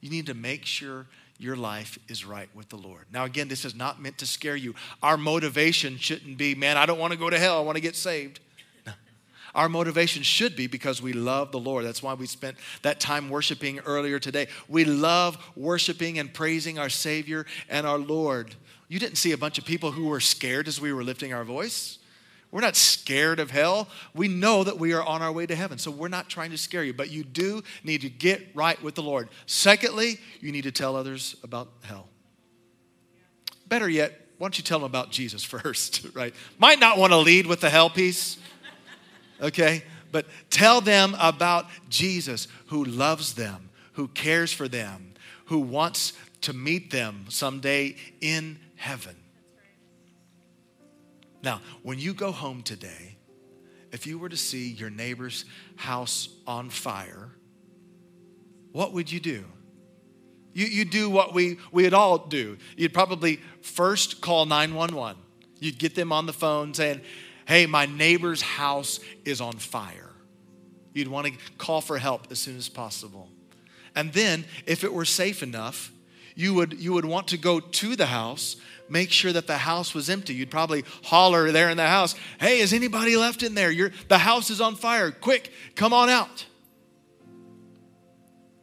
You 0.00 0.08
need 0.10 0.26
to 0.26 0.34
make 0.34 0.64
sure 0.64 1.06
your 1.38 1.56
life 1.56 1.98
is 2.08 2.24
right 2.24 2.48
with 2.54 2.68
the 2.68 2.76
Lord. 2.76 3.06
Now, 3.12 3.24
again, 3.24 3.48
this 3.48 3.64
is 3.64 3.74
not 3.74 4.00
meant 4.00 4.18
to 4.18 4.26
scare 4.26 4.56
you. 4.56 4.74
Our 5.02 5.16
motivation 5.16 5.96
shouldn't 5.98 6.38
be, 6.38 6.54
man, 6.54 6.76
I 6.76 6.86
don't 6.86 6.98
want 6.98 7.12
to 7.12 7.18
go 7.18 7.30
to 7.30 7.38
hell, 7.38 7.58
I 7.58 7.62
want 7.62 7.76
to 7.76 7.82
get 7.82 7.96
saved. 7.96 8.40
Our 9.54 9.68
motivation 9.68 10.22
should 10.22 10.54
be 10.54 10.66
because 10.68 11.02
we 11.02 11.12
love 11.12 11.50
the 11.50 11.58
Lord. 11.58 11.84
That's 11.84 12.02
why 12.02 12.14
we 12.14 12.26
spent 12.26 12.56
that 12.82 13.00
time 13.00 13.28
worshiping 13.28 13.80
earlier 13.80 14.18
today. 14.18 14.46
We 14.68 14.84
love 14.84 15.38
worshiping 15.56 16.18
and 16.18 16.32
praising 16.32 16.78
our 16.78 16.88
Savior 16.88 17.46
and 17.68 17.86
our 17.86 17.98
Lord. 17.98 18.54
You 18.88 18.98
didn't 18.98 19.16
see 19.16 19.32
a 19.32 19.38
bunch 19.38 19.58
of 19.58 19.64
people 19.64 19.90
who 19.92 20.06
were 20.06 20.20
scared 20.20 20.68
as 20.68 20.80
we 20.80 20.92
were 20.92 21.02
lifting 21.02 21.32
our 21.32 21.44
voice. 21.44 21.98
We're 22.52 22.60
not 22.62 22.74
scared 22.74 23.38
of 23.38 23.50
hell. 23.50 23.88
We 24.12 24.26
know 24.26 24.64
that 24.64 24.78
we 24.78 24.92
are 24.92 25.02
on 25.02 25.22
our 25.22 25.30
way 25.30 25.46
to 25.46 25.54
heaven. 25.54 25.78
So 25.78 25.90
we're 25.90 26.08
not 26.08 26.28
trying 26.28 26.50
to 26.50 26.58
scare 26.58 26.82
you, 26.82 26.92
but 26.92 27.10
you 27.10 27.22
do 27.22 27.62
need 27.84 28.00
to 28.00 28.10
get 28.10 28.48
right 28.54 28.80
with 28.82 28.96
the 28.96 29.02
Lord. 29.02 29.28
Secondly, 29.46 30.18
you 30.40 30.50
need 30.50 30.64
to 30.64 30.72
tell 30.72 30.96
others 30.96 31.36
about 31.44 31.68
hell. 31.82 32.08
Better 33.68 33.88
yet, 33.88 34.26
why 34.38 34.46
don't 34.46 34.58
you 34.58 34.64
tell 34.64 34.80
them 34.80 34.86
about 34.86 35.10
Jesus 35.10 35.44
first, 35.44 36.06
right? 36.12 36.34
Might 36.58 36.80
not 36.80 36.98
want 36.98 37.12
to 37.12 37.18
lead 37.18 37.46
with 37.46 37.60
the 37.60 37.70
hell 37.70 37.88
piece, 37.88 38.36
okay? 39.40 39.84
But 40.10 40.26
tell 40.50 40.80
them 40.80 41.14
about 41.20 41.66
Jesus 41.88 42.48
who 42.66 42.84
loves 42.84 43.34
them, 43.34 43.70
who 43.92 44.08
cares 44.08 44.52
for 44.52 44.66
them, 44.66 45.14
who 45.46 45.60
wants 45.60 46.14
to 46.40 46.52
meet 46.52 46.90
them 46.90 47.26
someday 47.28 47.94
in 48.20 48.58
heaven. 48.74 49.14
Now, 51.42 51.60
when 51.82 51.98
you 51.98 52.14
go 52.14 52.32
home 52.32 52.62
today, 52.62 53.16
if 53.92 54.06
you 54.06 54.18
were 54.18 54.28
to 54.28 54.36
see 54.36 54.70
your 54.70 54.90
neighbor's 54.90 55.44
house 55.76 56.28
on 56.46 56.70
fire, 56.70 57.30
what 58.72 58.92
would 58.92 59.10
you 59.10 59.20
do? 59.20 59.44
You, 60.52 60.66
you 60.66 60.84
do 60.84 61.08
what 61.08 61.32
we, 61.32 61.58
we'd 61.72 61.94
all 61.94 62.18
do. 62.18 62.58
You'd 62.76 62.94
probably 62.94 63.40
first 63.62 64.20
call 64.20 64.46
911. 64.46 65.20
You'd 65.58 65.78
get 65.78 65.94
them 65.94 66.12
on 66.12 66.26
the 66.26 66.32
phone 66.32 66.74
saying, 66.74 67.00
Hey, 67.46 67.66
my 67.66 67.86
neighbor's 67.86 68.42
house 68.42 69.00
is 69.24 69.40
on 69.40 69.54
fire. 69.54 70.10
You'd 70.92 71.08
want 71.08 71.26
to 71.26 71.32
call 71.58 71.80
for 71.80 71.98
help 71.98 72.28
as 72.30 72.38
soon 72.38 72.56
as 72.56 72.68
possible. 72.68 73.28
And 73.96 74.12
then, 74.12 74.44
if 74.66 74.84
it 74.84 74.92
were 74.92 75.04
safe 75.04 75.42
enough, 75.42 75.92
you 76.36 76.54
would, 76.54 76.74
you 76.74 76.92
would 76.92 77.04
want 77.04 77.28
to 77.28 77.36
go 77.36 77.58
to 77.58 77.96
the 77.96 78.06
house, 78.06 78.56
make 78.90 79.10
sure 79.10 79.32
that 79.32 79.46
the 79.46 79.56
house 79.56 79.94
was 79.94 80.10
empty. 80.10 80.34
You'd 80.34 80.50
probably 80.50 80.84
holler 81.04 81.50
there 81.52 81.70
in 81.70 81.76
the 81.76 81.86
house, 81.86 82.14
Hey, 82.38 82.60
is 82.60 82.72
anybody 82.72 83.16
left 83.16 83.42
in 83.42 83.54
there? 83.54 83.70
You're, 83.70 83.92
the 84.08 84.18
house 84.18 84.50
is 84.50 84.60
on 84.60 84.74
fire. 84.74 85.10
Quick, 85.10 85.52
come 85.76 85.92
on 85.92 86.10
out. 86.10 86.44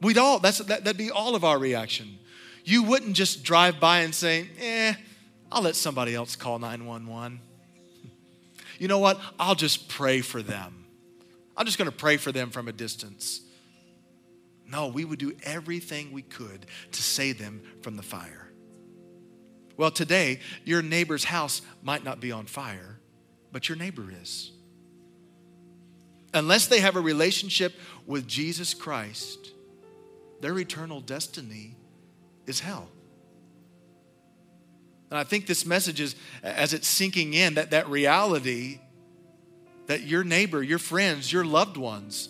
We'd 0.00 0.18
all, 0.18 0.38
that's, 0.38 0.58
that, 0.58 0.84
that'd 0.84 0.96
be 0.96 1.10
all 1.10 1.34
of 1.34 1.44
our 1.44 1.58
reaction. 1.58 2.18
You 2.64 2.84
wouldn't 2.84 3.14
just 3.14 3.42
drive 3.42 3.80
by 3.80 4.00
and 4.00 4.14
say, 4.14 4.48
Eh, 4.60 4.94
I'll 5.50 5.62
let 5.62 5.74
somebody 5.74 6.14
else 6.14 6.36
call 6.36 6.58
911. 6.58 7.40
You 8.78 8.86
know 8.86 9.00
what? 9.00 9.20
I'll 9.40 9.56
just 9.56 9.88
pray 9.88 10.20
for 10.20 10.40
them. 10.40 10.84
I'm 11.56 11.66
just 11.66 11.78
going 11.78 11.90
to 11.90 11.96
pray 11.96 12.16
for 12.16 12.30
them 12.30 12.50
from 12.50 12.68
a 12.68 12.72
distance. 12.72 13.40
No, 14.70 14.86
we 14.86 15.04
would 15.04 15.18
do 15.18 15.34
everything 15.42 16.12
we 16.12 16.22
could 16.22 16.66
to 16.92 17.02
save 17.02 17.38
them 17.40 17.62
from 17.82 17.96
the 17.96 18.04
fire. 18.04 18.47
Well, 19.78 19.90
today, 19.92 20.40
your 20.64 20.82
neighbor's 20.82 21.24
house 21.24 21.62
might 21.82 22.04
not 22.04 22.20
be 22.20 22.32
on 22.32 22.44
fire, 22.44 22.98
but 23.52 23.68
your 23.68 23.78
neighbor 23.78 24.12
is. 24.20 24.50
Unless 26.34 26.66
they 26.66 26.80
have 26.80 26.96
a 26.96 27.00
relationship 27.00 27.72
with 28.04 28.26
Jesus 28.26 28.74
Christ, 28.74 29.52
their 30.40 30.58
eternal 30.58 31.00
destiny 31.00 31.76
is 32.46 32.60
hell. 32.60 32.88
And 35.10 35.18
I 35.18 35.24
think 35.24 35.46
this 35.46 35.64
message 35.64 36.00
is, 36.00 36.16
as 36.42 36.74
it's 36.74 36.88
sinking 36.88 37.32
in, 37.32 37.54
that, 37.54 37.70
that 37.70 37.88
reality 37.88 38.80
that 39.86 40.02
your 40.02 40.22
neighbor, 40.22 40.62
your 40.62 40.78
friends, 40.78 41.32
your 41.32 41.44
loved 41.44 41.76
ones, 41.76 42.28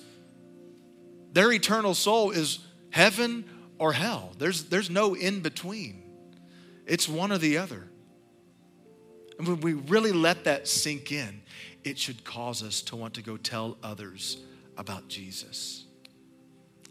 their 1.32 1.50
eternal 1.50 1.94
soul 1.94 2.30
is 2.30 2.58
heaven 2.90 3.44
or 3.78 3.94
hell. 3.94 4.32
There's, 4.38 4.64
there's 4.64 4.90
no 4.90 5.14
in 5.14 5.40
between, 5.40 6.02
it's 6.88 7.08
one 7.08 7.32
or 7.32 7.38
the 7.38 7.58
other. 7.58 7.88
And 9.38 9.46
when 9.46 9.60
we 9.60 9.74
really 9.74 10.12
let 10.12 10.44
that 10.44 10.66
sink 10.66 11.12
in, 11.12 11.42
it 11.84 11.98
should 11.98 12.24
cause 12.24 12.62
us 12.62 12.82
to 12.82 12.96
want 12.96 13.14
to 13.14 13.22
go 13.22 13.36
tell 13.36 13.76
others 13.82 14.38
about 14.76 15.08
Jesus 15.08 15.84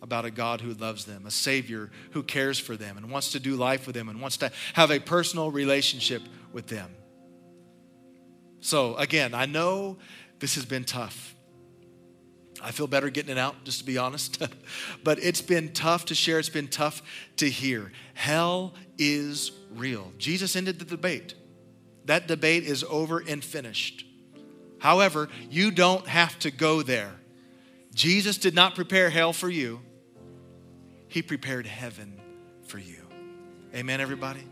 about 0.01 0.25
a 0.25 0.31
God 0.31 0.61
who 0.61 0.73
loves 0.73 1.05
them, 1.05 1.25
a 1.25 1.31
Savior 1.31 1.89
who 2.11 2.23
cares 2.23 2.59
for 2.59 2.75
them 2.75 2.97
and 2.97 3.09
wants 3.09 3.31
to 3.31 3.39
do 3.39 3.55
life 3.55 3.87
with 3.87 3.95
them 3.95 4.09
and 4.09 4.21
wants 4.21 4.37
to 4.37 4.51
have 4.73 4.91
a 4.91 4.99
personal 4.99 5.51
relationship 5.51 6.21
with 6.53 6.67
them. 6.67 6.93
So, 8.59 8.95
again, 8.95 9.33
I 9.33 9.45
know 9.45 9.97
this 10.39 10.55
has 10.55 10.65
been 10.65 10.83
tough. 10.83 11.35
I 12.61 12.71
feel 12.71 12.87
better 12.87 13.09
getting 13.09 13.31
it 13.31 13.37
out, 13.37 13.63
just 13.63 13.79
to 13.79 13.85
be 13.85 13.97
honest. 13.97 14.41
but 15.03 15.19
it's 15.19 15.41
been 15.41 15.73
tough 15.73 16.05
to 16.05 16.15
share, 16.15 16.39
it's 16.39 16.49
been 16.49 16.67
tough 16.67 17.01
to 17.37 17.49
hear. 17.49 17.91
Hell 18.13 18.73
is 18.97 19.51
real. 19.75 20.11
Jesus 20.17 20.55
ended 20.55 20.79
the 20.79 20.85
debate. 20.85 21.35
That 22.05 22.27
debate 22.27 22.63
is 22.63 22.83
over 22.89 23.19
and 23.19 23.43
finished. 23.43 24.05
However, 24.79 25.29
you 25.49 25.71
don't 25.71 26.07
have 26.07 26.37
to 26.39 26.51
go 26.51 26.81
there. 26.81 27.13
Jesus 27.93 28.37
did 28.37 28.53
not 28.53 28.75
prepare 28.75 29.09
hell 29.09 29.33
for 29.33 29.49
you, 29.49 29.81
He 31.07 31.21
prepared 31.21 31.65
heaven 31.65 32.19
for 32.67 32.77
you. 32.77 33.07
Amen, 33.73 33.99
everybody? 33.99 34.43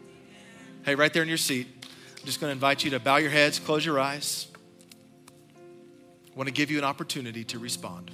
Hey, 0.84 0.96
right 0.96 1.14
there 1.14 1.24
in 1.24 1.30
your 1.30 1.38
seat, 1.38 1.68
I'm 1.82 2.26
just 2.26 2.42
going 2.42 2.50
to 2.50 2.54
invite 2.54 2.84
you 2.84 2.92
to 2.92 3.00
bow 3.00 3.18
your 3.18 3.30
heads, 3.30 3.60
close 3.60 3.86
your 3.86 4.00
eyes. 4.00 4.48
I 5.28 6.38
want 6.38 6.48
to 6.48 6.54
give 6.54 6.70
you 6.70 6.78
an 6.78 6.84
opportunity 6.84 7.44
to 7.46 7.60
respond. 7.60 8.12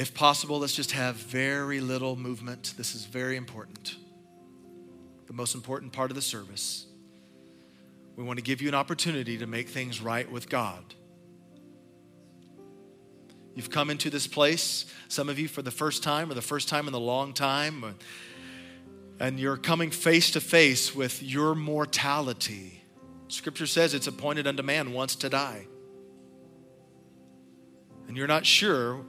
If 0.00 0.14
possible, 0.14 0.60
let's 0.60 0.74
just 0.74 0.92
have 0.92 1.16
very 1.16 1.78
little 1.78 2.16
movement. 2.16 2.72
This 2.78 2.94
is 2.94 3.04
very 3.04 3.36
important. 3.36 3.96
The 5.26 5.34
most 5.34 5.54
important 5.54 5.92
part 5.92 6.10
of 6.10 6.14
the 6.14 6.22
service. 6.22 6.86
We 8.16 8.24
want 8.24 8.38
to 8.38 8.42
give 8.42 8.62
you 8.62 8.68
an 8.68 8.74
opportunity 8.74 9.36
to 9.36 9.46
make 9.46 9.68
things 9.68 10.00
right 10.00 10.32
with 10.32 10.48
God. 10.48 10.94
You've 13.54 13.68
come 13.68 13.90
into 13.90 14.08
this 14.08 14.26
place, 14.26 14.86
some 15.08 15.28
of 15.28 15.38
you 15.38 15.48
for 15.48 15.60
the 15.60 15.70
first 15.70 16.02
time 16.02 16.30
or 16.30 16.34
the 16.34 16.40
first 16.40 16.70
time 16.70 16.88
in 16.88 16.94
a 16.94 16.98
long 16.98 17.34
time, 17.34 17.94
and 19.18 19.38
you're 19.38 19.58
coming 19.58 19.90
face 19.90 20.30
to 20.30 20.40
face 20.40 20.94
with 20.94 21.22
your 21.22 21.54
mortality. 21.54 22.82
Scripture 23.28 23.66
says 23.66 23.92
it's 23.92 24.06
appointed 24.06 24.46
unto 24.46 24.62
man 24.62 24.94
once 24.94 25.14
to 25.16 25.28
die. 25.28 25.66
And 28.08 28.16
you're 28.16 28.26
not 28.26 28.46
sure 28.46 29.04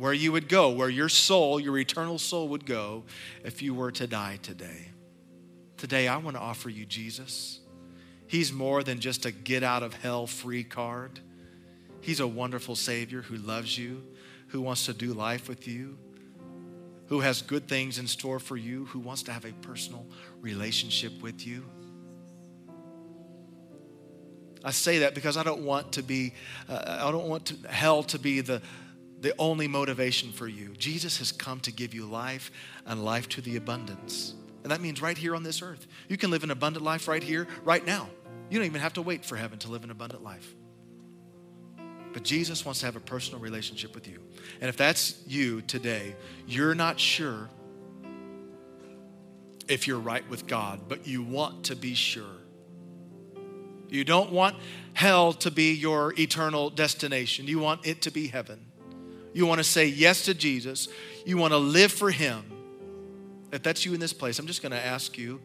where 0.00 0.14
you 0.14 0.32
would 0.32 0.48
go, 0.48 0.70
where 0.70 0.88
your 0.88 1.10
soul, 1.10 1.60
your 1.60 1.76
eternal 1.76 2.18
soul, 2.18 2.48
would 2.48 2.64
go 2.64 3.04
if 3.44 3.60
you 3.60 3.74
were 3.74 3.92
to 3.92 4.06
die 4.06 4.38
today. 4.40 4.88
Today, 5.76 6.08
I 6.08 6.16
want 6.16 6.36
to 6.36 6.40
offer 6.40 6.70
you 6.70 6.86
Jesus. 6.86 7.60
He's 8.26 8.50
more 8.50 8.82
than 8.82 8.98
just 8.98 9.26
a 9.26 9.30
get 9.30 9.62
out 9.62 9.82
of 9.82 9.92
hell 9.92 10.26
free 10.26 10.64
card. 10.64 11.20
He's 12.00 12.18
a 12.18 12.26
wonderful 12.26 12.76
Savior 12.76 13.20
who 13.20 13.36
loves 13.36 13.76
you, 13.76 14.02
who 14.48 14.62
wants 14.62 14.86
to 14.86 14.94
do 14.94 15.12
life 15.12 15.50
with 15.50 15.68
you, 15.68 15.98
who 17.08 17.20
has 17.20 17.42
good 17.42 17.68
things 17.68 17.98
in 17.98 18.06
store 18.06 18.38
for 18.38 18.56
you, 18.56 18.86
who 18.86 19.00
wants 19.00 19.22
to 19.24 19.32
have 19.32 19.44
a 19.44 19.52
personal 19.52 20.06
relationship 20.40 21.12
with 21.20 21.46
you. 21.46 21.62
I 24.64 24.70
say 24.70 25.00
that 25.00 25.14
because 25.14 25.36
I 25.36 25.42
don't 25.42 25.62
want 25.62 25.92
to 25.92 26.02
be, 26.02 26.32
uh, 26.70 27.00
I 27.02 27.10
don't 27.10 27.28
want 27.28 27.44
to, 27.46 27.68
hell 27.68 28.02
to 28.04 28.18
be 28.18 28.40
the, 28.40 28.62
the 29.20 29.34
only 29.38 29.68
motivation 29.68 30.32
for 30.32 30.48
you. 30.48 30.70
Jesus 30.78 31.18
has 31.18 31.32
come 31.32 31.60
to 31.60 31.72
give 31.72 31.94
you 31.94 32.06
life 32.06 32.50
and 32.86 33.04
life 33.04 33.28
to 33.30 33.40
the 33.40 33.56
abundance. 33.56 34.34
And 34.62 34.70
that 34.72 34.80
means 34.80 35.00
right 35.00 35.16
here 35.16 35.34
on 35.34 35.42
this 35.42 35.62
earth. 35.62 35.86
You 36.08 36.16
can 36.16 36.30
live 36.30 36.44
an 36.44 36.50
abundant 36.50 36.84
life 36.84 37.08
right 37.08 37.22
here, 37.22 37.46
right 37.64 37.84
now. 37.84 38.08
You 38.50 38.58
don't 38.58 38.66
even 38.66 38.80
have 38.80 38.94
to 38.94 39.02
wait 39.02 39.24
for 39.24 39.36
heaven 39.36 39.58
to 39.60 39.70
live 39.70 39.84
an 39.84 39.90
abundant 39.90 40.22
life. 40.22 40.54
But 42.12 42.24
Jesus 42.24 42.64
wants 42.64 42.80
to 42.80 42.86
have 42.86 42.96
a 42.96 43.00
personal 43.00 43.40
relationship 43.40 43.94
with 43.94 44.08
you. 44.08 44.20
And 44.60 44.68
if 44.68 44.76
that's 44.76 45.22
you 45.26 45.62
today, 45.62 46.16
you're 46.46 46.74
not 46.74 46.98
sure 46.98 47.48
if 49.68 49.86
you're 49.86 50.00
right 50.00 50.28
with 50.28 50.46
God, 50.48 50.80
but 50.88 51.06
you 51.06 51.22
want 51.22 51.66
to 51.66 51.76
be 51.76 51.94
sure. 51.94 52.24
You 53.88 54.04
don't 54.04 54.32
want 54.32 54.56
hell 54.94 55.32
to 55.34 55.50
be 55.50 55.72
your 55.72 56.12
eternal 56.18 56.70
destination. 56.70 57.46
You 57.46 57.60
want 57.60 57.86
it 57.86 58.02
to 58.02 58.10
be 58.10 58.26
heaven. 58.26 58.66
You 59.32 59.46
want 59.46 59.58
to 59.58 59.64
say 59.64 59.86
yes 59.86 60.24
to 60.24 60.34
Jesus. 60.34 60.88
You 61.24 61.36
want 61.36 61.52
to 61.52 61.58
live 61.58 61.92
for 61.92 62.10
Him. 62.10 62.44
If 63.52 63.62
that's 63.62 63.84
you 63.84 63.94
in 63.94 64.00
this 64.00 64.12
place, 64.12 64.38
I'm 64.38 64.46
just 64.46 64.62
going 64.62 64.72
to 64.72 64.84
ask 64.84 65.18
you. 65.18 65.40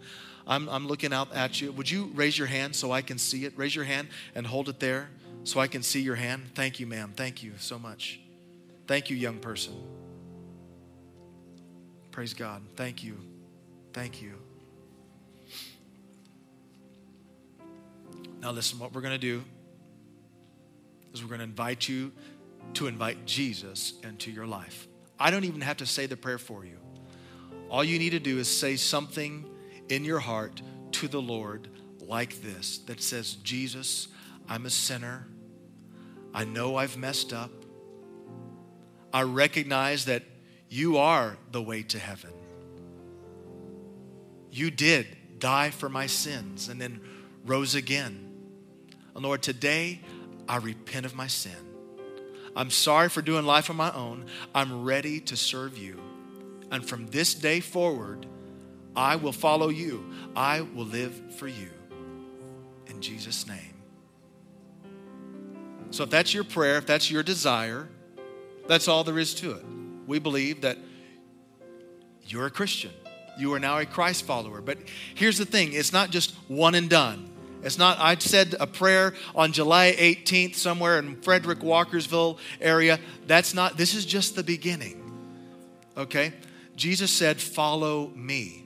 I'm, 0.47 0.69
I'm 0.69 0.87
looking 0.87 1.11
out 1.11 1.33
at 1.33 1.59
you. 1.59 1.71
Would 1.71 1.89
you 1.89 2.11
raise 2.13 2.37
your 2.37 2.47
hand 2.47 2.75
so 2.75 2.91
I 2.91 3.01
can 3.01 3.17
see 3.17 3.45
it? 3.45 3.53
Raise 3.57 3.75
your 3.75 3.85
hand 3.85 4.09
and 4.35 4.45
hold 4.45 4.69
it 4.69 4.79
there 4.79 5.09
so 5.43 5.59
I 5.59 5.67
can 5.67 5.81
see 5.81 6.01
your 6.01 6.15
hand? 6.15 6.43
Thank 6.53 6.79
you, 6.79 6.85
ma'am. 6.85 7.13
Thank 7.15 7.41
you 7.41 7.53
so 7.57 7.79
much. 7.79 8.19
Thank 8.87 9.09
you, 9.09 9.17
young 9.17 9.39
person. 9.39 9.73
Praise 12.11 12.33
God. 12.33 12.61
Thank 12.75 13.03
you. 13.03 13.17
Thank 13.91 14.21
you. 14.21 14.33
Now, 18.41 18.51
listen, 18.51 18.77
what 18.77 18.93
we're 18.93 19.01
going 19.01 19.13
to 19.13 19.17
do 19.17 19.43
is 21.13 21.23
we're 21.23 21.29
going 21.29 21.39
to 21.39 21.45
invite 21.45 21.89
you 21.89 22.11
to 22.73 22.87
invite 22.87 23.25
Jesus 23.25 23.93
into 24.03 24.31
your 24.31 24.45
life. 24.45 24.87
I 25.19 25.31
don't 25.31 25.45
even 25.45 25.61
have 25.61 25.77
to 25.77 25.85
say 25.85 26.05
the 26.07 26.17
prayer 26.17 26.37
for 26.37 26.65
you. 26.65 26.77
All 27.69 27.83
you 27.83 27.97
need 27.97 28.11
to 28.11 28.19
do 28.19 28.37
is 28.37 28.47
say 28.47 28.75
something 28.75 29.45
in 29.89 30.03
your 30.03 30.19
heart 30.19 30.61
to 30.93 31.07
the 31.07 31.21
Lord 31.21 31.69
like 32.01 32.41
this 32.41 32.79
that 32.79 33.01
says, 33.01 33.35
Jesus, 33.35 34.07
I'm 34.47 34.65
a 34.65 34.69
sinner. 34.69 35.27
I 36.33 36.43
know 36.43 36.75
I've 36.75 36.97
messed 36.97 37.33
up. 37.33 37.51
I 39.13 39.21
recognize 39.23 40.05
that 40.05 40.23
you 40.69 40.97
are 40.97 41.37
the 41.51 41.61
way 41.61 41.83
to 41.83 41.99
heaven. 41.99 42.31
You 44.51 44.71
did 44.71 45.39
die 45.39 45.69
for 45.69 45.89
my 45.89 46.07
sins 46.07 46.69
and 46.69 46.79
then 46.79 47.01
rose 47.45 47.75
again. 47.75 48.31
And 49.15 49.23
Lord, 49.23 49.41
today 49.41 50.01
I 50.47 50.57
repent 50.57 51.05
of 51.05 51.15
my 51.15 51.27
sin. 51.27 51.64
I'm 52.55 52.69
sorry 52.69 53.09
for 53.09 53.21
doing 53.21 53.45
life 53.45 53.69
on 53.69 53.75
my 53.75 53.91
own. 53.93 54.25
I'm 54.53 54.83
ready 54.83 55.19
to 55.21 55.35
serve 55.35 55.77
you. 55.77 55.99
And 56.71 56.87
from 56.87 57.07
this 57.07 57.33
day 57.33 57.59
forward, 57.59 58.25
I 58.95 59.17
will 59.17 59.33
follow 59.33 59.69
you. 59.69 60.05
I 60.35 60.61
will 60.61 60.85
live 60.85 61.35
for 61.35 61.47
you. 61.47 61.69
In 62.87 63.01
Jesus' 63.01 63.47
name. 63.47 63.73
So 65.91 66.03
if 66.03 66.09
that's 66.09 66.33
your 66.33 66.43
prayer, 66.43 66.77
if 66.77 66.85
that's 66.85 67.11
your 67.11 67.23
desire, 67.23 67.87
that's 68.67 68.87
all 68.87 69.03
there 69.03 69.19
is 69.19 69.33
to 69.35 69.51
it. 69.51 69.65
We 70.07 70.19
believe 70.19 70.61
that 70.61 70.77
you're 72.23 72.45
a 72.45 72.51
Christian. 72.51 72.91
You 73.37 73.53
are 73.53 73.59
now 73.59 73.77
a 73.79 73.85
Christ 73.85 74.23
follower. 74.23 74.61
But 74.61 74.77
here's 75.13 75.37
the 75.37 75.45
thing 75.45 75.73
it's 75.73 75.93
not 75.93 76.09
just 76.09 76.33
one 76.47 76.75
and 76.75 76.89
done. 76.89 77.29
It's 77.65 77.79
not, 77.79 77.97
I 77.99 78.15
said 78.19 78.55
a 78.59 78.67
prayer 78.67 79.15
on 79.33 79.51
July 79.51 79.95
18th 79.97 80.53
somewhere 80.53 80.99
in 80.99 81.19
Frederick 81.21 81.59
Walkersville 81.59 82.37
area. 82.61 82.99
That's 83.25 83.55
not, 83.55 83.75
this 83.75 83.95
is 83.95 84.05
just 84.05 84.35
the 84.35 84.43
beginning. 84.43 85.01
Okay? 85.97 86.31
Jesus 86.75 87.09
said, 87.09 87.41
Follow 87.41 88.11
me. 88.15 88.63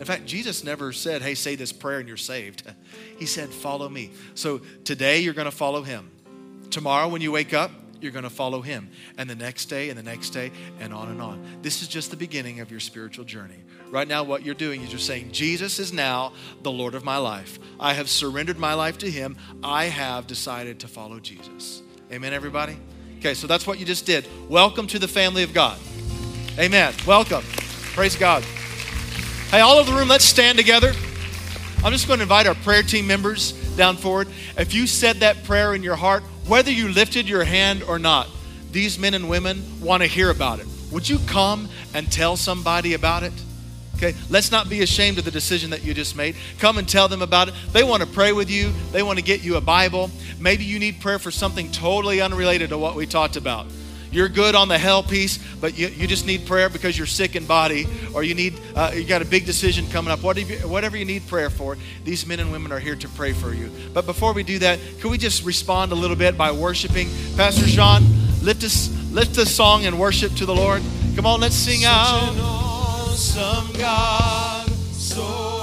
In 0.00 0.06
fact, 0.06 0.24
Jesus 0.24 0.64
never 0.64 0.92
said, 0.92 1.20
Hey, 1.20 1.34
say 1.34 1.56
this 1.56 1.72
prayer 1.72 1.98
and 1.98 2.08
you're 2.08 2.16
saved. 2.16 2.62
He 3.18 3.26
said, 3.26 3.50
Follow 3.50 3.88
me. 3.88 4.12
So 4.34 4.62
today 4.84 5.18
you're 5.18 5.34
going 5.34 5.44
to 5.44 5.50
follow 5.50 5.82
him. 5.82 6.10
Tomorrow 6.70 7.08
when 7.08 7.20
you 7.20 7.32
wake 7.32 7.52
up, 7.52 7.72
you're 8.00 8.12
going 8.12 8.24
to 8.24 8.30
follow 8.30 8.60
him. 8.60 8.90
And 9.16 9.28
the 9.28 9.34
next 9.34 9.66
day, 9.66 9.88
and 9.90 9.98
the 9.98 10.02
next 10.02 10.30
day, 10.30 10.50
and 10.80 10.92
on 10.92 11.08
and 11.08 11.20
on. 11.20 11.42
This 11.62 11.82
is 11.82 11.88
just 11.88 12.10
the 12.10 12.16
beginning 12.16 12.60
of 12.60 12.70
your 12.70 12.80
spiritual 12.80 13.24
journey. 13.24 13.62
Right 13.90 14.06
now, 14.06 14.22
what 14.22 14.42
you're 14.44 14.54
doing 14.54 14.82
is 14.82 14.90
you're 14.90 14.98
saying, 14.98 15.32
Jesus 15.32 15.78
is 15.78 15.92
now 15.92 16.32
the 16.62 16.70
Lord 16.70 16.94
of 16.94 17.04
my 17.04 17.16
life. 17.16 17.58
I 17.80 17.94
have 17.94 18.08
surrendered 18.08 18.58
my 18.58 18.74
life 18.74 18.98
to 18.98 19.10
him. 19.10 19.36
I 19.62 19.86
have 19.86 20.26
decided 20.26 20.80
to 20.80 20.88
follow 20.88 21.20
Jesus. 21.20 21.82
Amen, 22.12 22.32
everybody? 22.32 22.78
Okay, 23.18 23.34
so 23.34 23.46
that's 23.46 23.66
what 23.66 23.78
you 23.78 23.86
just 23.86 24.06
did. 24.06 24.26
Welcome 24.48 24.86
to 24.88 24.98
the 24.98 25.08
family 25.08 25.42
of 25.42 25.52
God. 25.52 25.78
Amen. 26.58 26.94
Welcome. 27.06 27.42
Praise 27.94 28.16
God. 28.16 28.44
Hey, 29.50 29.60
all 29.60 29.78
over 29.78 29.90
the 29.90 29.96
room, 29.96 30.08
let's 30.08 30.24
stand 30.24 30.58
together. 30.58 30.92
I'm 31.82 31.92
just 31.92 32.06
going 32.06 32.18
to 32.18 32.24
invite 32.24 32.46
our 32.46 32.54
prayer 32.56 32.82
team 32.82 33.06
members 33.06 33.52
down 33.76 33.96
forward. 33.96 34.28
If 34.56 34.74
you 34.74 34.86
said 34.86 35.16
that 35.20 35.44
prayer 35.44 35.74
in 35.74 35.82
your 35.82 35.96
heart, 35.96 36.22
whether 36.48 36.70
you 36.70 36.88
lifted 36.88 37.28
your 37.28 37.44
hand 37.44 37.82
or 37.82 37.98
not, 37.98 38.28
these 38.72 38.98
men 38.98 39.14
and 39.14 39.28
women 39.28 39.62
want 39.80 40.02
to 40.02 40.08
hear 40.08 40.30
about 40.30 40.60
it. 40.60 40.66
Would 40.90 41.08
you 41.08 41.18
come 41.26 41.68
and 41.94 42.10
tell 42.10 42.36
somebody 42.36 42.94
about 42.94 43.22
it? 43.22 43.32
Okay, 43.96 44.14
let's 44.30 44.52
not 44.52 44.70
be 44.70 44.82
ashamed 44.82 45.18
of 45.18 45.24
the 45.24 45.30
decision 45.30 45.70
that 45.70 45.84
you 45.84 45.92
just 45.92 46.14
made. 46.16 46.36
Come 46.58 46.78
and 46.78 46.88
tell 46.88 47.08
them 47.08 47.20
about 47.20 47.48
it. 47.48 47.54
They 47.72 47.82
want 47.82 48.02
to 48.02 48.08
pray 48.08 48.32
with 48.32 48.48
you, 48.48 48.72
they 48.92 49.02
want 49.02 49.18
to 49.18 49.24
get 49.24 49.42
you 49.42 49.56
a 49.56 49.60
Bible. 49.60 50.10
Maybe 50.38 50.64
you 50.64 50.78
need 50.78 51.00
prayer 51.00 51.18
for 51.18 51.30
something 51.30 51.70
totally 51.72 52.20
unrelated 52.20 52.70
to 52.70 52.78
what 52.78 52.94
we 52.94 53.06
talked 53.06 53.36
about. 53.36 53.66
You're 54.10 54.28
good 54.28 54.54
on 54.54 54.68
the 54.68 54.78
hell 54.78 55.02
piece, 55.02 55.38
but 55.60 55.76
you, 55.78 55.88
you 55.88 56.06
just 56.06 56.26
need 56.26 56.46
prayer 56.46 56.68
because 56.68 56.96
you're 56.96 57.06
sick 57.06 57.36
in 57.36 57.44
body, 57.46 57.86
or 58.14 58.22
you 58.22 58.34
need 58.34 58.58
uh, 58.74 58.92
you 58.94 59.04
got 59.04 59.22
a 59.22 59.26
big 59.26 59.46
decision 59.46 59.88
coming 59.90 60.10
up. 60.10 60.22
Whatever 60.22 60.52
you, 60.52 60.58
whatever 60.68 60.96
you 60.96 61.04
need 61.04 61.26
prayer 61.26 61.50
for, 61.50 61.76
these 62.04 62.26
men 62.26 62.40
and 62.40 62.50
women 62.50 62.72
are 62.72 62.78
here 62.78 62.96
to 62.96 63.08
pray 63.08 63.32
for 63.32 63.52
you. 63.52 63.70
But 63.92 64.06
before 64.06 64.32
we 64.32 64.42
do 64.42 64.58
that, 64.60 64.78
can 65.00 65.10
we 65.10 65.18
just 65.18 65.44
respond 65.44 65.92
a 65.92 65.94
little 65.94 66.16
bit 66.16 66.38
by 66.38 66.52
worshiping? 66.52 67.08
Pastor 67.36 67.66
Sean, 67.66 68.02
lift 68.42 68.64
us 68.64 68.88
lift 69.12 69.34
the 69.34 69.46
song 69.46 69.86
and 69.86 69.98
worship 69.98 70.34
to 70.36 70.46
the 70.46 70.54
Lord. 70.54 70.82
Come 71.16 71.26
on, 71.26 71.40
let's 71.40 71.54
sing 71.54 71.84
out. 71.84 72.28
Such 72.28 72.34
an 72.34 72.40
awesome 72.40 73.80
God, 73.80 74.68
so 74.92 75.57